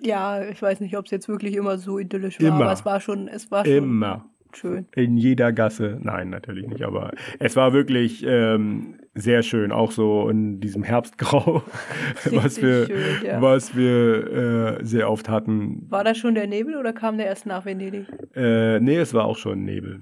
Ja, 0.00 0.44
ich 0.44 0.60
weiß 0.60 0.80
nicht, 0.80 0.96
ob 0.96 1.04
es 1.04 1.12
jetzt 1.12 1.28
wirklich 1.28 1.54
immer 1.54 1.78
so 1.78 2.00
idyllisch 2.00 2.40
war, 2.40 2.48
immer. 2.48 2.64
aber 2.64 2.72
es 2.72 2.84
war 2.84 3.00
schon, 3.00 3.28
es 3.28 3.50
war 3.52 3.64
schon. 3.64 3.74
Immer 3.74 4.28
schön. 4.52 4.86
In 4.96 5.16
jeder 5.16 5.52
Gasse. 5.52 5.98
Nein, 6.02 6.30
natürlich 6.30 6.66
nicht, 6.66 6.82
aber 6.82 7.12
es 7.38 7.54
war 7.54 7.72
wirklich 7.72 8.24
ähm, 8.26 8.96
sehr 9.14 9.42
schön, 9.42 9.70
auch 9.70 9.92
so 9.92 10.28
in 10.28 10.60
diesem 10.60 10.82
Herbstgrau, 10.82 11.62
was 12.32 12.60
wir, 12.60 12.86
schön, 12.86 13.24
ja. 13.24 13.40
was 13.40 13.76
wir 13.76 14.78
äh, 14.80 14.84
sehr 14.84 15.10
oft 15.10 15.28
hatten. 15.28 15.86
War 15.90 16.02
das 16.02 16.18
schon 16.18 16.34
der 16.34 16.48
Nebel 16.48 16.76
oder 16.76 16.92
kam 16.92 17.18
der 17.18 17.26
erst 17.26 17.46
nach 17.46 17.64
Venedig? 17.64 18.06
Äh, 18.34 18.80
nee, 18.80 18.96
es 18.96 19.14
war 19.14 19.26
auch 19.26 19.36
schon 19.36 19.64
Nebel. 19.64 20.00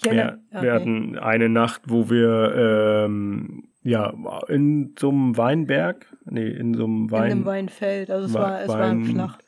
Wir, 0.00 0.38
okay. 0.50 0.62
wir, 0.62 0.72
hatten 0.72 1.18
eine 1.18 1.48
Nacht, 1.48 1.82
wo 1.86 2.10
wir 2.10 3.04
ähm, 3.06 3.64
ja 3.82 4.12
in 4.48 4.94
so 4.98 5.10
einem 5.10 5.36
Weinberg, 5.36 6.06
nee, 6.26 6.48
in 6.48 6.74
so 6.74 6.84
einem 6.84 7.10
Wein. 7.10 7.26
In 7.26 7.32
einem 7.32 7.44
Weinfeld, 7.46 8.10
also 8.10 8.26
es 8.26 8.34
war, 8.34 8.62
es 8.62 8.68
Wein, 8.68 9.00
war 9.00 9.06
flach. 9.06 9.38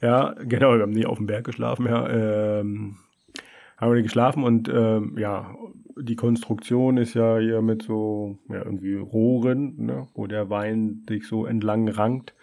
Ja, 0.00 0.34
genau, 0.44 0.74
wir 0.74 0.82
haben 0.82 0.92
nicht 0.92 1.06
auf 1.06 1.18
dem 1.18 1.26
Berg 1.26 1.44
geschlafen, 1.44 1.86
ja. 1.86 2.08
Ähm, 2.08 2.96
haben 3.76 3.94
wir 3.94 4.02
geschlafen 4.02 4.42
und 4.42 4.68
ähm, 4.68 5.16
ja, 5.18 5.54
die 6.00 6.16
Konstruktion 6.16 6.96
ist 6.96 7.14
ja 7.14 7.38
hier 7.38 7.62
mit 7.62 7.82
so 7.82 8.38
ja, 8.48 8.64
irgendwie 8.64 8.96
Rohren, 8.96 9.86
ne, 9.86 10.06
wo 10.14 10.26
der 10.26 10.50
Wein 10.50 11.04
sich 11.08 11.26
so 11.26 11.46
entlang 11.46 11.88
rankt. 11.88 12.34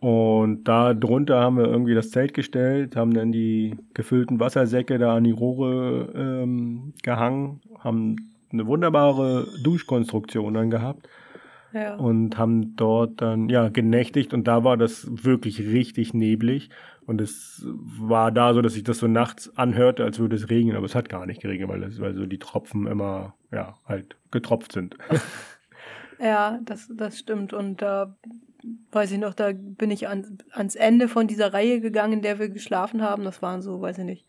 Und 0.00 0.64
da 0.64 0.94
drunter 0.94 1.40
haben 1.40 1.58
wir 1.58 1.66
irgendwie 1.66 1.94
das 1.94 2.10
Zelt 2.10 2.32
gestellt, 2.32 2.96
haben 2.96 3.12
dann 3.12 3.32
die 3.32 3.76
gefüllten 3.92 4.40
Wassersäcke 4.40 4.98
da 4.98 5.16
an 5.16 5.24
die 5.24 5.30
Rohre 5.30 6.12
ähm, 6.14 6.94
gehangen, 7.02 7.60
haben 7.78 8.16
eine 8.50 8.66
wunderbare 8.66 9.46
Duschkonstruktion 9.62 10.54
dann 10.54 10.70
gehabt. 10.70 11.08
Ja. 11.72 11.94
Und 11.96 12.36
haben 12.36 12.74
dort 12.74 13.20
dann 13.20 13.48
ja 13.48 13.68
genächtigt 13.68 14.34
und 14.34 14.48
da 14.48 14.64
war 14.64 14.76
das 14.76 15.06
wirklich 15.08 15.60
richtig 15.60 16.14
neblig. 16.14 16.70
Und 17.06 17.20
es 17.20 17.64
war 17.66 18.32
da 18.32 18.54
so, 18.54 18.62
dass 18.62 18.72
sich 18.74 18.82
das 18.82 18.98
so 18.98 19.06
nachts 19.06 19.56
anhörte, 19.56 20.02
als 20.02 20.18
würde 20.18 20.34
es 20.34 20.50
regnen, 20.50 20.76
aber 20.76 20.86
es 20.86 20.94
hat 20.94 21.08
gar 21.08 21.26
nicht 21.26 21.42
geregnet, 21.42 21.68
weil, 21.68 21.82
es, 21.84 22.00
weil 22.00 22.14
so 22.14 22.26
die 22.26 22.38
Tropfen 22.38 22.86
immer, 22.86 23.34
ja, 23.52 23.74
halt 23.86 24.16
getropft 24.30 24.72
sind. 24.72 24.96
ja, 26.20 26.58
das, 26.64 26.90
das 26.92 27.18
stimmt. 27.18 27.52
Und 27.52 27.82
da 27.82 28.16
weiß 28.92 29.12
ich 29.12 29.18
noch, 29.18 29.34
da 29.34 29.52
bin 29.54 29.90
ich 29.90 30.08
an, 30.08 30.38
ans 30.52 30.74
Ende 30.74 31.08
von 31.08 31.26
dieser 31.26 31.52
Reihe 31.52 31.80
gegangen, 31.80 32.14
in 32.14 32.22
der 32.22 32.38
wir 32.38 32.48
geschlafen 32.48 33.02
haben. 33.02 33.24
Das 33.24 33.42
waren 33.42 33.62
so, 33.62 33.80
weiß 33.80 33.98
ich 33.98 34.04
nicht, 34.04 34.26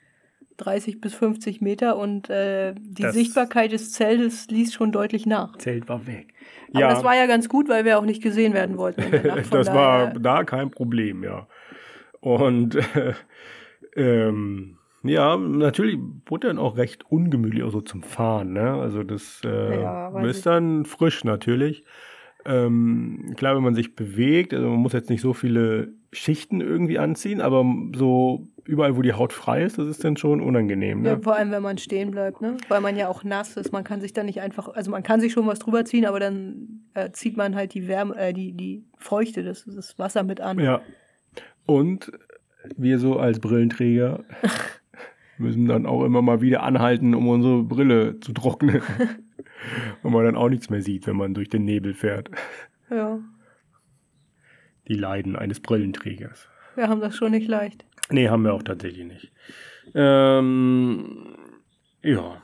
30 0.57 1.01
bis 1.01 1.13
50 1.13 1.61
Meter 1.61 1.97
und 1.97 2.29
äh, 2.29 2.73
die 2.77 3.03
das 3.03 3.15
Sichtbarkeit 3.15 3.71
des 3.71 3.91
Zeltes 3.91 4.47
ließ 4.49 4.73
schon 4.73 4.91
deutlich 4.91 5.25
nach. 5.25 5.57
Zelt 5.57 5.89
war 5.89 6.07
weg. 6.07 6.33
Aber 6.71 6.81
ja. 6.81 6.89
das 6.89 7.03
war 7.03 7.15
ja 7.15 7.25
ganz 7.25 7.49
gut, 7.49 7.67
weil 7.67 7.85
wir 7.85 7.99
auch 7.99 8.05
nicht 8.05 8.21
gesehen 8.21 8.53
werden 8.53 8.77
wollten. 8.77 9.03
das 9.51 9.73
war 9.73 10.13
da 10.13 10.43
kein 10.43 10.71
Problem, 10.71 11.23
ja. 11.23 11.47
Und 12.19 12.75
äh, 12.75 13.13
ähm, 13.95 14.77
ja, 15.03 15.35
natürlich 15.35 15.97
wurde 16.27 16.47
dann 16.47 16.59
auch 16.59 16.77
recht 16.77 17.05
ungemütlich, 17.09 17.63
auch 17.63 17.71
so 17.71 17.81
zum 17.81 18.03
Fahren. 18.03 18.53
Ne? 18.53 18.73
Also 18.73 19.03
das 19.03 19.41
äh, 19.43 19.81
ja, 19.81 20.19
ist 20.21 20.45
dann 20.45 20.85
frisch 20.85 21.23
natürlich. 21.23 21.83
Ähm, 22.45 23.33
klar, 23.37 23.55
wenn 23.55 23.63
man 23.63 23.75
sich 23.75 23.95
bewegt, 23.95 24.53
also 24.53 24.67
man 24.67 24.79
muss 24.79 24.93
jetzt 24.93 25.09
nicht 25.09 25.21
so 25.21 25.33
viele 25.33 25.93
Schichten 26.11 26.59
irgendwie 26.59 26.97
anziehen, 26.99 27.39
aber 27.39 27.63
so 27.95 28.47
überall, 28.65 28.97
wo 28.97 29.01
die 29.01 29.13
Haut 29.13 29.33
frei 29.33 29.63
ist, 29.63 29.77
das 29.77 29.87
ist 29.87 30.03
dann 30.03 30.17
schon 30.17 30.41
unangenehm. 30.41 31.01
Ne? 31.01 31.09
Ja, 31.09 31.19
vor 31.19 31.35
allem, 31.35 31.51
wenn 31.51 31.63
man 31.63 31.77
stehen 31.77 32.11
bleibt, 32.11 32.41
ne? 32.41 32.57
weil 32.67 32.81
man 32.81 32.95
ja 32.95 33.07
auch 33.07 33.23
nass 33.23 33.57
ist. 33.57 33.71
Man 33.71 33.83
kann 33.83 34.01
sich 34.01 34.13
dann 34.13 34.25
nicht 34.25 34.41
einfach, 34.41 34.69
also 34.69 34.91
man 34.91 35.03
kann 35.03 35.21
sich 35.21 35.33
schon 35.33 35.47
was 35.47 35.59
drüber 35.59 35.85
ziehen, 35.85 36.05
aber 36.05 36.19
dann 36.19 36.83
äh, 36.93 37.11
zieht 37.11 37.37
man 37.37 37.55
halt 37.55 37.73
die 37.73 37.87
Wärme, 37.87 38.15
äh, 38.15 38.33
die, 38.33 38.53
die 38.53 38.83
Feuchte, 38.97 39.43
das, 39.43 39.65
das 39.65 39.97
Wasser 39.97 40.23
mit 40.23 40.41
an. 40.41 40.59
Ja, 40.59 40.81
und 41.65 42.11
wir 42.77 42.99
so 42.99 43.17
als 43.17 43.39
Brillenträger 43.39 44.23
müssen 45.37 45.67
dann 45.67 45.85
auch 45.85 46.03
immer 46.03 46.21
mal 46.21 46.41
wieder 46.41 46.63
anhalten, 46.63 47.15
um 47.15 47.27
unsere 47.27 47.63
Brille 47.63 48.19
zu 48.19 48.33
trocknen. 48.33 48.81
Und 50.03 50.13
man 50.13 50.25
dann 50.25 50.35
auch 50.35 50.49
nichts 50.49 50.69
mehr 50.69 50.81
sieht, 50.81 51.07
wenn 51.07 51.15
man 51.15 51.33
durch 51.33 51.49
den 51.49 51.65
Nebel 51.65 51.93
fährt. 51.93 52.29
Ja. 52.89 53.19
Die 54.87 54.95
Leiden 54.95 55.35
eines 55.35 55.59
Brillenträgers. 55.59 56.47
Wir 56.75 56.87
haben 56.87 57.01
das 57.01 57.15
schon 57.15 57.31
nicht 57.31 57.47
leicht. 57.47 57.85
Nee, 58.09 58.29
haben 58.29 58.43
wir 58.43 58.53
auch 58.53 58.63
tatsächlich 58.63 59.05
nicht. 59.05 59.31
Ähm, 59.93 61.35
ja. 62.01 62.41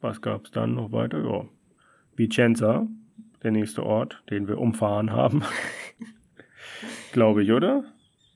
Was 0.00 0.20
gab 0.20 0.44
es 0.44 0.50
dann 0.50 0.74
noch 0.74 0.92
weiter? 0.92 1.22
Ja. 1.24 1.46
Vicenza, 2.16 2.86
der 3.42 3.50
nächste 3.50 3.82
Ort, 3.84 4.22
den 4.30 4.48
wir 4.48 4.58
umfahren 4.58 5.12
haben. 5.12 5.42
Glaube 7.12 7.42
ich, 7.42 7.52
oder? 7.52 7.84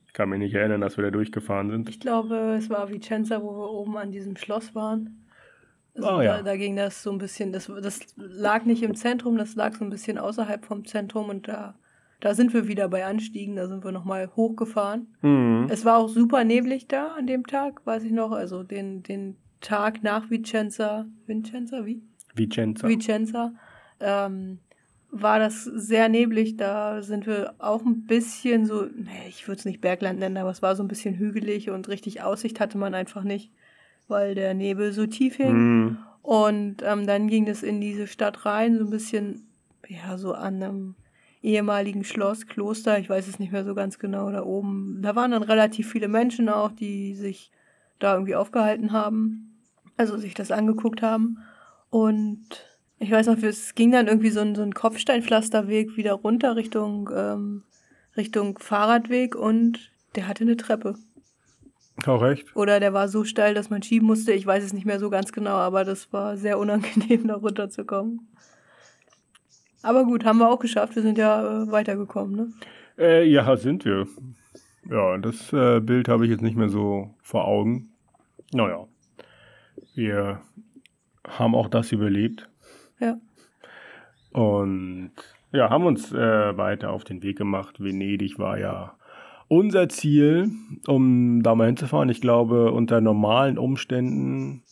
Ich 0.07 0.13
kann 0.13 0.29
mich 0.29 0.39
nicht 0.39 0.55
erinnern, 0.55 0.81
dass 0.81 0.97
wir 0.97 1.03
da 1.03 1.11
durchgefahren 1.11 1.69
sind. 1.69 1.89
Ich 1.89 1.99
glaube, 1.99 2.55
es 2.57 2.69
war 2.69 2.89
Vicenza, 2.89 3.41
wo 3.41 3.55
wir 3.55 3.69
oben 3.69 3.97
an 3.97 4.11
diesem 4.11 4.35
Schloss 4.35 4.73
waren. 4.73 5.18
Also 5.95 6.09
oh, 6.09 6.21
ja. 6.21 6.37
da, 6.37 6.43
da, 6.43 6.57
ging 6.57 6.75
das 6.75 7.03
so 7.03 7.11
ein 7.11 7.17
bisschen, 7.17 7.51
das, 7.51 7.71
das 7.81 7.99
lag 8.15 8.65
nicht 8.65 8.83
im 8.83 8.95
Zentrum, 8.95 9.37
das 9.37 9.55
lag 9.55 9.75
so 9.75 9.83
ein 9.83 9.89
bisschen 9.89 10.17
außerhalb 10.17 10.65
vom 10.65 10.85
Zentrum 10.85 11.29
und 11.29 11.47
da, 11.47 11.75
da 12.19 12.33
sind 12.33 12.53
wir 12.53 12.67
wieder 12.67 12.87
bei 12.87 13.05
Anstiegen, 13.05 13.55
da 13.55 13.67
sind 13.67 13.83
wir 13.83 13.91
nochmal 13.91 14.29
hochgefahren. 14.35 15.07
Mhm. 15.21 15.67
Es 15.69 15.85
war 15.85 15.97
auch 15.97 16.09
super 16.09 16.43
neblig 16.43 16.87
da 16.87 17.07
an 17.17 17.27
dem 17.27 17.45
Tag, 17.45 17.85
weiß 17.85 18.03
ich 18.03 18.11
noch, 18.11 18.31
also 18.31 18.63
den, 18.63 19.03
den 19.03 19.35
Tag 19.61 20.03
nach 20.03 20.29
Vicenza, 20.29 21.05
Vicenza, 21.25 21.85
wie? 21.85 22.01
Vicenza. 22.35 22.87
Vicenza. 22.87 23.53
Ähm, 23.99 24.59
war 25.11 25.39
das 25.39 25.63
sehr 25.63 26.09
neblig. 26.09 26.57
Da 26.57 27.01
sind 27.01 27.25
wir 27.25 27.55
auch 27.57 27.83
ein 27.83 28.05
bisschen 28.05 28.65
so, 28.65 28.87
ich 29.27 29.47
würde 29.47 29.59
es 29.59 29.65
nicht 29.65 29.81
Bergland 29.81 30.19
nennen, 30.19 30.37
aber 30.37 30.51
es 30.51 30.61
war 30.61 30.75
so 30.75 30.83
ein 30.83 30.87
bisschen 30.87 31.15
hügelig 31.15 31.69
und 31.69 31.87
richtig 31.87 32.21
Aussicht 32.21 32.59
hatte 32.59 32.77
man 32.77 32.93
einfach 32.93 33.23
nicht, 33.23 33.51
weil 34.09 34.35
der 34.35 34.53
Nebel 34.53 34.91
so 34.91 35.05
tief 35.07 35.35
hing. 35.35 35.85
Mm. 35.85 35.97
Und 36.21 36.83
ähm, 36.83 37.07
dann 37.07 37.27
ging 37.27 37.47
es 37.47 37.63
in 37.63 37.79
diese 37.81 38.07
Stadt 38.07 38.45
rein, 38.45 38.77
so 38.77 38.83
ein 38.83 38.89
bisschen, 38.89 39.47
ja, 39.87 40.17
so 40.17 40.33
an 40.33 40.61
einem, 40.61 40.95
ehemaligen 41.41 42.03
Schloss, 42.03 42.47
Kloster, 42.47 42.99
ich 42.99 43.09
weiß 43.09 43.27
es 43.27 43.39
nicht 43.39 43.51
mehr 43.51 43.63
so 43.63 43.73
ganz 43.73 43.99
genau, 43.99 44.29
da 44.31 44.43
oben. 44.43 44.99
Da 45.01 45.15
waren 45.15 45.31
dann 45.31 45.43
relativ 45.43 45.89
viele 45.91 46.07
Menschen 46.07 46.49
auch, 46.49 46.71
die 46.71 47.15
sich 47.15 47.51
da 47.99 48.13
irgendwie 48.13 48.35
aufgehalten 48.35 48.91
haben, 48.91 49.57
also 49.97 50.17
sich 50.17 50.33
das 50.33 50.51
angeguckt 50.51 51.01
haben. 51.01 51.39
Und 51.89 52.65
ich 52.99 53.11
weiß 53.11 53.27
noch, 53.27 53.41
es 53.41 53.75
ging 53.75 53.91
dann 53.91 54.07
irgendwie 54.07 54.29
so 54.29 54.41
ein, 54.41 54.55
so 54.55 54.61
ein 54.61 54.73
Kopfsteinpflasterweg 54.73 55.95
wieder 55.95 56.13
runter 56.13 56.55
Richtung, 56.55 57.09
ähm, 57.15 57.63
Richtung 58.17 58.57
Fahrradweg 58.59 59.35
und 59.35 59.91
der 60.15 60.27
hatte 60.27 60.43
eine 60.43 60.57
Treppe. 60.57 60.95
Auch 62.05 62.21
recht. 62.21 62.55
Oder 62.55 62.79
der 62.79 62.93
war 62.93 63.07
so 63.07 63.23
steil, 63.23 63.53
dass 63.53 63.69
man 63.69 63.83
schieben 63.83 64.07
musste. 64.07 64.31
Ich 64.31 64.45
weiß 64.45 64.63
es 64.63 64.73
nicht 64.73 64.85
mehr 64.85 64.99
so 64.99 65.09
ganz 65.09 65.31
genau, 65.31 65.55
aber 65.55 65.83
das 65.83 66.11
war 66.13 66.37
sehr 66.37 66.57
unangenehm, 66.57 67.27
da 67.27 67.35
runterzukommen. 67.35 68.27
Aber 69.81 70.05
gut, 70.05 70.25
haben 70.25 70.39
wir 70.39 70.49
auch 70.49 70.59
geschafft. 70.59 70.95
Wir 70.95 71.03
sind 71.03 71.17
ja 71.17 71.63
äh, 71.63 71.71
weitergekommen, 71.71 72.35
ne? 72.35 72.53
Äh, 72.97 73.29
ja, 73.29 73.55
sind 73.55 73.85
wir. 73.85 74.07
Ja, 74.89 75.17
das 75.17 75.53
äh, 75.53 75.79
Bild 75.79 76.09
habe 76.09 76.25
ich 76.25 76.31
jetzt 76.31 76.41
nicht 76.41 76.57
mehr 76.57 76.69
so 76.69 77.13
vor 77.21 77.45
Augen. 77.45 77.93
Naja, 78.51 78.87
wir 79.95 80.41
haben 81.27 81.55
auch 81.55 81.69
das 81.69 81.91
überlebt. 81.91 82.49
Ja. 82.99 83.17
Und 84.31 85.11
ja, 85.51 85.69
haben 85.69 85.85
uns 85.85 86.11
äh, 86.11 86.57
weiter 86.57 86.91
auf 86.91 87.03
den 87.03 87.23
Weg 87.23 87.37
gemacht. 87.37 87.79
Venedig 87.79 88.37
war 88.37 88.59
ja 88.59 88.95
unser 89.49 89.89
Ziel, 89.89 90.51
um 90.87 91.43
da 91.43 91.55
mal 91.55 91.67
hinzufahren. 91.67 92.07
Ich 92.07 92.21
glaube, 92.21 92.71
unter 92.71 93.01
normalen 93.01 93.57
Umständen 93.57 94.63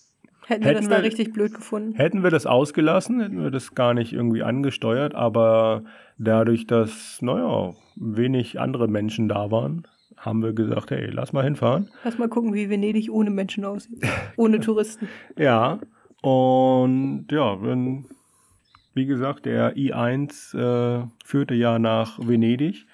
Hätten 0.47 0.63
wir 0.63 0.73
das 0.75 0.87
da 0.87 0.97
richtig 0.97 1.33
blöd 1.33 1.53
gefunden? 1.53 1.95
Hätten 1.95 2.23
wir 2.23 2.29
das 2.29 2.45
ausgelassen, 2.45 3.19
hätten 3.19 3.43
wir 3.43 3.51
das 3.51 3.75
gar 3.75 3.93
nicht 3.93 4.13
irgendwie 4.13 4.43
angesteuert, 4.43 5.13
aber 5.13 5.83
dadurch, 6.17 6.67
dass, 6.67 7.21
naja, 7.21 7.73
wenig 7.97 8.57
andere 8.57 8.87
Menschen 8.87 9.27
da 9.27 9.51
waren, 9.51 9.85
haben 10.15 10.41
wir 10.41 10.53
gesagt, 10.53 10.91
hey, 10.91 11.09
lass 11.11 11.33
mal 11.33 11.43
hinfahren. 11.43 11.89
Lass 12.05 12.17
mal 12.17 12.29
gucken, 12.29 12.53
wie 12.53 12.69
Venedig 12.69 13.11
ohne 13.11 13.29
Menschen 13.29 13.65
aussieht. 13.65 14.01
ohne 14.37 14.61
Touristen. 14.61 15.09
ja, 15.37 15.79
und 16.21 17.25
ja, 17.29 17.61
wenn, 17.61 18.05
wie 18.93 19.05
gesagt, 19.05 19.45
der 19.45 19.75
I1 19.75 20.57
äh, 20.57 21.07
führte 21.25 21.55
ja 21.55 21.77
nach 21.77 22.25
Venedig, 22.25 22.85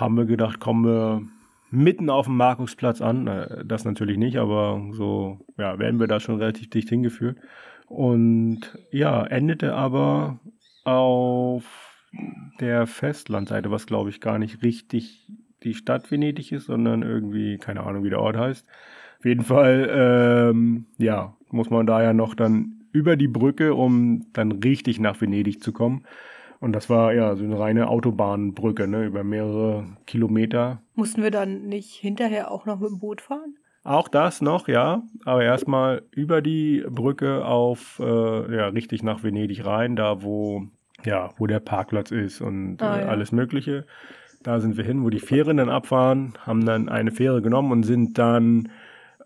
haben 0.00 0.16
wir 0.16 0.26
gedacht, 0.26 0.60
kommen 0.60 0.84
wir 0.84 1.22
mitten 1.70 2.10
auf 2.10 2.26
dem 2.26 2.36
Markusplatz 2.36 3.00
an. 3.00 3.26
Äh, 3.26 3.64
das 3.64 3.84
natürlich 3.84 4.16
nicht, 4.16 4.38
aber 4.38 4.82
so 4.92 5.38
ja, 5.56 5.78
werden 5.78 6.00
wir 6.00 6.06
da 6.06 6.20
schon 6.20 6.38
relativ 6.38 6.70
dicht 6.70 6.88
hingeführt. 6.88 7.38
Und 7.86 8.78
ja, 8.90 9.24
endete 9.24 9.74
aber 9.74 10.38
auf 10.84 11.64
der 12.60 12.86
Festlandseite, 12.86 13.70
was 13.70 13.86
glaube 13.86 14.10
ich 14.10 14.20
gar 14.20 14.38
nicht 14.38 14.62
richtig 14.62 15.26
die 15.62 15.74
Stadt 15.74 16.10
Venedig 16.10 16.52
ist, 16.52 16.66
sondern 16.66 17.02
irgendwie, 17.02 17.58
keine 17.58 17.82
Ahnung, 17.82 18.04
wie 18.04 18.10
der 18.10 18.20
Ort 18.20 18.36
heißt. 18.36 18.66
Auf 19.18 19.24
jeden 19.24 19.42
Fall, 19.42 19.88
ähm, 19.90 20.86
ja, 20.98 21.36
muss 21.50 21.70
man 21.70 21.86
da 21.86 22.02
ja 22.02 22.12
noch 22.12 22.34
dann 22.34 22.84
über 22.92 23.16
die 23.16 23.28
Brücke, 23.28 23.74
um 23.74 24.26
dann 24.32 24.52
richtig 24.52 25.00
nach 25.00 25.20
Venedig 25.20 25.62
zu 25.62 25.72
kommen. 25.72 26.04
Und 26.60 26.72
das 26.72 26.90
war 26.90 27.12
ja 27.14 27.36
so 27.36 27.44
eine 27.44 27.58
reine 27.58 27.88
Autobahnbrücke, 27.88 28.88
ne, 28.88 29.06
über 29.06 29.22
mehrere 29.22 29.84
Kilometer. 30.06 30.82
Mussten 30.94 31.22
wir 31.22 31.30
dann 31.30 31.66
nicht 31.66 31.94
hinterher 31.94 32.50
auch 32.50 32.66
noch 32.66 32.80
mit 32.80 32.90
dem 32.90 32.98
Boot 32.98 33.20
fahren? 33.20 33.54
Auch 33.84 34.08
das 34.08 34.42
noch, 34.42 34.68
ja. 34.68 35.02
Aber 35.24 35.44
erstmal 35.44 36.02
über 36.10 36.42
die 36.42 36.84
Brücke 36.88 37.44
auf, 37.44 38.00
äh, 38.00 38.56
ja, 38.56 38.68
richtig 38.68 39.02
nach 39.02 39.22
Venedig 39.22 39.64
rein, 39.64 39.96
da 39.96 40.22
wo, 40.22 40.64
ja, 41.04 41.30
wo 41.38 41.46
der 41.46 41.60
Parkplatz 41.60 42.10
ist 42.10 42.40
und 42.40 42.82
ah, 42.82 42.98
äh, 42.98 43.00
ja. 43.02 43.08
alles 43.08 43.32
Mögliche. 43.32 43.86
Da 44.42 44.60
sind 44.60 44.76
wir 44.76 44.84
hin, 44.84 45.04
wo 45.04 45.10
die 45.10 45.20
Fähren 45.20 45.56
dann 45.56 45.68
abfahren, 45.68 46.34
haben 46.44 46.66
dann 46.66 46.88
eine 46.88 47.12
Fähre 47.12 47.40
genommen 47.40 47.72
und 47.72 47.82
sind 47.84 48.18
dann 48.18 48.68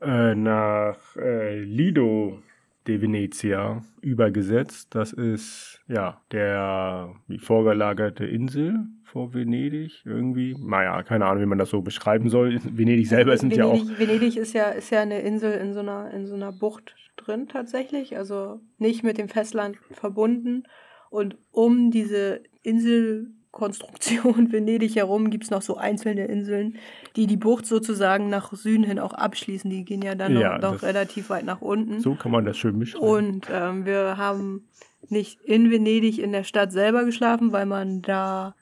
äh, 0.01 0.35
nach 0.35 1.17
äh, 1.17 1.61
Lido 1.61 2.39
de 2.87 3.01
Venezia 3.01 3.83
übergesetzt. 4.01 4.95
Das 4.95 5.13
ist 5.13 5.81
ja 5.89 6.21
der 6.33 7.15
wie 7.29 7.39
vorgelagerte 7.39 8.25
Insel 8.25 8.87
vor 9.05 9.35
Venedig 9.35 10.03
irgendwie. 10.05 10.57
Naja, 10.59 11.03
keine 11.03 11.27
Ahnung, 11.27 11.43
wie 11.43 11.47
man 11.47 11.59
das 11.59 11.71
so 11.71 11.83
beschreiben 11.83 12.29
soll. 12.29 12.59
Venedig 12.65 13.09
selber 13.09 13.37
sind 13.37 13.57
Venedig, 13.57 13.85
ja 13.87 13.95
auch. 13.95 13.99
Venedig 13.99 14.37
ist 14.37 14.53
ja, 14.55 14.71
ist 14.71 14.91
ja 14.91 15.03
eine 15.03 15.21
Insel 15.21 15.53
in 15.53 15.73
so 15.73 15.81
einer, 15.81 16.11
in 16.13 16.27
so 16.27 16.35
einer 16.35 16.53
Bucht 16.53 16.95
drin 17.17 17.49
tatsächlich, 17.49 18.17
also 18.17 18.61
nicht 18.79 19.03
mit 19.05 19.19
dem 19.19 19.29
Festland 19.29 19.77
verbunden. 19.91 20.65
Und 21.11 21.37
um 21.51 21.91
diese 21.91 22.43
Insel 22.63 23.33
Konstruktion 23.53 24.51
Venedig 24.53 24.97
herum 24.97 25.31
gibt 25.31 25.45
es 25.45 25.51
noch 25.51 25.63
so 25.63 25.77
einzelne 25.77 26.25
Inseln, 26.25 26.79
die 27.15 27.27
die 27.27 27.37
Bucht 27.37 27.67
sozusagen 27.67 28.29
nach 28.29 28.53
Süden 28.53 28.83
hin 28.83 28.99
auch 28.99 29.13
abschließen. 29.13 29.71
Die 29.71 29.85
gehen 29.85 30.03
ja 30.03 30.17
dann 30.17 30.37
ja, 30.37 30.59
noch, 30.59 30.73
noch 30.73 30.83
relativ 30.83 31.31
weit 31.31 31.45
nach 31.45 31.61
unten. 31.61 32.01
So 32.01 32.15
kann 32.15 32.33
man 32.33 32.45
das 32.45 32.57
schön 32.57 32.79
beschreiben. 32.79 33.07
Und 33.07 33.47
ähm, 33.53 33.87
wir 33.87 34.17
haben 34.17 34.69
nicht 35.09 35.41
in 35.43 35.71
Venedig 35.71 36.19
in 36.19 36.33
der 36.33 36.45
Stadt 36.45 36.73
selber 36.73 37.05
geschlafen, 37.05 37.53
weil 37.53 37.67
man 37.67 38.03
da 38.03 38.55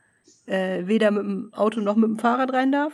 äh, 0.47 0.86
weder 0.86 1.11
mit 1.12 1.22
dem 1.22 1.55
Auto 1.55 1.80
noch 1.80 1.97
mit 1.97 2.09
dem 2.09 2.18
Fahrrad 2.18 2.53
rein 2.53 2.72
darf. 2.72 2.93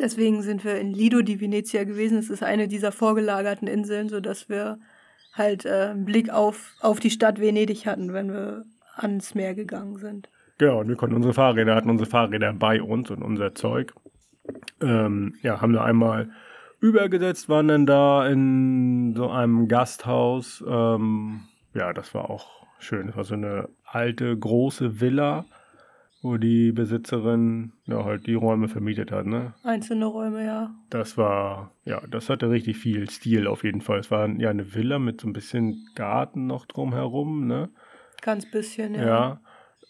Deswegen 0.00 0.42
sind 0.42 0.64
wir 0.64 0.78
in 0.78 0.92
Lido 0.92 1.20
di 1.22 1.40
Venezia 1.40 1.84
gewesen. 1.84 2.18
Es 2.18 2.30
ist 2.30 2.42
eine 2.42 2.68
dieser 2.68 2.92
vorgelagerten 2.92 3.68
Inseln, 3.68 4.08
sodass 4.08 4.48
wir 4.48 4.78
halt 5.32 5.64
äh, 5.64 5.90
einen 5.90 6.04
Blick 6.04 6.30
auf, 6.30 6.72
auf 6.80 7.00
die 7.00 7.10
Stadt 7.10 7.40
Venedig 7.40 7.86
hatten, 7.86 8.12
wenn 8.12 8.32
wir 8.32 8.64
ans 8.96 9.34
Meer 9.34 9.54
gegangen 9.54 9.96
sind. 9.96 10.28
Genau, 10.58 10.80
und 10.80 10.88
wir 10.88 10.96
konnten 10.96 11.16
unsere 11.16 11.34
Fahrräder, 11.34 11.74
hatten 11.74 11.90
unsere 11.90 12.08
Fahrräder 12.08 12.52
bei 12.52 12.82
uns 12.82 13.10
und 13.10 13.22
unser 13.22 13.54
Zeug. 13.54 13.94
Ähm, 14.80 15.34
ja, 15.42 15.60
haben 15.60 15.72
da 15.72 15.84
einmal 15.84 16.30
übergesetzt, 16.80 17.48
waren 17.48 17.68
dann 17.68 17.86
da 17.86 18.26
in 18.26 19.14
so 19.16 19.30
einem 19.30 19.68
Gasthaus. 19.68 20.62
Ähm, 20.66 21.42
ja, 21.74 21.92
das 21.92 22.12
war 22.14 22.28
auch 22.28 22.66
schön. 22.78 23.06
Das 23.06 23.16
war 23.16 23.24
so 23.24 23.34
eine 23.34 23.68
alte, 23.84 24.36
große 24.36 25.00
Villa, 25.00 25.44
wo 26.22 26.36
die 26.36 26.72
Besitzerin 26.72 27.72
ja 27.86 28.04
halt 28.04 28.26
die 28.26 28.34
Räume 28.34 28.68
vermietet 28.68 29.12
hat, 29.12 29.26
ne? 29.26 29.54
Einzelne 29.62 30.06
Räume, 30.06 30.44
ja. 30.44 30.74
Das 30.90 31.16
war, 31.16 31.72
ja, 31.84 32.00
das 32.10 32.28
hatte 32.28 32.50
richtig 32.50 32.76
viel 32.78 33.08
Stil 33.08 33.46
auf 33.46 33.64
jeden 33.64 33.80
Fall. 33.80 34.00
Es 34.00 34.10
war 34.10 34.28
ja 34.28 34.50
eine 34.50 34.74
Villa 34.74 34.98
mit 34.98 35.20
so 35.20 35.28
ein 35.28 35.32
bisschen 35.32 35.88
Garten 35.94 36.46
noch 36.46 36.66
drumherum, 36.66 37.46
ne? 37.46 37.70
Ganz 38.20 38.50
bisschen, 38.50 38.94
ja. 38.94 39.06
Ja. 39.06 39.40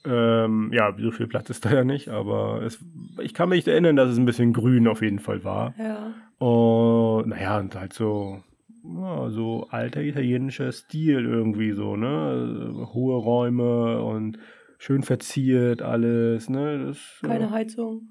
Ähm, 0.05 0.71
ja, 0.73 0.95
so 0.99 1.11
viel 1.13 1.29
Platz 1.29 1.51
ist 1.51 1.65
da 1.65 1.73
ja 1.73 1.85
nicht, 1.85 2.09
aber 2.09 2.63
es, 2.63 2.85
ich 3.21 3.35
kann 3.35 3.49
mich 3.49 3.67
erinnern, 3.67 3.97
dass 3.97 4.11
es 4.11 4.19
ein 4.19 4.25
bisschen 4.25 4.53
grün 4.53 4.89
auf 4.89 5.03
jeden 5.03 5.21
Fall 5.21 5.45
war. 5.45 5.75
Ja. 5.79 6.15
Und 6.45 7.29
naja, 7.29 7.59
und 7.59 7.75
halt 7.77 7.93
so, 7.93 8.43
ja, 8.85 9.31
so 9.31 9.69
alter 9.71 10.03
italienischer 10.03 10.73
Stil 10.73 11.25
irgendwie 11.25 11.73
so, 11.73 11.97
ne? 11.97 12.89
Hohe 12.93 13.17
Räume 13.17 14.03
und 14.03 14.39
schön 14.79 15.05
verziert 15.05 15.83
alles, 15.83 16.51
ne? 16.51 16.87
Das, 16.87 16.99
Keine 17.23 17.45
ja. 17.45 17.51
Heizung. 17.51 18.09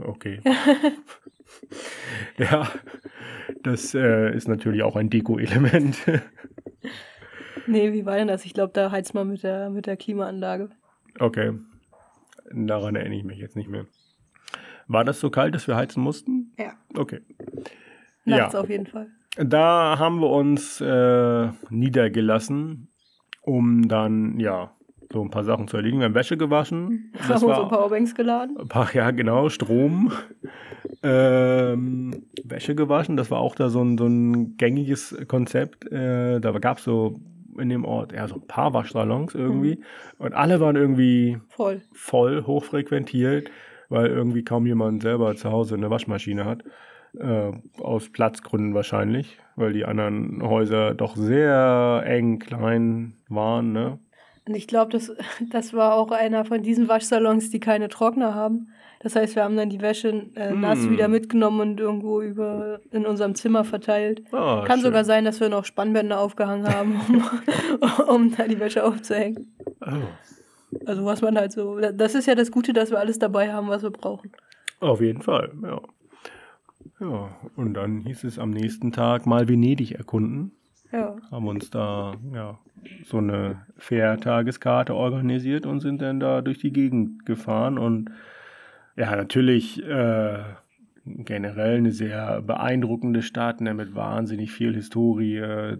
Okay. 0.00 0.40
ja, 2.38 2.68
das 3.62 3.94
äh, 3.94 4.34
ist 4.34 4.48
natürlich 4.48 4.82
auch 4.82 4.96
ein 4.96 5.10
Deko-Element. 5.10 5.96
Nee, 7.68 7.92
wie 7.92 8.06
war 8.06 8.16
denn 8.16 8.28
das? 8.28 8.44
Ich 8.44 8.54
glaube, 8.54 8.72
da 8.72 8.90
heizt 8.90 9.14
man 9.14 9.28
mit 9.28 9.42
der, 9.42 9.70
mit 9.70 9.86
der 9.86 9.96
Klimaanlage. 9.96 10.70
Okay. 11.18 11.52
Daran 12.52 12.94
erinnere 12.94 13.18
ich 13.18 13.24
mich 13.24 13.38
jetzt 13.38 13.56
nicht 13.56 13.68
mehr. 13.68 13.86
War 14.88 15.04
das 15.04 15.18
so 15.18 15.30
kalt, 15.30 15.54
dass 15.54 15.66
wir 15.66 15.76
heizen 15.76 16.02
mussten? 16.02 16.52
Ja. 16.58 16.74
Okay. 16.94 17.20
Nachts 18.24 18.54
ja. 18.54 18.60
auf 18.60 18.68
jeden 18.68 18.86
Fall. 18.86 19.08
Da 19.36 19.98
haben 19.98 20.20
wir 20.20 20.30
uns 20.30 20.80
äh, 20.80 21.50
niedergelassen, 21.70 22.88
um 23.42 23.88
dann, 23.88 24.38
ja, 24.38 24.72
so 25.12 25.22
ein 25.22 25.30
paar 25.30 25.44
Sachen 25.44 25.68
zu 25.68 25.76
erledigen. 25.76 26.00
Wir 26.00 26.06
haben 26.06 26.14
Wäsche 26.14 26.36
gewaschen. 26.36 27.12
Das 27.28 27.42
haben 27.42 27.48
wir 27.48 27.56
so 27.56 27.68
Powerbanks 27.68 28.14
geladen. 28.14 28.56
Ein 28.58 28.68
paar, 28.68 28.94
ja, 28.94 29.10
genau, 29.10 29.48
Strom. 29.48 30.12
ähm, 31.02 32.26
Wäsche 32.44 32.74
gewaschen, 32.74 33.16
das 33.16 33.30
war 33.30 33.38
auch 33.38 33.54
da 33.54 33.68
so 33.68 33.82
ein, 33.82 33.98
so 33.98 34.06
ein 34.06 34.56
gängiges 34.56 35.16
Konzept. 35.28 35.90
Äh, 35.90 36.40
da 36.40 36.52
gab 36.52 36.78
es 36.78 36.84
so 36.84 37.20
in 37.58 37.68
dem 37.68 37.84
Ort, 37.84 38.12
ja, 38.12 38.26
so 38.28 38.36
ein 38.36 38.46
paar 38.46 38.72
Waschsalons 38.74 39.34
irgendwie. 39.34 39.76
Mhm. 39.76 39.84
Und 40.18 40.34
alle 40.34 40.60
waren 40.60 40.76
irgendwie 40.76 41.38
voll. 41.48 41.82
voll, 41.92 42.44
hochfrequentiert, 42.46 43.50
weil 43.88 44.06
irgendwie 44.06 44.44
kaum 44.44 44.66
jemand 44.66 45.02
selber 45.02 45.34
zu 45.36 45.50
Hause 45.50 45.74
eine 45.74 45.90
Waschmaschine 45.90 46.44
hat. 46.44 46.64
Äh, 47.18 47.52
aus 47.80 48.10
Platzgründen 48.10 48.74
wahrscheinlich, 48.74 49.38
weil 49.54 49.72
die 49.72 49.86
anderen 49.86 50.42
Häuser 50.42 50.94
doch 50.94 51.16
sehr 51.16 52.02
eng, 52.04 52.38
klein 52.38 53.14
waren, 53.28 53.72
ne? 53.72 53.98
Und 54.46 54.54
ich 54.54 54.66
glaube, 54.66 54.92
das, 54.92 55.12
das 55.50 55.72
war 55.72 55.94
auch 55.94 56.10
einer 56.10 56.44
von 56.44 56.62
diesen 56.62 56.88
Waschsalons, 56.88 57.50
die 57.50 57.60
keine 57.60 57.88
Trockner 57.88 58.34
haben. 58.34 58.68
Das 59.06 59.14
heißt, 59.14 59.36
wir 59.36 59.44
haben 59.44 59.56
dann 59.56 59.70
die 59.70 59.80
Wäsche 59.80 60.26
äh, 60.34 60.52
nass 60.52 60.80
mm. 60.80 60.90
wieder 60.90 61.06
mitgenommen 61.06 61.60
und 61.60 61.78
irgendwo 61.78 62.20
über 62.22 62.80
in 62.90 63.06
unserem 63.06 63.36
Zimmer 63.36 63.62
verteilt. 63.62 64.24
Oh, 64.32 64.64
Kann 64.64 64.80
schön. 64.80 64.80
sogar 64.80 65.04
sein, 65.04 65.24
dass 65.24 65.38
wir 65.38 65.48
noch 65.48 65.64
Spannbänder 65.64 66.18
aufgehangen 66.18 66.66
haben, 66.66 67.00
um, 67.08 68.08
um 68.08 68.36
da 68.36 68.48
die 68.48 68.58
Wäsche 68.58 68.82
aufzuhängen. 68.82 69.54
Oh. 69.80 70.78
Also 70.86 71.04
was 71.04 71.22
man 71.22 71.36
halt 71.36 71.52
so, 71.52 71.78
das 71.78 72.16
ist 72.16 72.26
ja 72.26 72.34
das 72.34 72.50
Gute, 72.50 72.72
dass 72.72 72.90
wir 72.90 72.98
alles 72.98 73.20
dabei 73.20 73.52
haben, 73.52 73.68
was 73.68 73.84
wir 73.84 73.90
brauchen. 73.90 74.32
Auf 74.80 75.00
jeden 75.00 75.22
Fall, 75.22 75.52
ja. 75.62 75.80
Ja, 76.98 77.30
und 77.54 77.74
dann 77.74 78.00
hieß 78.00 78.24
es 78.24 78.40
am 78.40 78.50
nächsten 78.50 78.90
Tag 78.90 79.24
mal 79.24 79.48
Venedig 79.48 79.92
erkunden. 79.92 80.50
Ja. 80.90 81.14
Haben 81.30 81.46
uns 81.46 81.70
da 81.70 82.14
ja, 82.34 82.58
so 83.04 83.18
eine 83.18 83.66
Fährtageskarte 83.76 84.96
organisiert 84.96 85.64
und 85.64 85.78
sind 85.78 86.02
dann 86.02 86.18
da 86.18 86.40
durch 86.42 86.58
die 86.58 86.72
Gegend 86.72 87.24
gefahren. 87.24 87.78
Und 87.78 88.10
ja, 88.96 89.14
natürlich 89.14 89.82
äh, 89.82 90.38
generell 91.04 91.76
eine 91.76 91.92
sehr 91.92 92.42
beeindruckende 92.42 93.22
Stadt 93.22 93.60
ne, 93.60 93.74
mit 93.74 93.94
wahnsinnig 93.94 94.50
viel 94.50 94.74
Historie, 94.74 95.76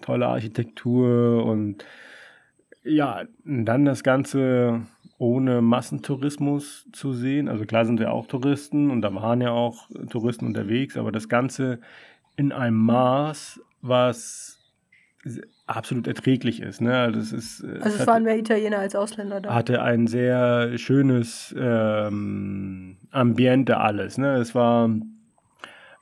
tolle 0.00 0.26
Architektur 0.26 1.44
und 1.44 1.84
ja, 2.82 3.24
dann 3.44 3.84
das 3.84 4.02
Ganze 4.02 4.82
ohne 5.18 5.62
Massentourismus 5.62 6.88
zu 6.92 7.12
sehen. 7.12 7.48
Also 7.48 7.64
klar 7.64 7.84
sind 7.86 8.00
wir 8.00 8.12
auch 8.12 8.26
Touristen 8.26 8.90
und 8.90 9.02
da 9.02 9.14
waren 9.14 9.40
ja 9.40 9.50
auch 9.50 9.88
Touristen 10.10 10.46
unterwegs, 10.46 10.96
aber 10.96 11.12
das 11.12 11.28
Ganze 11.28 11.80
in 12.36 12.52
einem 12.52 12.76
Maß, 12.76 13.60
was 13.80 14.58
absolut 15.66 16.06
erträglich 16.06 16.60
ist. 16.60 16.80
Ne? 16.80 16.96
Also 16.96 17.20
es, 17.20 17.32
ist, 17.32 17.64
also 17.64 17.78
es, 17.84 18.00
es 18.00 18.06
waren 18.06 18.24
mehr 18.24 18.38
Italiener 18.38 18.78
als 18.78 18.94
Ausländer 18.94 19.40
da. 19.40 19.54
Hatte 19.54 19.82
ein 19.82 20.06
sehr 20.06 20.76
schönes 20.76 21.54
ähm, 21.58 22.96
Ambiente 23.10 23.78
alles. 23.78 24.18
Ne? 24.18 24.36
Es 24.36 24.54
war 24.54 24.90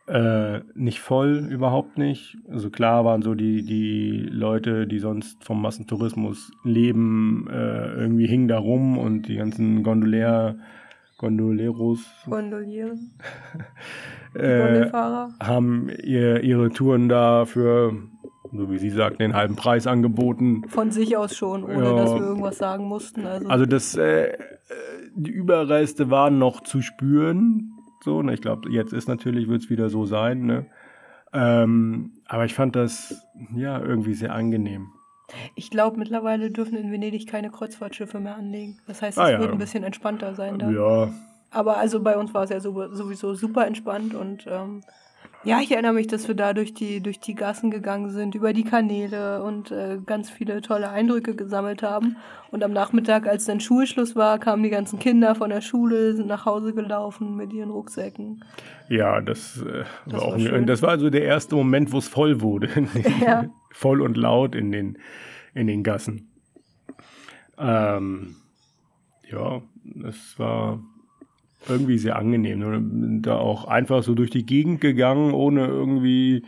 äh, 0.09 0.61
nicht 0.75 0.99
voll, 0.99 1.47
überhaupt 1.51 1.97
nicht. 1.97 2.37
Also 2.51 2.71
klar 2.71 3.05
waren 3.05 3.23
so 3.23 3.35
die, 3.35 3.65
die 3.65 4.27
Leute, 4.31 4.87
die 4.87 4.99
sonst 4.99 5.45
vom 5.45 5.63
Massentourismus 5.63 6.51
leben, 6.65 7.47
äh, 7.49 7.95
irgendwie 7.95 8.27
hingen 8.27 8.49
da 8.49 8.59
rum 8.59 8.99
und 8.99 9.29
die 9.29 9.37
ganzen 9.37 9.85
Gondolier, 9.85 10.59
Gondoleros. 11.19 12.05
Gondolieren. 12.29 13.13
äh, 14.35 14.91
haben 14.91 15.89
ihr, 16.03 16.43
ihre 16.43 16.71
Touren 16.71 17.09
da 17.09 17.45
für 17.45 17.93
so 18.53 18.71
wie 18.71 18.79
Sie 18.79 18.91
sagten, 18.91 19.19
den 19.19 19.35
halben 19.35 19.57
Preis 19.57 19.87
angeboten. 19.87 20.65
Von 20.69 20.91
sich 20.91 21.17
aus 21.17 21.37
schon, 21.37 21.65
ohne 21.65 21.85
ja. 21.85 21.97
dass 21.97 22.15
wir 22.15 22.21
irgendwas 22.21 22.59
sagen 22.59 22.85
mussten. 22.85 23.27
Also, 23.27 23.49
also 23.49 23.67
das, 23.67 23.97
äh, 23.97 24.37
die 25.15 25.31
Überreste 25.31 26.11
waren 26.11 26.39
noch 26.39 26.61
zu 26.61 26.83
spüren. 26.83 27.73
So, 28.05 28.23
ne? 28.23 28.35
Ich 28.35 28.43
glaube, 28.43 28.71
jetzt 28.71 28.93
ist 28.93 29.09
natürlich, 29.09 29.49
wird 29.49 29.63
es 29.63 29.71
wieder 29.71 29.89
so 29.89 30.05
sein. 30.05 30.45
Ne? 30.45 30.67
Ähm, 31.33 32.13
aber 32.27 32.45
ich 32.45 32.55
fand 32.55 32.77
das 32.77 33.27
ja 33.55 33.81
irgendwie 33.81 34.15
sehr 34.15 34.35
angenehm. 34.35 34.89
Ich 35.55 35.71
glaube, 35.71 35.99
mittlerweile 35.99 36.51
dürfen 36.51 36.77
in 36.77 36.93
Venedig 36.93 37.27
keine 37.27 37.51
Kreuzfahrtschiffe 37.51 38.21
mehr 38.21 38.37
anlegen. 38.37 38.81
Das 38.87 39.01
heißt, 39.01 39.17
es 39.17 39.25
ah, 39.25 39.31
ja. 39.31 39.41
wird 39.41 39.53
ein 39.53 39.59
bisschen 39.59 39.83
entspannter 39.83 40.35
sein 40.35 40.59
da. 40.59 40.71
Ja. 40.71 41.11
Aber 41.51 41.79
also 41.79 42.03
bei 42.03 42.19
uns 42.19 42.35
war 42.35 42.45
es 42.45 42.51
ja 42.51 42.61
sowieso 42.61 43.35
super 43.35 43.67
entspannt 43.67 44.15
und 44.15 44.47
ähm, 44.47 44.83
ja, 45.45 45.61
ich 45.61 45.73
erinnere 45.73 45.93
mich, 45.93 46.07
dass 46.07 46.29
wir 46.29 46.35
da 46.35 46.53
durch 46.53 46.73
die, 46.73 47.01
durch 47.01 47.19
die 47.19 47.35
Gassen 47.35 47.71
gegangen 47.71 48.11
sind, 48.11 48.35
über 48.35 48.53
die 48.53 48.65
Kanäle 48.65 49.43
und 49.43 49.71
äh, 49.71 49.99
ganz 50.05 50.31
viele 50.31 50.63
tolle 50.63 50.91
Eindrücke 50.91 51.35
gesammelt 51.35 51.83
haben. 51.83 52.17
Und 52.51 52.63
am 52.63 52.73
Nachmittag, 52.73 53.27
als 53.27 53.47
dann 53.47 53.61
Schulschluss 53.61 54.15
war, 54.15 54.39
kamen 54.39 54.63
die 54.63 54.71
ganzen 54.71 54.99
Kinder 54.99 55.35
von 55.35 55.51
der 55.51 55.61
Schule, 55.61 56.15
sind 56.15 56.29
nach 56.29 56.47
Hause 56.47 56.75
gelaufen 56.75 57.37
mit 57.37 57.53
ihren 57.53 57.71
Rucksäcken. 57.71 58.45
Ja, 58.89 59.21
das, 59.21 59.63
äh, 59.63 59.85
das 60.07 60.21
war, 60.21 60.23
auch 60.23 60.39
schön. 60.39 60.67
das 60.67 60.83
war 60.83 60.91
also 60.91 61.11
der 61.11 61.25
erste 61.25 61.57
Moment, 61.57 61.93
wo 61.93 61.99
es 61.99 62.09
voll 62.09 62.41
wurde. 62.41 62.69
ja. 63.21 63.47
voll 63.73 64.01
und 64.01 64.17
laut 64.17 64.55
in 64.55 64.71
den, 64.71 64.99
in 65.55 65.67
den 65.67 65.83
Gassen. 65.83 66.31
Ähm, 67.59 68.37
ja, 69.31 69.63
es 70.07 70.39
war 70.39 70.81
irgendwie 71.69 71.99
sehr 71.99 72.17
angenehm. 72.17 72.59
Ne? 72.59 73.21
Da 73.23 73.37
auch 73.37 73.67
einfach 73.67 74.03
so 74.03 74.15
durch 74.15 74.31
die 74.31 74.47
Gegend 74.47 74.81
gegangen, 74.81 75.33
ohne 75.33 75.67
irgendwie 75.67 76.45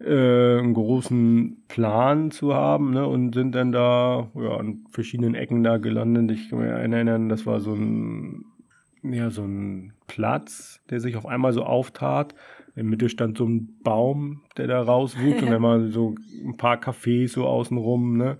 äh, 0.00 0.58
einen 0.58 0.74
großen 0.74 1.64
Plan 1.68 2.30
zu 2.30 2.54
haben 2.54 2.92
ne? 2.92 3.06
und 3.06 3.34
sind 3.34 3.54
dann 3.54 3.72
da 3.72 4.28
ja, 4.34 4.56
an 4.56 4.84
verschiedenen 4.90 5.34
Ecken 5.34 5.62
da 5.62 5.78
gelandet. 5.78 6.30
Ich 6.30 6.50
kann 6.50 6.60
mich 6.60 6.68
erinnern, 6.68 7.28
das 7.28 7.46
war 7.46 7.60
so 7.60 7.74
ein, 7.74 8.44
ja, 9.02 9.30
so 9.30 9.42
ein 9.42 9.92
Platz, 10.06 10.80
der 10.90 11.00
sich 11.00 11.16
auf 11.16 11.26
einmal 11.26 11.52
so 11.52 11.64
auftat. 11.64 12.34
In 12.74 12.82
der 12.82 12.84
Mitte 12.84 13.08
stand 13.08 13.38
so 13.38 13.46
ein 13.46 13.78
Baum, 13.82 14.42
der 14.56 14.66
da 14.66 14.82
rauswuchs 14.82 15.42
und 15.42 15.50
dann 15.50 15.62
mal 15.62 15.90
so 15.90 16.14
ein 16.44 16.56
paar 16.56 16.76
Cafés 16.76 17.28
so 17.28 17.46
außenrum, 17.46 18.16
ne? 18.16 18.36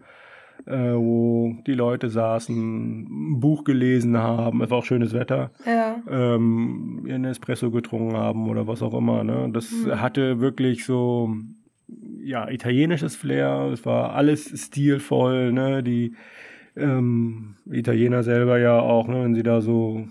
Äh, 0.66 0.94
wo 0.94 1.56
die 1.66 1.74
Leute 1.74 2.08
saßen, 2.08 3.34
ein 3.34 3.40
Buch 3.40 3.64
gelesen 3.64 4.18
haben, 4.18 4.62
es 4.62 4.70
war 4.70 4.78
auch 4.78 4.84
schönes 4.84 5.12
Wetter, 5.12 5.50
ja. 5.64 5.96
ähm, 6.10 7.04
ihren 7.06 7.24
Espresso 7.24 7.70
getrunken 7.70 8.16
haben 8.16 8.48
oder 8.48 8.66
was 8.66 8.82
auch 8.82 8.94
immer. 8.94 9.24
Ne? 9.24 9.48
Das 9.52 9.70
mhm. 9.70 10.00
hatte 10.00 10.40
wirklich 10.40 10.84
so 10.84 11.34
ja, 12.22 12.48
italienisches 12.48 13.14
Flair, 13.16 13.70
es 13.72 13.86
war 13.86 14.14
alles 14.14 14.52
stilvoll, 14.66 15.52
ne? 15.52 15.82
Die 15.82 16.14
ähm, 16.76 17.54
Italiener 17.70 18.22
selber 18.22 18.58
ja 18.58 18.80
auch, 18.80 19.08
ne, 19.08 19.22
wenn 19.22 19.34
sie 19.34 19.42
da 19.42 19.60
so 19.60 20.06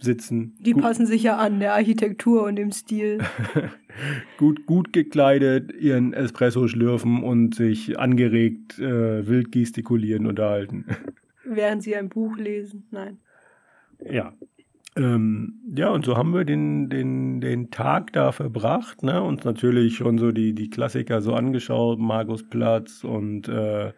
sitzen. 0.00 0.56
Die 0.60 0.74
passen 0.74 1.06
sich 1.06 1.22
ja 1.22 1.36
an, 1.36 1.60
der 1.60 1.74
Architektur 1.74 2.44
und 2.44 2.56
dem 2.56 2.72
Stil. 2.72 3.18
gut, 4.38 4.66
gut 4.66 4.92
gekleidet, 4.92 5.72
ihren 5.74 6.12
Espresso 6.12 6.68
schlürfen 6.68 7.22
und 7.22 7.54
sich 7.54 7.98
angeregt 7.98 8.78
äh, 8.78 9.26
wild 9.26 9.52
gestikulieren 9.52 10.26
unterhalten. 10.26 10.86
Während 11.44 11.82
sie 11.82 11.96
ein 11.96 12.08
Buch 12.08 12.36
lesen, 12.36 12.86
nein. 12.90 13.18
Ja. 14.04 14.32
Ähm, 14.96 15.60
ja, 15.74 15.90
und 15.90 16.04
so 16.04 16.16
haben 16.16 16.34
wir 16.34 16.44
den, 16.44 16.88
den, 16.88 17.40
den 17.40 17.70
Tag 17.70 18.12
da 18.12 18.32
verbracht, 18.32 19.02
ne? 19.02 19.22
Uns 19.22 19.44
natürlich 19.44 19.96
schon 19.96 20.18
so 20.18 20.32
die, 20.32 20.52
die 20.52 20.68
Klassiker 20.68 21.20
so 21.22 21.34
angeschaut, 21.34 22.00
Markusplatz 22.00 23.04
und 23.04 23.48
äh, 23.48 23.92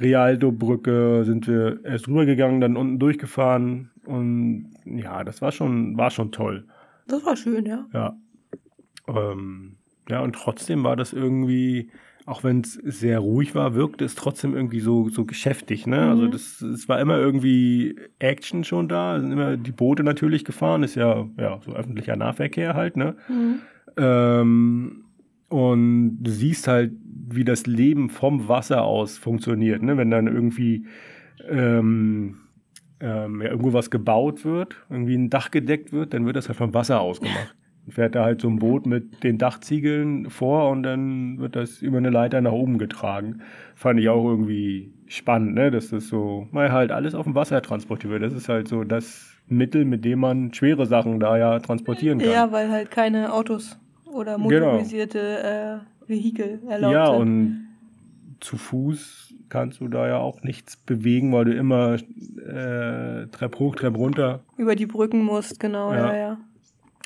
Rialto-Brücke 0.00 1.24
sind 1.24 1.46
wir 1.46 1.84
erst 1.84 2.08
rübergegangen, 2.08 2.60
dann 2.60 2.76
unten 2.76 2.98
durchgefahren 2.98 3.90
und 4.06 4.70
ja, 4.84 5.24
das 5.24 5.42
war 5.42 5.52
schon, 5.52 5.96
war 5.96 6.10
schon 6.10 6.32
toll. 6.32 6.64
Das 7.06 7.24
war 7.26 7.36
schön, 7.36 7.66
ja. 7.66 7.86
Ja. 7.92 8.16
Ähm, 9.14 9.76
ja, 10.08 10.20
und 10.20 10.34
trotzdem 10.34 10.84
war 10.84 10.96
das 10.96 11.12
irgendwie, 11.12 11.90
auch 12.26 12.42
wenn 12.42 12.60
es 12.60 12.74
sehr 12.74 13.20
ruhig 13.20 13.54
war, 13.54 13.74
wirkte 13.74 14.04
es 14.04 14.14
trotzdem 14.14 14.54
irgendwie 14.54 14.80
so, 14.80 15.08
so 15.08 15.24
geschäftig, 15.24 15.86
ne? 15.86 16.08
Also 16.08 16.26
mhm. 16.26 16.32
Also 16.32 16.32
das, 16.32 16.60
es 16.62 16.88
war 16.88 17.00
immer 17.00 17.18
irgendwie 17.18 17.96
Action 18.18 18.64
schon 18.64 18.88
da, 18.88 19.20
sind 19.20 19.32
immer 19.32 19.56
die 19.56 19.72
Boote 19.72 20.02
natürlich 20.02 20.44
gefahren, 20.44 20.82
ist 20.82 20.96
ja, 20.96 21.28
ja 21.38 21.60
so 21.64 21.72
öffentlicher 21.72 22.16
Nahverkehr 22.16 22.74
halt, 22.74 22.96
ne? 22.96 23.16
Mhm. 23.28 23.60
Ähm, 23.96 25.04
und 25.48 26.18
du 26.20 26.30
siehst 26.30 26.68
halt, 26.68 26.92
wie 27.28 27.44
das 27.44 27.66
Leben 27.66 28.08
vom 28.08 28.48
Wasser 28.48 28.82
aus 28.82 29.18
funktioniert. 29.18 29.82
Ne? 29.82 29.96
Wenn 29.96 30.10
dann 30.10 30.28
irgendwie 30.28 30.86
ähm, 31.48 32.36
ähm, 33.00 33.42
ja, 33.42 33.48
irgendwo 33.48 33.72
was 33.72 33.90
gebaut 33.90 34.44
wird, 34.44 34.76
irgendwie 34.90 35.16
ein 35.16 35.30
Dach 35.30 35.50
gedeckt 35.50 35.92
wird, 35.92 36.14
dann 36.14 36.24
wird 36.26 36.36
das 36.36 36.48
halt 36.48 36.58
vom 36.58 36.72
Wasser 36.72 37.00
aus 37.00 37.20
gemacht. 37.20 37.56
Dann 37.84 37.92
fährt 37.92 38.14
da 38.14 38.24
halt 38.24 38.40
so 38.40 38.48
ein 38.48 38.58
Boot 38.58 38.86
mit 38.86 39.22
den 39.22 39.38
Dachziegeln 39.38 40.30
vor 40.30 40.70
und 40.70 40.82
dann 40.82 41.38
wird 41.38 41.56
das 41.56 41.82
über 41.82 41.98
eine 41.98 42.10
Leiter 42.10 42.40
nach 42.40 42.52
oben 42.52 42.78
getragen. 42.78 43.40
Fand 43.74 44.00
ich 44.00 44.08
auch 44.08 44.24
irgendwie 44.24 44.92
spannend, 45.06 45.54
ne? 45.54 45.70
dass 45.70 45.90
das 45.90 46.08
so, 46.08 46.46
mal 46.50 46.72
halt 46.72 46.92
alles 46.92 47.14
auf 47.14 47.24
dem 47.24 47.34
Wasser 47.34 47.62
transportiert 47.62 48.12
wird. 48.12 48.22
Das 48.22 48.32
ist 48.32 48.48
halt 48.48 48.68
so 48.68 48.84
das 48.84 49.34
Mittel, 49.48 49.84
mit 49.84 50.04
dem 50.04 50.20
man 50.20 50.54
schwere 50.54 50.86
Sachen 50.86 51.20
da 51.20 51.36
ja 51.36 51.58
transportieren 51.58 52.18
kann. 52.18 52.30
Ja, 52.30 52.52
weil 52.52 52.70
halt 52.70 52.90
keine 52.90 53.32
Autos 53.32 53.78
oder 54.06 54.36
genau. 54.36 54.72
motorisierte 54.72 55.18
genau. 55.18 55.76
äh, 55.76 56.08
Vehikel 56.08 56.60
erlaubt 56.68 56.94
ja, 56.94 57.06
sind. 57.06 57.14
Ja, 57.14 57.20
und 57.20 57.66
zu 58.40 58.56
Fuß 58.56 59.34
kannst 59.48 59.80
du 59.80 59.88
da 59.88 60.06
ja 60.06 60.18
auch 60.18 60.42
nichts 60.42 60.76
bewegen, 60.76 61.32
weil 61.32 61.44
du 61.44 61.54
immer 61.54 61.94
äh, 61.94 63.26
Trepp 63.26 63.58
hoch, 63.58 63.74
Trepp 63.74 63.96
runter. 63.96 64.40
Über 64.56 64.76
die 64.76 64.86
Brücken 64.86 65.24
musst, 65.24 65.60
genau, 65.60 65.92
ja, 65.92 65.98
ja. 65.98 66.16
ja. 66.16 66.38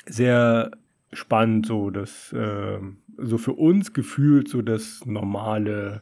Sehr 0.07 0.71
spannend, 1.13 1.65
so 1.65 1.89
das, 1.89 2.33
äh, 2.33 2.79
so 3.17 3.37
für 3.37 3.53
uns 3.53 3.93
gefühlt 3.93 4.47
so 4.47 4.61
das 4.61 5.05
normale 5.05 6.01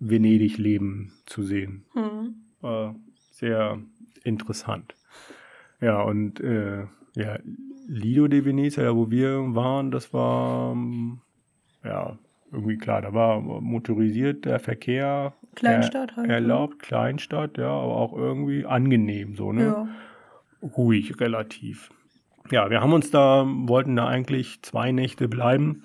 Venedig-Leben 0.00 1.12
zu 1.26 1.42
sehen. 1.42 1.84
Mhm. 1.94 2.34
War 2.60 2.96
sehr 3.30 3.78
interessant. 4.24 4.94
Ja, 5.80 6.02
und 6.02 6.40
äh, 6.40 6.84
ja, 7.14 7.38
Lido 7.86 8.28
de 8.28 8.44
Venezia, 8.44 8.82
da 8.82 8.96
wo 8.96 9.10
wir 9.10 9.54
waren, 9.54 9.90
das 9.90 10.12
war 10.12 10.72
ähm, 10.72 11.20
ja 11.84 12.18
irgendwie 12.52 12.78
klar, 12.78 13.02
da 13.02 13.12
war 13.12 13.40
motorisiert 13.40 14.44
der 14.44 14.58
Verkehr 14.58 15.34
Kleinstadt 15.54 16.16
halt, 16.16 16.28
ne? 16.28 16.34
erlaubt, 16.34 16.78
Kleinstadt, 16.80 17.58
ja, 17.58 17.68
aber 17.68 17.96
auch 17.96 18.16
irgendwie 18.16 18.64
angenehm 18.64 19.36
so, 19.36 19.52
ne? 19.52 19.66
Ja. 19.66 19.88
Ruhig 20.62 21.20
relativ. 21.20 21.90
Ja, 22.50 22.70
wir 22.70 22.80
haben 22.80 22.92
uns 22.92 23.10
da, 23.10 23.44
wollten 23.46 23.96
da 23.96 24.06
eigentlich 24.06 24.62
zwei 24.62 24.92
Nächte 24.92 25.28
bleiben, 25.28 25.82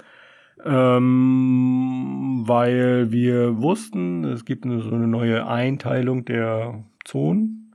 ähm, 0.64 2.44
weil 2.46 3.12
wir 3.12 3.62
wussten, 3.62 4.24
es 4.26 4.46
gibt 4.46 4.66
eine, 4.66 4.82
so 4.82 4.94
eine 4.94 5.08
neue 5.08 5.48
Einteilung 5.48 6.26
der 6.26 6.84
Zonen 7.06 7.74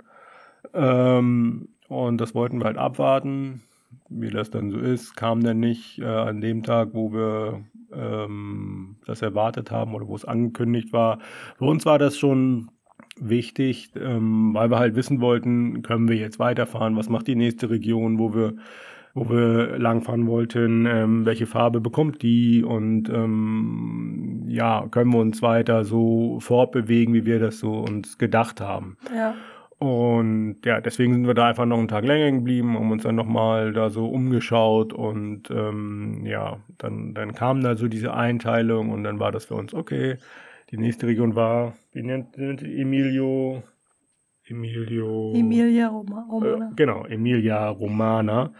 Ähm, 0.75 1.69
und 1.89 2.21
das 2.21 2.35
wollten 2.35 2.61
wir 2.61 2.67
halt 2.67 2.79
abwarten, 2.79 3.63
wie 4.11 4.31
das 4.31 4.51
dann 4.51 4.71
so 4.71 4.79
ist. 4.79 5.17
Kam 5.17 5.43
dann 5.43 5.61
nicht 5.61 5.99
äh, 6.01 6.05
an 6.07 6.41
dem 6.41 6.63
Tag, 6.65 6.91
wo 6.95 7.13
wir 7.13 7.65
ähm, 7.93 8.99
das 9.07 9.23
erwartet 9.23 9.71
haben 9.71 9.95
oder 9.95 10.09
wo 10.09 10.17
es 10.17 10.25
angekündigt 10.25 10.93
war. 10.93 11.21
Für 11.59 11.67
uns 11.67 11.87
war 11.87 11.99
das 11.99 12.19
schon 12.19 12.71
wichtig, 13.21 13.91
ähm, 14.01 14.55
weil 14.55 14.71
wir 14.71 14.79
halt 14.79 14.97
wissen 14.97 15.21
wollten, 15.21 15.83
können 15.83 16.09
wir 16.09 16.17
jetzt 16.17 16.39
weiterfahren, 16.39 16.97
was 16.97 17.09
macht 17.09 17.27
die 17.27 17.37
nächste 17.37 17.71
Region, 17.71 18.19
wo 18.19 18.35
wir 18.35 18.55
wo 19.17 19.31
wir 19.31 19.79
langfahren 19.79 20.27
wollten, 20.27 20.85
ähm, 20.85 21.25
welche 21.25 21.47
Farbe 21.47 21.81
bekommt 21.81 22.21
die 22.21 22.63
und 22.63 23.09
ähm, 23.09 24.45
ja, 24.47 24.87
können 24.91 25.11
wir 25.11 25.21
uns 25.21 25.41
weiter 25.41 25.85
so 25.85 26.39
fortbewegen, 26.41 27.15
wie 27.15 27.25
wir 27.25 27.41
das 27.41 27.59
so 27.59 27.79
uns 27.79 28.19
gedacht 28.19 28.61
haben. 28.61 28.99
Ja. 29.15 29.35
Und 29.79 30.59
ja, 30.67 30.83
deswegen 30.83 31.15
sind 31.15 31.27
wir 31.27 31.33
da 31.33 31.49
einfach 31.49 31.65
noch 31.65 31.79
einen 31.79 31.89
Tag 31.89 32.05
länger 32.05 32.31
geblieben, 32.31 32.75
haben 32.75 32.91
uns 32.91 33.05
dann 33.05 33.15
nochmal 33.15 33.73
da 33.73 33.89
so 33.89 34.07
umgeschaut 34.07 34.93
und 34.93 35.51
ähm, 35.51 36.27
ja, 36.27 36.59
dann, 36.77 37.15
dann 37.15 37.35
kam 37.35 37.63
da 37.63 37.75
so 37.75 37.89
diese 37.89 38.13
Einteilung 38.13 38.91
und 38.91 39.03
dann 39.03 39.19
war 39.19 39.33
das 39.33 39.47
für 39.47 39.55
uns 39.55 39.73
okay. 39.73 40.17
Die 40.71 40.79
nächste 40.79 41.07
Region 41.07 41.35
war, 41.37 41.77
wie 41.93 42.03
nennt, 42.03 42.37
nennt 42.39 42.63
Emilio? 42.63 43.63
Emilio. 44.45 45.33
Emilia 45.35 45.89
Roma, 45.89 46.27
Romana. 46.31 46.71
Äh, 46.71 46.75
genau, 46.75 47.05
Emilia 47.07 47.69
Romana. 47.69 48.53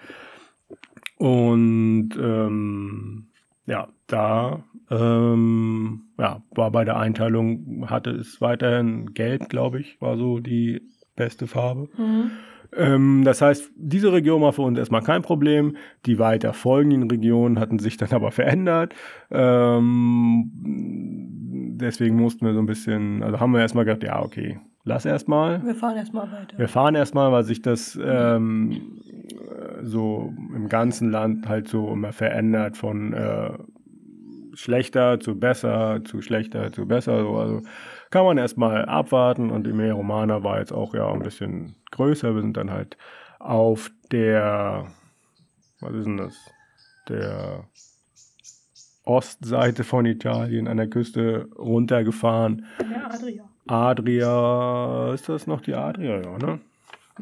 Und 1.19 2.11
ähm, 2.21 3.27
ja, 3.67 3.89
da 4.07 4.63
ähm, 4.91 6.03
ja, 6.19 6.43
war 6.51 6.71
bei 6.71 6.85
der 6.85 6.97
Einteilung, 6.97 7.89
hatte 7.91 8.11
es 8.11 8.41
weiterhin 8.41 9.15
gelb, 9.15 9.49
glaube 9.49 9.81
ich, 9.81 10.01
war 10.01 10.17
so 10.17 10.39
die 10.39 10.83
beste 11.17 11.47
Farbe. 11.47 11.89
Mhm. 11.97 12.31
Ähm, 12.77 13.23
das 13.25 13.41
heißt, 13.41 13.73
diese 13.77 14.13
Region 14.13 14.43
war 14.43 14.53
für 14.53 14.63
uns 14.63 14.79
erstmal 14.79 15.03
kein 15.03 15.23
Problem. 15.23 15.77
Die 16.05 16.19
weiter 16.19 16.53
folgenden 16.53 17.11
Regionen 17.11 17.59
hatten 17.59 17.79
sich 17.79 17.97
dann 17.97 18.11
aber 18.13 18.31
verändert. 18.31 18.95
Ähm, 19.31 20.51
deswegen 21.79 22.17
mussten 22.17 22.47
wir 22.47 22.55
so 22.55 22.61
ein 22.61 22.67
bisschen, 22.67 23.23
also 23.23 23.41
haben 23.41 23.53
wir 23.53 23.61
erstmal 23.61 23.85
gedacht, 23.85 24.03
ja, 24.05 24.23
okay, 24.23 24.59
lass 24.85 25.05
erstmal. 25.05 25.65
Wir 25.65 25.75
fahren 25.75 25.97
erstmal 25.97 26.31
weiter. 26.31 26.59
Wir 26.59 26.69
fahren 26.69 26.95
erstmal, 26.95 27.33
weil 27.33 27.45
sich 27.45 27.63
das 27.63 27.99
ähm, 28.03 29.01
so 29.83 30.33
im 30.55 30.69
ganzen 30.69 31.11
Land 31.11 31.49
halt 31.49 31.69
so 31.69 31.93
immer 31.93 32.13
verändert 32.13 32.77
von 32.77 33.13
äh, 33.13 33.51
schlechter 34.55 35.21
zu 35.21 35.39
besser, 35.39 36.01
zu 36.05 36.23
schlechter 36.23 36.73
zu 36.73 36.87
besser. 36.87 37.23
So. 37.23 37.37
Also 37.37 37.63
kann 38.17 38.25
man 38.25 38.39
erstmal 38.39 38.87
abwarten 38.87 39.51
und 39.51 39.67
Emilia 39.67 39.93
Romana 39.93 40.43
war 40.43 40.59
jetzt 40.59 40.73
auch 40.73 40.95
ja 40.95 41.07
ein 41.13 41.19
bisschen 41.19 41.77
größer. 41.91 42.35
Wir 42.35 42.41
sind 42.41 42.57
dann 42.57 42.71
halt 42.71 42.97
auf 43.39 43.91
der, 44.11 44.87
was 45.81 45.93
ist 45.93 46.07
denn 46.07 46.17
das? 46.17 46.35
Der 47.11 47.65
Ostseite 49.05 49.85
von 49.85 50.07
Italien 50.07 50.67
an 50.67 50.79
der 50.79 50.89
Küste 50.89 51.51
runtergefahren. 51.59 52.65
Ja, 52.91 53.11
Adria. 53.11 53.45
Adria, 53.67 55.13
ist 55.13 55.29
das 55.29 55.47
noch 55.47 55.61
die 55.61 55.75
Adria? 55.75 56.19
Ja, 56.23 56.39
ne? 56.39 56.61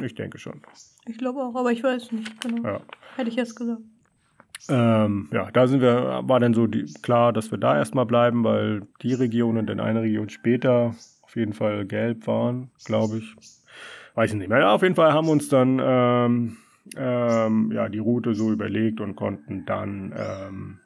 Ich 0.01 0.15
denke 0.15 0.39
schon. 0.39 0.63
Ich 1.07 1.19
glaube 1.19 1.43
auch, 1.43 1.57
aber 1.57 1.73
ich 1.73 1.83
weiß 1.83 2.13
nicht 2.13 2.41
genau. 2.41 2.63
Ja. 2.63 2.81
Hätte 3.17 3.31
ich 3.31 3.35
jetzt 3.35 3.57
gesagt. 3.57 3.83
Ähm, 4.69 5.29
ja, 5.33 5.51
da 5.51 5.67
sind 5.67 5.81
wir, 5.83 6.23
war 6.25 6.41
dann 6.41 6.55
so 6.55 6.67
die, 6.67 6.85
klar, 7.03 7.33
dass 7.33 7.51
wir 7.51 7.59
da 7.59 7.77
erstmal 7.77 8.07
bleiben, 8.07 8.45
weil 8.45 8.83
die 9.03 9.15
Region 9.15 9.59
und 9.59 9.67
dann 9.67 9.81
eine 9.81 10.03
Region 10.03 10.29
später 10.31 10.95
auf 11.23 11.37
jeden 11.37 11.53
Fall 11.53 11.85
gelb 11.87 12.27
waren, 12.27 12.71
glaube 12.85 13.19
ich. 13.19 13.35
Weiß 14.15 14.31
ich 14.31 14.37
nicht 14.37 14.49
mehr. 14.49 14.61
Ja, 14.61 14.75
auf 14.75 14.83
jeden 14.83 14.95
Fall 14.95 15.13
haben 15.13 15.27
wir 15.27 15.33
uns 15.33 15.49
dann 15.49 15.81
ähm, 15.83 16.57
ähm, 16.97 17.73
ja, 17.73 17.89
die 17.89 17.99
Route 17.99 18.35
so 18.35 18.53
überlegt 18.53 19.01
und 19.01 19.17
konnten 19.17 19.65
dann 19.67 20.15
ähm, 20.17 20.79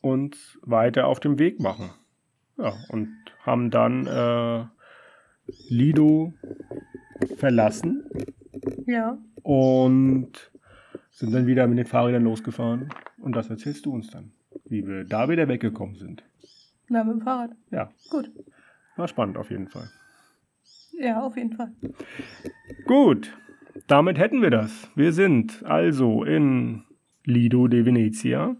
uns 0.00 0.58
weiter 0.62 1.06
auf 1.06 1.20
dem 1.20 1.38
Weg 1.38 1.60
machen. 1.60 1.90
Ja, 2.56 2.74
und 2.88 3.08
haben 3.42 3.70
dann 3.70 4.06
äh, 4.06 4.64
Lido 5.68 6.32
verlassen 7.36 8.04
Ja. 8.86 9.18
und 9.42 10.50
sind 11.14 11.32
dann 11.32 11.46
wieder 11.46 11.66
mit 11.68 11.78
den 11.78 11.86
Fahrrädern 11.86 12.24
losgefahren. 12.24 12.90
Und 13.18 13.36
das 13.36 13.48
erzählst 13.48 13.86
du 13.86 13.94
uns 13.94 14.10
dann, 14.10 14.32
wie 14.66 14.84
wir 14.86 15.04
da 15.04 15.28
wieder 15.28 15.46
weggekommen 15.48 15.94
sind. 15.94 16.24
Na, 16.88 17.04
mit 17.04 17.14
dem 17.14 17.20
Fahrrad. 17.22 17.52
Ja, 17.70 17.90
Gut. 18.10 18.30
war 18.96 19.06
spannend 19.08 19.38
auf 19.38 19.50
jeden 19.50 19.68
Fall. 19.68 19.88
Ja, 20.98 21.22
auf 21.22 21.36
jeden 21.36 21.52
Fall. 21.52 21.72
Gut, 22.84 23.36
damit 23.86 24.18
hätten 24.18 24.42
wir 24.42 24.50
das. 24.50 24.90
Wir 24.94 25.12
sind 25.12 25.64
also 25.64 26.24
in 26.24 26.82
Lido 27.24 27.68
de 27.68 27.86
Venezia. 27.86 28.56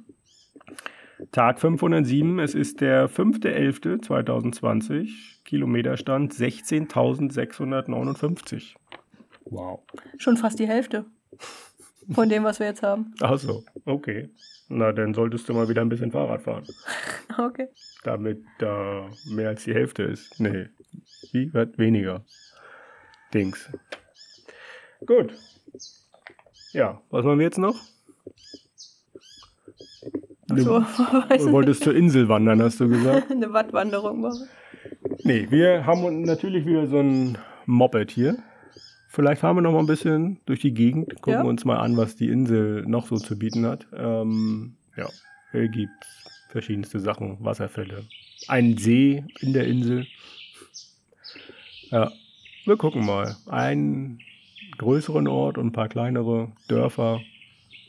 Tag 1.32 1.58
507, 1.60 2.38
es 2.38 2.54
ist 2.54 2.80
der 2.80 3.10
5.11.2020, 3.10 5.42
Kilometerstand 5.44 6.32
16.659. 6.32 8.74
Wow. 9.44 9.80
Schon 10.18 10.36
fast 10.36 10.58
die 10.58 10.66
Hälfte 10.66 11.06
von 12.12 12.28
dem, 12.28 12.44
was 12.44 12.58
wir 12.60 12.66
jetzt 12.66 12.82
haben. 12.82 13.14
Ach 13.20 13.38
so, 13.38 13.64
okay. 13.84 14.30
Na, 14.68 14.92
dann 14.92 15.14
solltest 15.14 15.48
du 15.48 15.52
mal 15.54 15.68
wieder 15.68 15.82
ein 15.82 15.88
bisschen 15.88 16.10
Fahrrad 16.12 16.42
fahren, 16.42 16.64
Okay. 17.38 17.68
damit 18.02 18.42
da 18.58 19.08
mehr 19.30 19.48
als 19.50 19.64
die 19.64 19.74
Hälfte 19.74 20.02
ist. 20.04 20.40
Nee, 20.40 20.68
wie 21.32 21.52
wird 21.52 21.78
weniger. 21.78 22.24
Dings. 23.32 23.70
Gut. 25.06 25.34
Ja, 26.72 27.00
was 27.10 27.24
machen 27.24 27.38
wir 27.38 27.46
jetzt 27.46 27.58
noch? 27.58 27.76
Ach 30.50 30.58
so, 30.58 30.80
Du 30.80 31.52
wolltest 31.52 31.82
zur 31.84 31.94
Insel 31.94 32.28
wandern, 32.28 32.62
hast 32.62 32.80
du 32.80 32.88
gesagt? 32.88 33.30
nicht. 33.30 33.30
Eine 33.44 33.52
Wattwanderung 33.52 34.20
machen. 34.20 34.48
Nee, 35.22 35.46
wir 35.50 35.84
haben 35.86 36.22
natürlich 36.22 36.66
wieder 36.66 36.86
so 36.86 36.98
ein 37.00 37.38
Moped 37.66 38.10
hier. 38.10 38.36
Vielleicht 39.14 39.42
fahren 39.42 39.56
wir 39.56 39.62
noch 39.62 39.72
mal 39.72 39.78
ein 39.78 39.86
bisschen 39.86 40.38
durch 40.44 40.58
die 40.58 40.74
Gegend, 40.74 41.14
gucken 41.22 41.34
Ja. 41.34 41.42
uns 41.42 41.64
mal 41.64 41.76
an, 41.78 41.96
was 41.96 42.16
die 42.16 42.28
Insel 42.28 42.82
noch 42.84 43.06
so 43.06 43.16
zu 43.16 43.38
bieten 43.38 43.64
hat. 43.64 43.86
Ähm, 43.94 44.74
ja, 44.96 45.08
hier 45.52 45.68
gibt 45.68 45.92
es 46.00 46.30
verschiedenste 46.48 46.98
Sachen, 46.98 47.36
Wasserfälle. 47.38 48.02
Ein 48.48 48.76
See 48.76 49.24
in 49.40 49.52
der 49.52 49.68
Insel. 49.68 50.08
Ja, 51.92 52.10
wir 52.64 52.76
gucken 52.76 53.06
mal. 53.06 53.36
Einen 53.46 54.18
größeren 54.78 55.28
Ort 55.28 55.58
und 55.58 55.66
ein 55.68 55.72
paar 55.72 55.88
kleinere 55.88 56.50
Dörfer. 56.66 57.20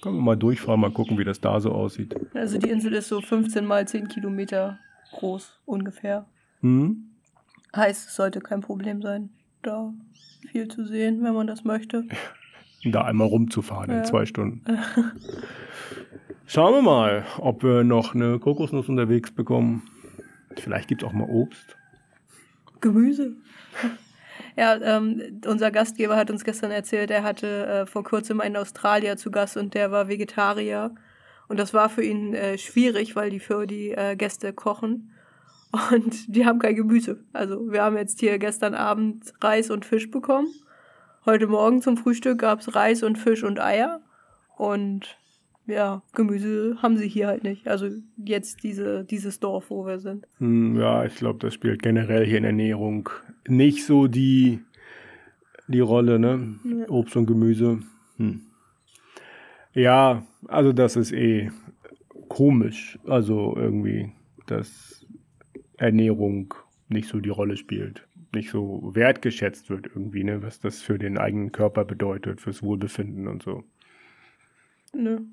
Können 0.04 0.18
wir 0.18 0.22
mal 0.22 0.36
durchfahren, 0.38 0.80
mal 0.80 0.92
gucken, 0.92 1.18
wie 1.18 1.24
das 1.24 1.42
da 1.42 1.60
so 1.60 1.72
aussieht. 1.72 2.16
Also 2.36 2.60
die 2.60 2.70
Insel 2.70 2.94
ist 2.94 3.08
so 3.08 3.20
15 3.20 3.66
mal 3.66 3.88
10 3.88 4.10
Kilometer 4.10 4.78
groß 5.14 5.58
ungefähr. 5.66 6.28
Hm? 6.62 7.06
Heißt, 7.76 8.10
es 8.10 8.16
sollte 8.16 8.42
kein 8.42 8.62
Problem 8.62 9.02
sein, 9.02 9.32
da 9.64 9.92
viel 10.56 10.70
zu 10.70 10.86
sehen, 10.86 11.22
wenn 11.22 11.34
man 11.34 11.48
das 11.48 11.66
möchte. 11.66 12.06
da 12.86 13.02
einmal 13.02 13.28
rumzufahren 13.28 13.90
in 13.90 13.98
Ja. 13.98 14.04
zwei 14.04 14.26
Stunden. 14.26 14.62
Schauen 16.48 16.74
wir 16.76 16.82
mal, 16.82 17.26
ob 17.40 17.62
wir 17.62 17.84
noch 17.84 18.16
eine 18.16 18.40
Kokosnuss 18.40 18.88
unterwegs 18.88 19.32
bekommen. 19.34 19.84
Vielleicht 20.56 20.88
gibt 20.88 21.04
es 21.04 21.08
auch 21.10 21.12
mal 21.12 21.28
Obst. 21.28 21.76
Gemüse. 22.80 23.34
Ja, 24.56 24.80
ähm, 24.82 25.42
unser 25.46 25.72
Gastgeber 25.72 26.16
hat 26.16 26.32
uns 26.32 26.46
gestern 26.46 26.72
erzählt, 26.72 27.12
er 27.12 27.24
hatte 27.24 27.66
äh, 27.66 27.86
vor 27.86 28.06
kurzem 28.06 28.40
einen 28.40 28.56
Australier 28.56 29.18
zu 29.18 29.32
Gast 29.32 29.58
und 29.58 29.74
der 29.74 29.92
war 29.92 30.08
Vegetarier. 30.08 30.96
Und 31.50 31.60
das 31.60 31.74
war 31.74 31.90
für 31.90 32.04
ihn 32.04 32.34
äh, 32.34 32.58
schwierig, 32.58 33.18
weil 33.18 33.30
die 33.30 33.42
für 33.42 33.68
die 33.68 33.92
äh, 33.92 34.16
Gäste 34.16 34.54
kochen. 34.54 35.12
Und 35.92 36.36
die 36.36 36.46
haben 36.46 36.60
kein 36.60 36.76
Gemüse. 36.76 37.20
Also 37.34 37.72
wir 37.72 37.84
haben 37.84 37.98
jetzt 37.98 38.20
hier 38.20 38.38
gestern 38.40 38.74
Abend 38.74 39.34
Reis 39.42 39.70
und 39.70 39.86
Fisch 39.86 40.10
bekommen. 40.10 40.48
Heute 41.26 41.48
Morgen 41.48 41.82
zum 41.82 41.98
Frühstück 41.98 42.40
gab 42.40 42.60
es 42.60 42.76
Reis 42.76 43.04
und 43.04 43.18
Fisch 43.18 43.44
und 43.44 43.60
Eier. 43.60 44.02
Und 44.58 45.18
ja, 45.68 46.04
Gemüse 46.14 46.78
haben 46.82 46.98
sie 46.98 47.08
hier 47.08 47.28
halt 47.28 47.44
nicht. 47.44 47.68
Also 47.68 47.90
jetzt 48.18 48.64
diese, 48.64 49.04
dieses 49.04 49.40
Dorf, 49.40 49.70
wo 49.70 49.86
wir 49.86 50.00
sind. 50.00 50.28
Hm, 50.38 50.80
ja, 50.80 51.04
ich 51.06 51.16
glaube, 51.16 51.40
das 51.40 51.54
spielt 51.54 51.82
generell 51.82 52.26
hier 52.26 52.38
in 52.38 52.44
Ernährung 52.44 53.10
nicht 53.48 53.86
so 53.86 54.08
die, 54.08 54.60
die 55.68 55.80
Rolle, 55.80 56.20
ne? 56.20 56.56
Ja. 56.64 56.90
Obst 56.90 57.16
und 57.16 57.26
Gemüse. 57.26 57.80
Hm. 58.18 58.42
Ja, 59.74 60.24
also 60.48 60.72
das 60.72 60.96
ist 60.96 61.12
eh 61.12 61.52
komisch. 62.30 63.00
Also 63.06 63.56
irgendwie, 63.58 64.12
dass 64.46 64.95
Ernährung 65.78 66.54
nicht 66.90 67.08
so 67.10 67.20
die 67.20 67.30
Rolle 67.30 67.58
spielt. 67.58 68.08
Nicht 68.34 68.50
so 68.52 68.92
wertgeschätzt 68.96 69.70
wird 69.70 69.88
irgendwie, 69.88 70.24
ne? 70.24 70.42
Was 70.44 70.60
das 70.60 70.82
für 70.82 71.00
den 71.00 71.18
eigenen 71.18 71.52
Körper 71.52 71.86
bedeutet, 71.86 72.42
fürs 72.42 72.62
Wohlbefinden 72.64 73.28
und 73.28 73.44
so. 73.44 73.64
Ne? 74.94 75.26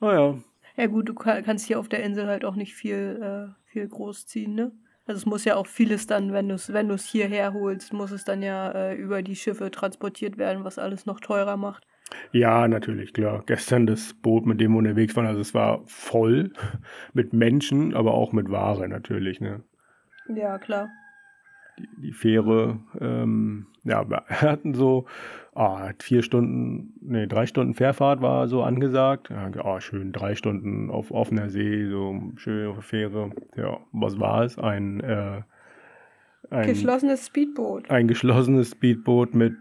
Naja, 0.00 0.36
Ja 0.76 0.86
gut, 0.86 1.08
du 1.08 1.14
ka- 1.14 1.42
kannst 1.42 1.66
hier 1.66 1.78
auf 1.78 1.88
der 1.88 2.02
Insel 2.02 2.26
halt 2.26 2.44
auch 2.44 2.54
nicht 2.56 2.74
viel, 2.74 3.20
äh, 3.56 3.70
viel 3.70 3.88
großziehen, 3.88 4.54
ne? 4.54 4.72
Also 5.06 5.18
es 5.20 5.26
muss 5.26 5.44
ja 5.44 5.54
auch 5.56 5.66
vieles 5.68 6.06
dann, 6.06 6.32
wenn 6.32 6.48
du 6.48 6.54
es 6.56 6.72
wenn 6.72 6.88
du's 6.88 7.06
hierher 7.06 7.52
holst, 7.54 7.92
muss 7.92 8.10
es 8.10 8.24
dann 8.24 8.42
ja 8.42 8.72
äh, 8.72 8.94
über 8.96 9.22
die 9.22 9.36
Schiffe 9.36 9.70
transportiert 9.70 10.36
werden, 10.38 10.64
was 10.64 10.78
alles 10.78 11.06
noch 11.06 11.20
teurer 11.20 11.56
macht. 11.56 11.86
Ja, 12.32 12.68
natürlich, 12.68 13.12
klar. 13.12 13.42
Gestern 13.46 13.86
das 13.86 14.14
Boot, 14.14 14.46
mit 14.46 14.60
dem 14.60 14.72
wir 14.72 14.78
unterwegs 14.78 15.16
waren, 15.16 15.26
also 15.26 15.40
es 15.40 15.54
war 15.54 15.82
voll 15.86 16.52
mit 17.12 17.32
Menschen, 17.32 17.94
aber 17.94 18.14
auch 18.14 18.32
mit 18.32 18.50
Ware 18.50 18.88
natürlich, 18.88 19.40
ne? 19.40 19.62
Ja, 20.34 20.58
klar. 20.58 20.88
Die, 21.78 21.88
die 22.00 22.12
Fähre, 22.12 22.80
ähm, 23.00 23.66
ja, 23.84 24.08
wir 24.08 24.24
hatten 24.28 24.74
so 24.74 25.06
ah, 25.54 25.90
vier 26.00 26.22
Stunden, 26.22 26.94
nee, 27.00 27.26
drei 27.26 27.46
Stunden 27.46 27.74
Fährfahrt 27.74 28.20
war 28.20 28.48
so 28.48 28.62
angesagt. 28.62 29.30
Ja, 29.30 29.50
ah, 29.64 29.80
schön, 29.80 30.12
drei 30.12 30.34
Stunden 30.34 30.90
auf 30.90 31.10
offener 31.10 31.48
See, 31.48 31.86
so 31.88 32.32
schön 32.36 32.68
auf 32.68 32.76
der 32.76 32.82
Fähre. 32.82 33.30
Ja, 33.56 33.78
was 33.92 34.20
war 34.20 34.44
es? 34.44 34.58
Ein, 34.58 35.00
äh, 35.00 35.42
ein 36.50 36.66
Geschlossenes 36.66 37.26
Speedboot. 37.26 37.90
ein 37.90 38.06
geschlossenes 38.06 38.70
Speedboot 38.70 39.34
mit 39.34 39.54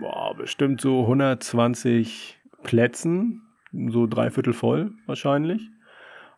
boah, 0.00 0.34
bestimmt 0.36 0.80
so 0.80 1.02
120 1.02 2.38
Plätzen, 2.62 3.42
so 3.88 4.06
dreiviertel 4.06 4.52
voll 4.52 4.92
wahrscheinlich. 5.06 5.70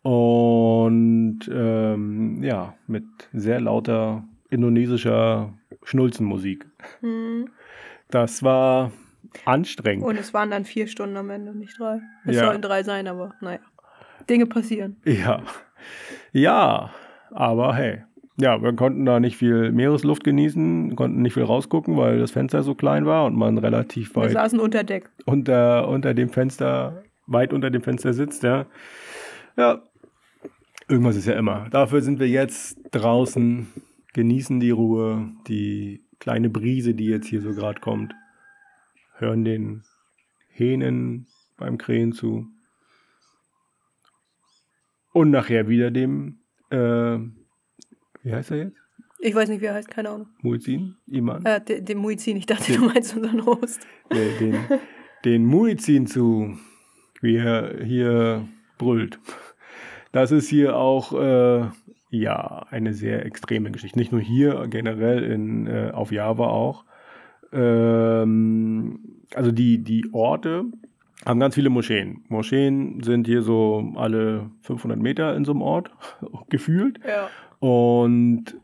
Und 0.03 1.40
ähm, 1.53 2.42
ja, 2.42 2.74
mit 2.86 3.05
sehr 3.32 3.61
lauter 3.61 4.24
indonesischer 4.51 5.53
Schnulzenmusik. 5.82 6.66
Hm. 7.01 7.51
Das 8.11 8.42
war 8.42 8.92
anstrengend. 9.44 10.05
Und 10.05 10.18
es 10.18 10.32
waren 10.32 10.51
dann 10.51 10.64
vier 10.64 10.86
Stunden 10.86 11.16
am 11.16 11.30
Ende, 11.30 11.55
nicht 11.55 11.78
drei. 11.78 12.01
Es 12.24 12.36
Ja. 12.36 12.46
sollen 12.46 12.62
drei 12.62 12.82
sein, 12.82 13.07
aber 13.09 13.34
naja. 13.40 13.61
Dinge 14.30 14.46
passieren. 14.46 14.96
Ja. 15.05 15.42
Ja, 16.32 16.90
aber 17.30 17.74
hey. 17.74 18.05
Ja, 18.41 18.62
wir 18.62 18.72
konnten 18.72 19.05
da 19.05 19.18
nicht 19.18 19.36
viel 19.36 19.72
Meeresluft 19.72 20.22
genießen, 20.22 20.95
konnten 20.95 21.22
nicht 21.22 21.34
viel 21.34 21.43
rausgucken, 21.43 21.97
weil 21.97 22.20
das 22.20 22.30
Fenster 22.30 22.62
so 22.62 22.74
klein 22.76 23.05
war 23.05 23.24
und 23.24 23.36
man 23.36 23.59
relativ 23.59 24.14
Wir 24.14 24.22
weit 24.22 24.32
saßen 24.32 24.61
unter 24.61 24.84
Deck. 24.84 25.11
unter, 25.26 25.89
unter 25.89 26.14
dem 26.14 26.28
Fenster, 26.28 27.03
weit 27.26 27.53
unter 27.53 27.70
dem 27.70 27.82
Fenster 27.82 28.12
sitzt, 28.12 28.45
ja. 28.45 28.66
Ja, 29.57 29.82
irgendwas 30.89 31.16
ist 31.16 31.26
ja 31.26 31.34
immer. 31.34 31.66
Dafür 31.70 32.01
sind 32.01 32.20
wir 32.20 32.28
jetzt 32.28 32.78
draußen, 32.93 33.66
genießen 34.14 34.61
die 34.61 34.70
Ruhe, 34.70 35.32
die 35.49 36.05
kleine 36.20 36.49
Brise, 36.49 36.95
die 36.95 37.07
jetzt 37.07 37.26
hier 37.26 37.41
so 37.41 37.51
gerade 37.55 37.80
kommt, 37.80 38.14
hören 39.16 39.45
den 39.45 39.82
Hähnen 40.49 41.26
beim 41.57 41.76
Krähen 41.76 42.12
zu. 42.12 42.47
Und 45.12 45.30
nachher 45.30 45.68
wieder 45.68 45.91
dem, 45.91 46.39
äh, 46.70 47.18
wie 48.22 48.32
heißt 48.32 48.50
er 48.50 48.56
jetzt? 48.58 48.76
Ich 49.20 49.34
weiß 49.34 49.48
nicht, 49.48 49.60
wie 49.60 49.66
er 49.66 49.74
heißt, 49.74 49.90
keine 49.90 50.10
Ahnung. 50.10 50.28
Muizin? 50.42 50.94
Iman? 51.08 51.44
Äh, 51.44 51.60
de- 51.60 51.80
dem 51.80 51.98
Muizin, 51.98 52.36
ich 52.36 52.46
dachte, 52.46 52.72
du 52.72 52.84
meinst 52.84 53.16
unseren 53.16 53.44
Host. 53.46 53.80
äh, 54.10 54.38
den, 54.38 54.56
den 55.24 55.44
Muizin 55.44 56.06
zu, 56.06 56.56
wie 57.20 57.36
er 57.36 57.82
hier 57.84 58.46
brüllt. 58.78 59.18
Das 60.12 60.30
ist 60.30 60.48
hier 60.48 60.76
auch 60.76 61.12
äh, 61.20 61.66
ja 62.10 62.66
eine 62.70 62.94
sehr 62.94 63.26
extreme 63.26 63.70
Geschichte. 63.72 63.98
Nicht 63.98 64.12
nur 64.12 64.20
hier, 64.20 64.66
generell 64.68 65.22
in, 65.24 65.66
äh, 65.66 65.90
auf 65.92 66.12
Java 66.12 66.46
auch. 66.46 66.84
Ähm, 67.52 69.00
also 69.34 69.52
die, 69.52 69.78
die 69.82 70.06
Orte 70.12 70.64
haben 71.26 71.40
ganz 71.40 71.54
viele 71.56 71.70
Moscheen. 71.70 72.24
Moscheen 72.28 73.02
sind 73.02 73.26
hier 73.26 73.42
so 73.42 73.92
alle 73.96 74.50
500 74.62 74.98
Meter 74.98 75.34
in 75.36 75.44
so 75.44 75.52
einem 75.52 75.62
Ort 75.62 75.90
gefühlt. 76.50 77.00
Ja. 77.06 77.28
Und 77.61 78.56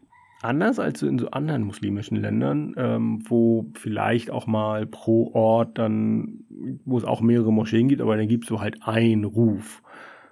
anders 0.44 0.78
als 0.78 1.02
in 1.02 1.18
so 1.18 1.30
anderen 1.30 1.62
muslimischen 1.62 2.18
Ländern, 2.18 2.74
ähm, 2.76 3.22
wo 3.28 3.66
vielleicht 3.74 4.30
auch 4.30 4.46
mal 4.46 4.86
pro 4.86 5.32
Ort 5.32 5.78
dann, 5.78 6.44
wo 6.84 6.98
es 6.98 7.04
auch 7.04 7.20
mehrere 7.20 7.52
Moscheen 7.52 7.88
gibt, 7.88 8.02
aber 8.02 8.16
dann 8.16 8.28
gibt 8.28 8.44
es 8.44 8.48
so 8.48 8.60
halt 8.60 8.78
einen 8.82 9.24
Ruf 9.24 9.82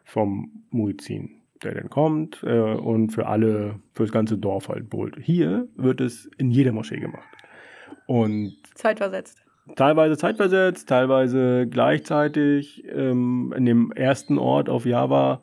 vom 0.05 0.65
Muizin, 0.71 1.31
der 1.63 1.75
dann 1.75 1.89
kommt 1.89 2.43
äh, 2.45 2.61
und 2.61 3.11
für 3.11 3.27
alle, 3.27 3.81
für 3.95 4.03
das 4.03 4.13
ganze 4.13 4.37
Dorf 4.37 4.69
halt 4.69 4.91
brüllt. 4.91 5.17
Hier 5.21 5.67
wird 5.77 6.01
es 6.01 6.27
in 6.37 6.51
jeder 6.51 6.73
Moschee 6.73 7.01
gemacht. 7.01 7.27
Und 8.07 8.55
Zeitversetzt. 8.75 9.43
teilweise 9.77 10.19
zeitversetzt, 10.19 10.89
teilweise 10.89 11.67
gleichzeitig. 11.69 12.85
Ähm, 12.87 13.55
in 13.57 13.65
dem 13.65 13.93
ersten 13.93 14.39
Ort 14.39 14.69
auf 14.69 14.85
Java, 14.85 15.41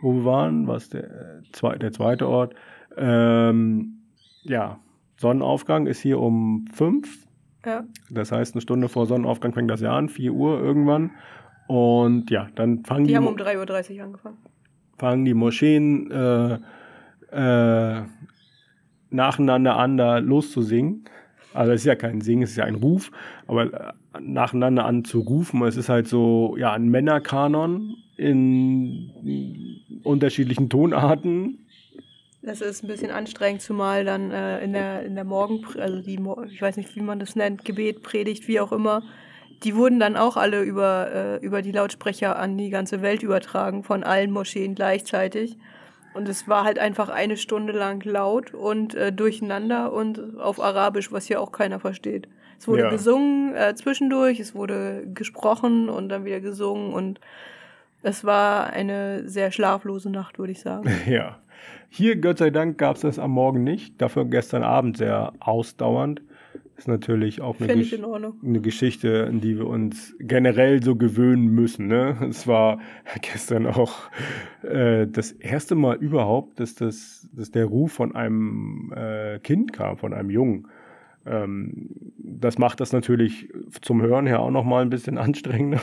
wo 0.00 0.12
wir 0.12 0.24
waren, 0.24 0.66
was 0.66 0.88
der, 0.88 1.04
äh, 1.04 1.78
der 1.78 1.92
zweite 1.92 2.28
Ort, 2.28 2.54
ähm, 2.96 4.02
ja, 4.42 4.78
Sonnenaufgang 5.16 5.86
ist 5.86 6.00
hier 6.00 6.20
um 6.20 6.66
fünf. 6.72 7.26
Ja. 7.64 7.84
Das 8.10 8.32
heißt, 8.32 8.54
eine 8.54 8.62
Stunde 8.62 8.88
vor 8.88 9.06
Sonnenaufgang 9.06 9.52
fängt 9.52 9.70
das 9.70 9.80
Jahr 9.80 9.96
an, 9.96 10.08
4 10.08 10.32
Uhr 10.32 10.60
irgendwann. 10.60 11.10
Und 11.66 12.30
ja, 12.30 12.48
dann 12.54 12.84
fangen 12.84 13.04
die, 13.04 13.08
Die 13.10 13.16
haben 13.16 13.26
um 13.26 13.36
3.30 13.36 13.98
Uhr 13.98 14.04
angefangen. 14.04 14.38
fangen 14.96 15.24
die 15.24 15.34
Moscheen 15.34 16.10
äh, 16.10 16.58
äh, 17.32 18.02
nacheinander 19.10 19.76
an, 19.76 19.96
da 19.96 20.18
loszusingen. 20.18 21.04
Also 21.54 21.72
es 21.72 21.80
ist 21.80 21.86
ja 21.86 21.94
kein 21.94 22.20
Singen, 22.20 22.42
es 22.42 22.50
ist 22.50 22.56
ja 22.56 22.64
ein 22.64 22.76
Ruf, 22.76 23.10
aber 23.46 23.72
äh, 23.72 23.92
nacheinander 24.20 24.84
an 24.84 25.04
zu 25.04 25.20
rufen, 25.20 25.62
es 25.62 25.76
ist 25.76 25.88
halt 25.88 26.08
so, 26.08 26.56
ja, 26.58 26.72
ein 26.72 26.88
Männerkanon 26.88 27.96
in 28.16 29.10
unterschiedlichen 30.02 30.68
Tonarten. 30.68 31.66
Das 32.42 32.60
ist 32.60 32.84
ein 32.84 32.88
bisschen 32.88 33.10
anstrengend, 33.10 33.62
zumal 33.62 34.04
dann 34.04 34.30
äh, 34.30 34.62
in 34.62 34.72
der, 34.72 35.02
in 35.04 35.14
der 35.14 35.24
Morgen, 35.24 35.64
also 35.78 36.00
die, 36.00 36.20
ich 36.50 36.62
weiß 36.62 36.76
nicht, 36.76 36.94
wie 36.96 37.00
man 37.00 37.18
das 37.18 37.36
nennt, 37.36 37.64
Gebet, 37.64 38.02
Predigt, 38.02 38.46
wie 38.48 38.60
auch 38.60 38.72
immer, 38.72 39.02
die 39.64 39.74
wurden 39.74 39.98
dann 39.98 40.16
auch 40.16 40.36
alle 40.36 40.62
über, 40.62 41.10
äh, 41.12 41.44
über 41.44 41.62
die 41.62 41.72
Lautsprecher 41.72 42.38
an 42.38 42.56
die 42.56 42.70
ganze 42.70 43.02
Welt 43.02 43.22
übertragen, 43.22 43.82
von 43.82 44.04
allen 44.04 44.30
Moscheen 44.30 44.74
gleichzeitig. 44.74 45.58
Und 46.18 46.28
es 46.28 46.48
war 46.48 46.64
halt 46.64 46.80
einfach 46.80 47.10
eine 47.10 47.36
Stunde 47.36 47.72
lang 47.72 48.02
laut 48.02 48.52
und 48.52 48.92
äh, 48.96 49.12
durcheinander 49.12 49.92
und 49.92 50.40
auf 50.40 50.60
Arabisch, 50.60 51.12
was 51.12 51.26
hier 51.26 51.40
auch 51.40 51.52
keiner 51.52 51.78
versteht. 51.78 52.26
Es 52.58 52.66
wurde 52.66 52.82
Ja. 52.82 52.90
gesungen 52.90 53.54
äh, 53.54 53.76
zwischendurch, 53.76 54.40
es 54.40 54.52
wurde 54.52 55.06
gesprochen 55.14 55.88
und 55.88 56.08
dann 56.08 56.24
wieder 56.24 56.40
gesungen 56.40 56.92
und 56.92 57.20
es 58.02 58.24
war 58.24 58.70
eine 58.70 59.28
sehr 59.28 59.52
schlaflose 59.52 60.10
Nacht, 60.10 60.40
würde 60.40 60.50
ich 60.50 60.60
sagen. 60.60 60.90
Ja. 61.06 61.38
Hier, 61.88 62.16
Gott 62.20 62.38
sei 62.38 62.50
Dank, 62.50 62.78
gab 62.78 62.96
es 62.96 63.02
das 63.02 63.20
am 63.20 63.30
Morgen 63.30 63.62
nicht. 63.62 64.02
Dafür 64.02 64.24
gestern 64.24 64.64
Abend 64.64 64.96
sehr 64.96 65.32
ausdauernd. 65.38 66.20
Ist 66.78 66.86
natürlich 66.86 67.40
auch 67.40 67.60
eine, 67.60 67.74
Gesch 67.74 67.92
eine 67.92 68.60
Geschichte, 68.60 69.26
an 69.26 69.40
die 69.40 69.58
wir 69.58 69.66
uns 69.66 70.14
generell 70.20 70.80
so 70.80 70.94
gewöhnen 70.94 71.48
müssen. 71.48 71.88
Ne? 71.88 72.16
Es 72.30 72.46
war 72.46 72.78
gestern 73.20 73.66
auch 73.66 73.98
äh, 74.62 75.08
das 75.08 75.32
erste 75.32 75.74
Mal 75.74 75.96
überhaupt, 75.96 76.60
dass, 76.60 76.76
das, 76.76 77.28
dass 77.32 77.50
der 77.50 77.64
Ruf 77.64 77.90
von 77.92 78.14
einem 78.14 78.92
äh, 78.94 79.40
Kind 79.40 79.72
kam, 79.72 79.96
von 79.96 80.14
einem 80.14 80.30
Jungen. 80.30 80.68
Ähm, 81.26 82.12
das 82.16 82.58
macht 82.58 82.78
das 82.78 82.92
natürlich 82.92 83.48
zum 83.82 84.00
Hören 84.00 84.28
her 84.28 84.38
auch 84.38 84.52
nochmal 84.52 84.82
ein 84.82 84.90
bisschen 84.90 85.18
anstrengender. 85.18 85.80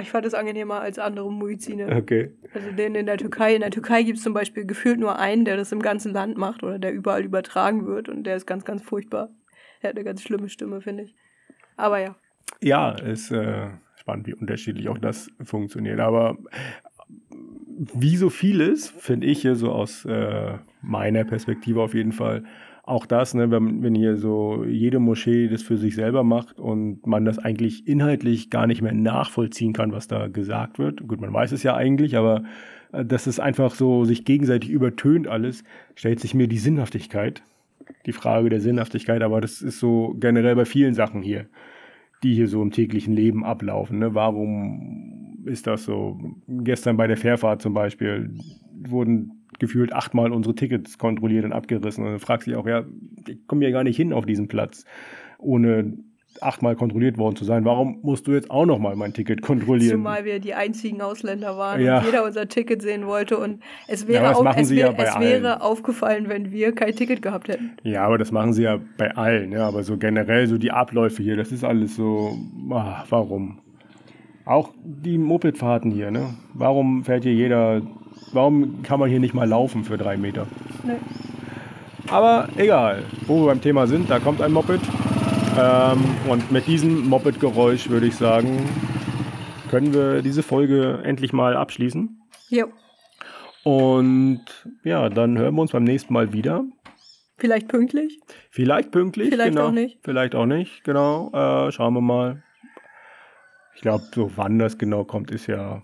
Ich 0.00 0.10
fand 0.10 0.24
es 0.24 0.32
angenehmer 0.32 0.80
als 0.80 0.98
andere 0.98 1.30
Muizine. 1.30 1.94
Okay. 1.94 2.30
Also 2.54 2.70
den 2.72 2.94
in 2.94 3.04
der 3.04 3.18
Türkei. 3.18 3.54
In 3.54 3.60
der 3.60 3.70
Türkei 3.70 4.02
gibt 4.02 4.16
es 4.16 4.24
zum 4.24 4.32
Beispiel 4.32 4.64
gefühlt 4.64 4.98
nur 4.98 5.18
einen, 5.18 5.44
der 5.44 5.58
das 5.58 5.72
im 5.72 5.82
ganzen 5.82 6.14
Land 6.14 6.38
macht 6.38 6.62
oder 6.62 6.78
der 6.78 6.94
überall 6.94 7.22
übertragen 7.22 7.86
wird 7.86 8.08
und 8.08 8.24
der 8.24 8.36
ist 8.36 8.46
ganz, 8.46 8.64
ganz 8.64 8.82
furchtbar. 8.82 9.28
Er 9.82 9.90
hat 9.90 9.96
eine 9.96 10.04
ganz 10.04 10.22
schlimme 10.22 10.48
Stimme, 10.48 10.80
finde 10.80 11.04
ich. 11.04 11.14
Aber 11.76 11.98
ja. 12.00 12.16
Ja, 12.60 12.90
ist 12.90 13.30
äh, 13.30 13.68
spannend, 13.96 14.26
wie 14.26 14.34
unterschiedlich 14.34 14.88
auch 14.88 14.98
das 14.98 15.30
funktioniert. 15.42 16.00
Aber 16.00 16.36
wie 17.94 18.16
so 18.16 18.30
vieles, 18.30 18.88
finde 18.88 19.26
ich 19.26 19.46
so 19.52 19.70
aus 19.70 20.04
äh, 20.04 20.54
meiner 20.82 21.24
Perspektive 21.24 21.82
auf 21.82 21.94
jeden 21.94 22.12
Fall, 22.12 22.44
auch 22.88 23.04
das, 23.04 23.34
ne, 23.34 23.50
wenn, 23.50 23.82
wenn 23.82 23.94
hier 23.94 24.16
so 24.16 24.64
jede 24.64 24.98
Moschee 24.98 25.48
das 25.48 25.62
für 25.62 25.76
sich 25.76 25.94
selber 25.94 26.24
macht 26.24 26.58
und 26.58 27.06
man 27.06 27.26
das 27.26 27.38
eigentlich 27.38 27.86
inhaltlich 27.86 28.48
gar 28.48 28.66
nicht 28.66 28.80
mehr 28.80 28.94
nachvollziehen 28.94 29.74
kann, 29.74 29.92
was 29.92 30.08
da 30.08 30.28
gesagt 30.28 30.78
wird. 30.78 31.06
Gut, 31.06 31.20
man 31.20 31.32
weiß 31.32 31.52
es 31.52 31.62
ja 31.62 31.76
eigentlich, 31.76 32.16
aber 32.16 32.44
äh, 32.92 33.04
dass 33.04 33.26
es 33.26 33.40
einfach 33.40 33.74
so 33.74 34.04
sich 34.04 34.24
gegenseitig 34.24 34.70
übertönt 34.70 35.28
alles, 35.28 35.64
stellt 35.94 36.18
sich 36.18 36.34
mir 36.34 36.48
die 36.48 36.58
Sinnhaftigkeit, 36.58 37.42
die 38.06 38.12
Frage 38.12 38.48
der 38.48 38.60
Sinnhaftigkeit, 38.60 39.22
aber 39.22 39.40
das 39.40 39.62
ist 39.62 39.78
so 39.78 40.14
generell 40.18 40.56
bei 40.56 40.64
vielen 40.64 40.94
Sachen 40.94 41.22
hier 41.22 41.46
die 42.22 42.34
hier 42.34 42.48
so 42.48 42.62
im 42.62 42.70
täglichen 42.70 43.14
Leben 43.14 43.44
ablaufen. 43.44 43.98
Ne? 43.98 44.14
Warum 44.14 45.44
ist 45.44 45.66
das 45.66 45.84
so? 45.84 46.18
Gestern 46.48 46.96
bei 46.96 47.06
der 47.06 47.16
Fährfahrt 47.16 47.62
zum 47.62 47.74
Beispiel 47.74 48.30
wurden 48.74 49.46
gefühlt 49.58 49.92
achtmal 49.92 50.32
unsere 50.32 50.54
Tickets 50.54 50.98
kontrolliert 50.98 51.44
und 51.44 51.52
abgerissen. 51.52 52.04
Und 52.04 52.12
du 52.12 52.18
fragst 52.18 52.46
dich 52.46 52.56
auch, 52.56 52.66
ja, 52.66 52.84
ich 53.26 53.46
komme 53.46 53.64
ja 53.64 53.70
gar 53.70 53.84
nicht 53.84 53.96
hin 53.96 54.12
auf 54.12 54.26
diesen 54.26 54.48
Platz, 54.48 54.84
ohne 55.38 55.96
achtmal 56.42 56.76
kontrolliert 56.76 57.18
worden 57.18 57.36
zu 57.36 57.44
sein. 57.44 57.64
Warum 57.64 57.98
musst 58.02 58.26
du 58.26 58.32
jetzt 58.32 58.50
auch 58.50 58.66
nochmal 58.66 58.96
mein 58.96 59.12
Ticket 59.12 59.42
kontrollieren? 59.42 59.92
Zumal 59.98 60.24
wir 60.24 60.40
die 60.40 60.54
einzigen 60.54 61.00
Ausländer 61.00 61.56
waren 61.56 61.80
Ja. 61.80 61.98
und 61.98 62.06
jeder 62.06 62.24
unser 62.24 62.48
Ticket 62.48 62.82
sehen 62.82 63.06
wollte. 63.06 63.38
Und 63.38 63.60
es 63.86 64.02
Ja, 64.02 64.08
wäre, 64.08 64.22
das 64.24 64.36
auch, 64.38 64.56
es 64.56 64.70
ja 64.70 64.92
es 64.96 65.20
wäre 65.20 65.62
aufgefallen, 65.62 66.28
wenn 66.28 66.50
wir 66.50 66.72
kein 66.72 66.94
Ticket 66.94 67.22
gehabt 67.22 67.48
hätten. 67.48 67.72
Ja, 67.82 68.04
aber 68.04 68.18
das 68.18 68.32
machen 68.32 68.52
sie 68.52 68.62
ja 68.62 68.78
bei 68.96 69.14
allen. 69.16 69.52
Ja, 69.52 69.66
aber 69.68 69.82
so 69.82 69.96
generell, 69.96 70.46
so 70.46 70.58
die 70.58 70.70
Abläufe 70.70 71.22
hier, 71.22 71.36
das 71.36 71.52
ist 71.52 71.64
alles 71.64 71.96
so. 71.96 72.36
Ah, 72.70 73.04
warum? 73.08 73.58
Auch 74.44 74.70
die 74.82 75.18
Mopedfahrten 75.18 75.90
hier, 75.90 76.10
ne? 76.10 76.34
Warum 76.54 77.04
fährt 77.04 77.24
hier 77.24 77.34
jeder. 77.34 77.82
Warum 78.32 78.82
kann 78.82 78.98
man 79.00 79.08
hier 79.08 79.20
nicht 79.20 79.34
mal 79.34 79.48
laufen 79.48 79.84
für 79.84 79.96
drei 79.96 80.16
Meter? 80.16 80.46
Nee. 80.84 80.92
Aber 82.10 82.48
egal, 82.56 83.02
wo 83.26 83.40
wir 83.42 83.46
beim 83.48 83.60
Thema 83.60 83.86
sind, 83.86 84.08
da 84.08 84.18
kommt 84.18 84.40
ein 84.40 84.52
Moped. 84.52 84.80
Ähm, 85.56 86.04
und 86.28 86.50
mit 86.50 86.66
diesem 86.66 87.08
Moped-Geräusch 87.08 87.88
würde 87.88 88.06
ich 88.06 88.16
sagen, 88.16 88.68
können 89.70 89.94
wir 89.94 90.22
diese 90.22 90.42
Folge 90.42 91.00
endlich 91.04 91.32
mal 91.32 91.56
abschließen. 91.56 92.20
Jo. 92.48 92.66
Und 93.64 94.42
ja, 94.84 95.08
dann 95.08 95.38
hören 95.38 95.54
wir 95.54 95.62
uns 95.62 95.72
beim 95.72 95.84
nächsten 95.84 96.12
Mal 96.12 96.32
wieder. 96.32 96.64
Vielleicht 97.36 97.68
pünktlich. 97.68 98.18
Vielleicht 98.50 98.90
pünktlich, 98.90 99.30
Vielleicht 99.30 99.50
genau. 99.50 99.68
auch 99.68 99.72
nicht. 99.72 99.98
Vielleicht 100.02 100.34
auch 100.34 100.46
nicht, 100.46 100.82
genau. 100.84 101.30
Äh, 101.32 101.70
schauen 101.70 101.94
wir 101.94 102.00
mal. 102.00 102.42
Ich 103.76 103.82
glaube, 103.82 104.04
so 104.12 104.32
wann 104.34 104.58
das 104.58 104.76
genau 104.76 105.04
kommt, 105.04 105.30
ist 105.30 105.46
ja 105.46 105.82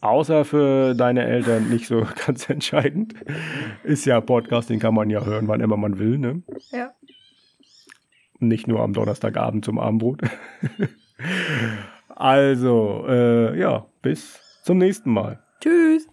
außer 0.00 0.44
für 0.44 0.94
deine 0.94 1.24
Eltern 1.24 1.68
nicht 1.68 1.86
so 1.86 2.06
ganz 2.26 2.48
entscheidend. 2.50 3.14
Ist 3.84 4.06
ja 4.06 4.20
Podcast, 4.20 4.70
den 4.70 4.80
kann 4.80 4.94
man 4.94 5.10
ja 5.10 5.24
hören, 5.24 5.48
wann 5.48 5.60
immer 5.60 5.76
man 5.76 5.98
will, 5.98 6.18
ne? 6.18 6.42
Ja. 6.70 6.92
Nicht 8.38 8.68
nur 8.68 8.80
am 8.80 8.92
Donnerstagabend 8.92 9.64
zum 9.64 9.78
Abendbrot. 9.78 10.22
also, 12.08 13.04
äh, 13.08 13.58
ja, 13.58 13.86
bis 14.02 14.40
zum 14.62 14.78
nächsten 14.78 15.12
Mal. 15.12 15.42
Tschüss. 15.60 16.06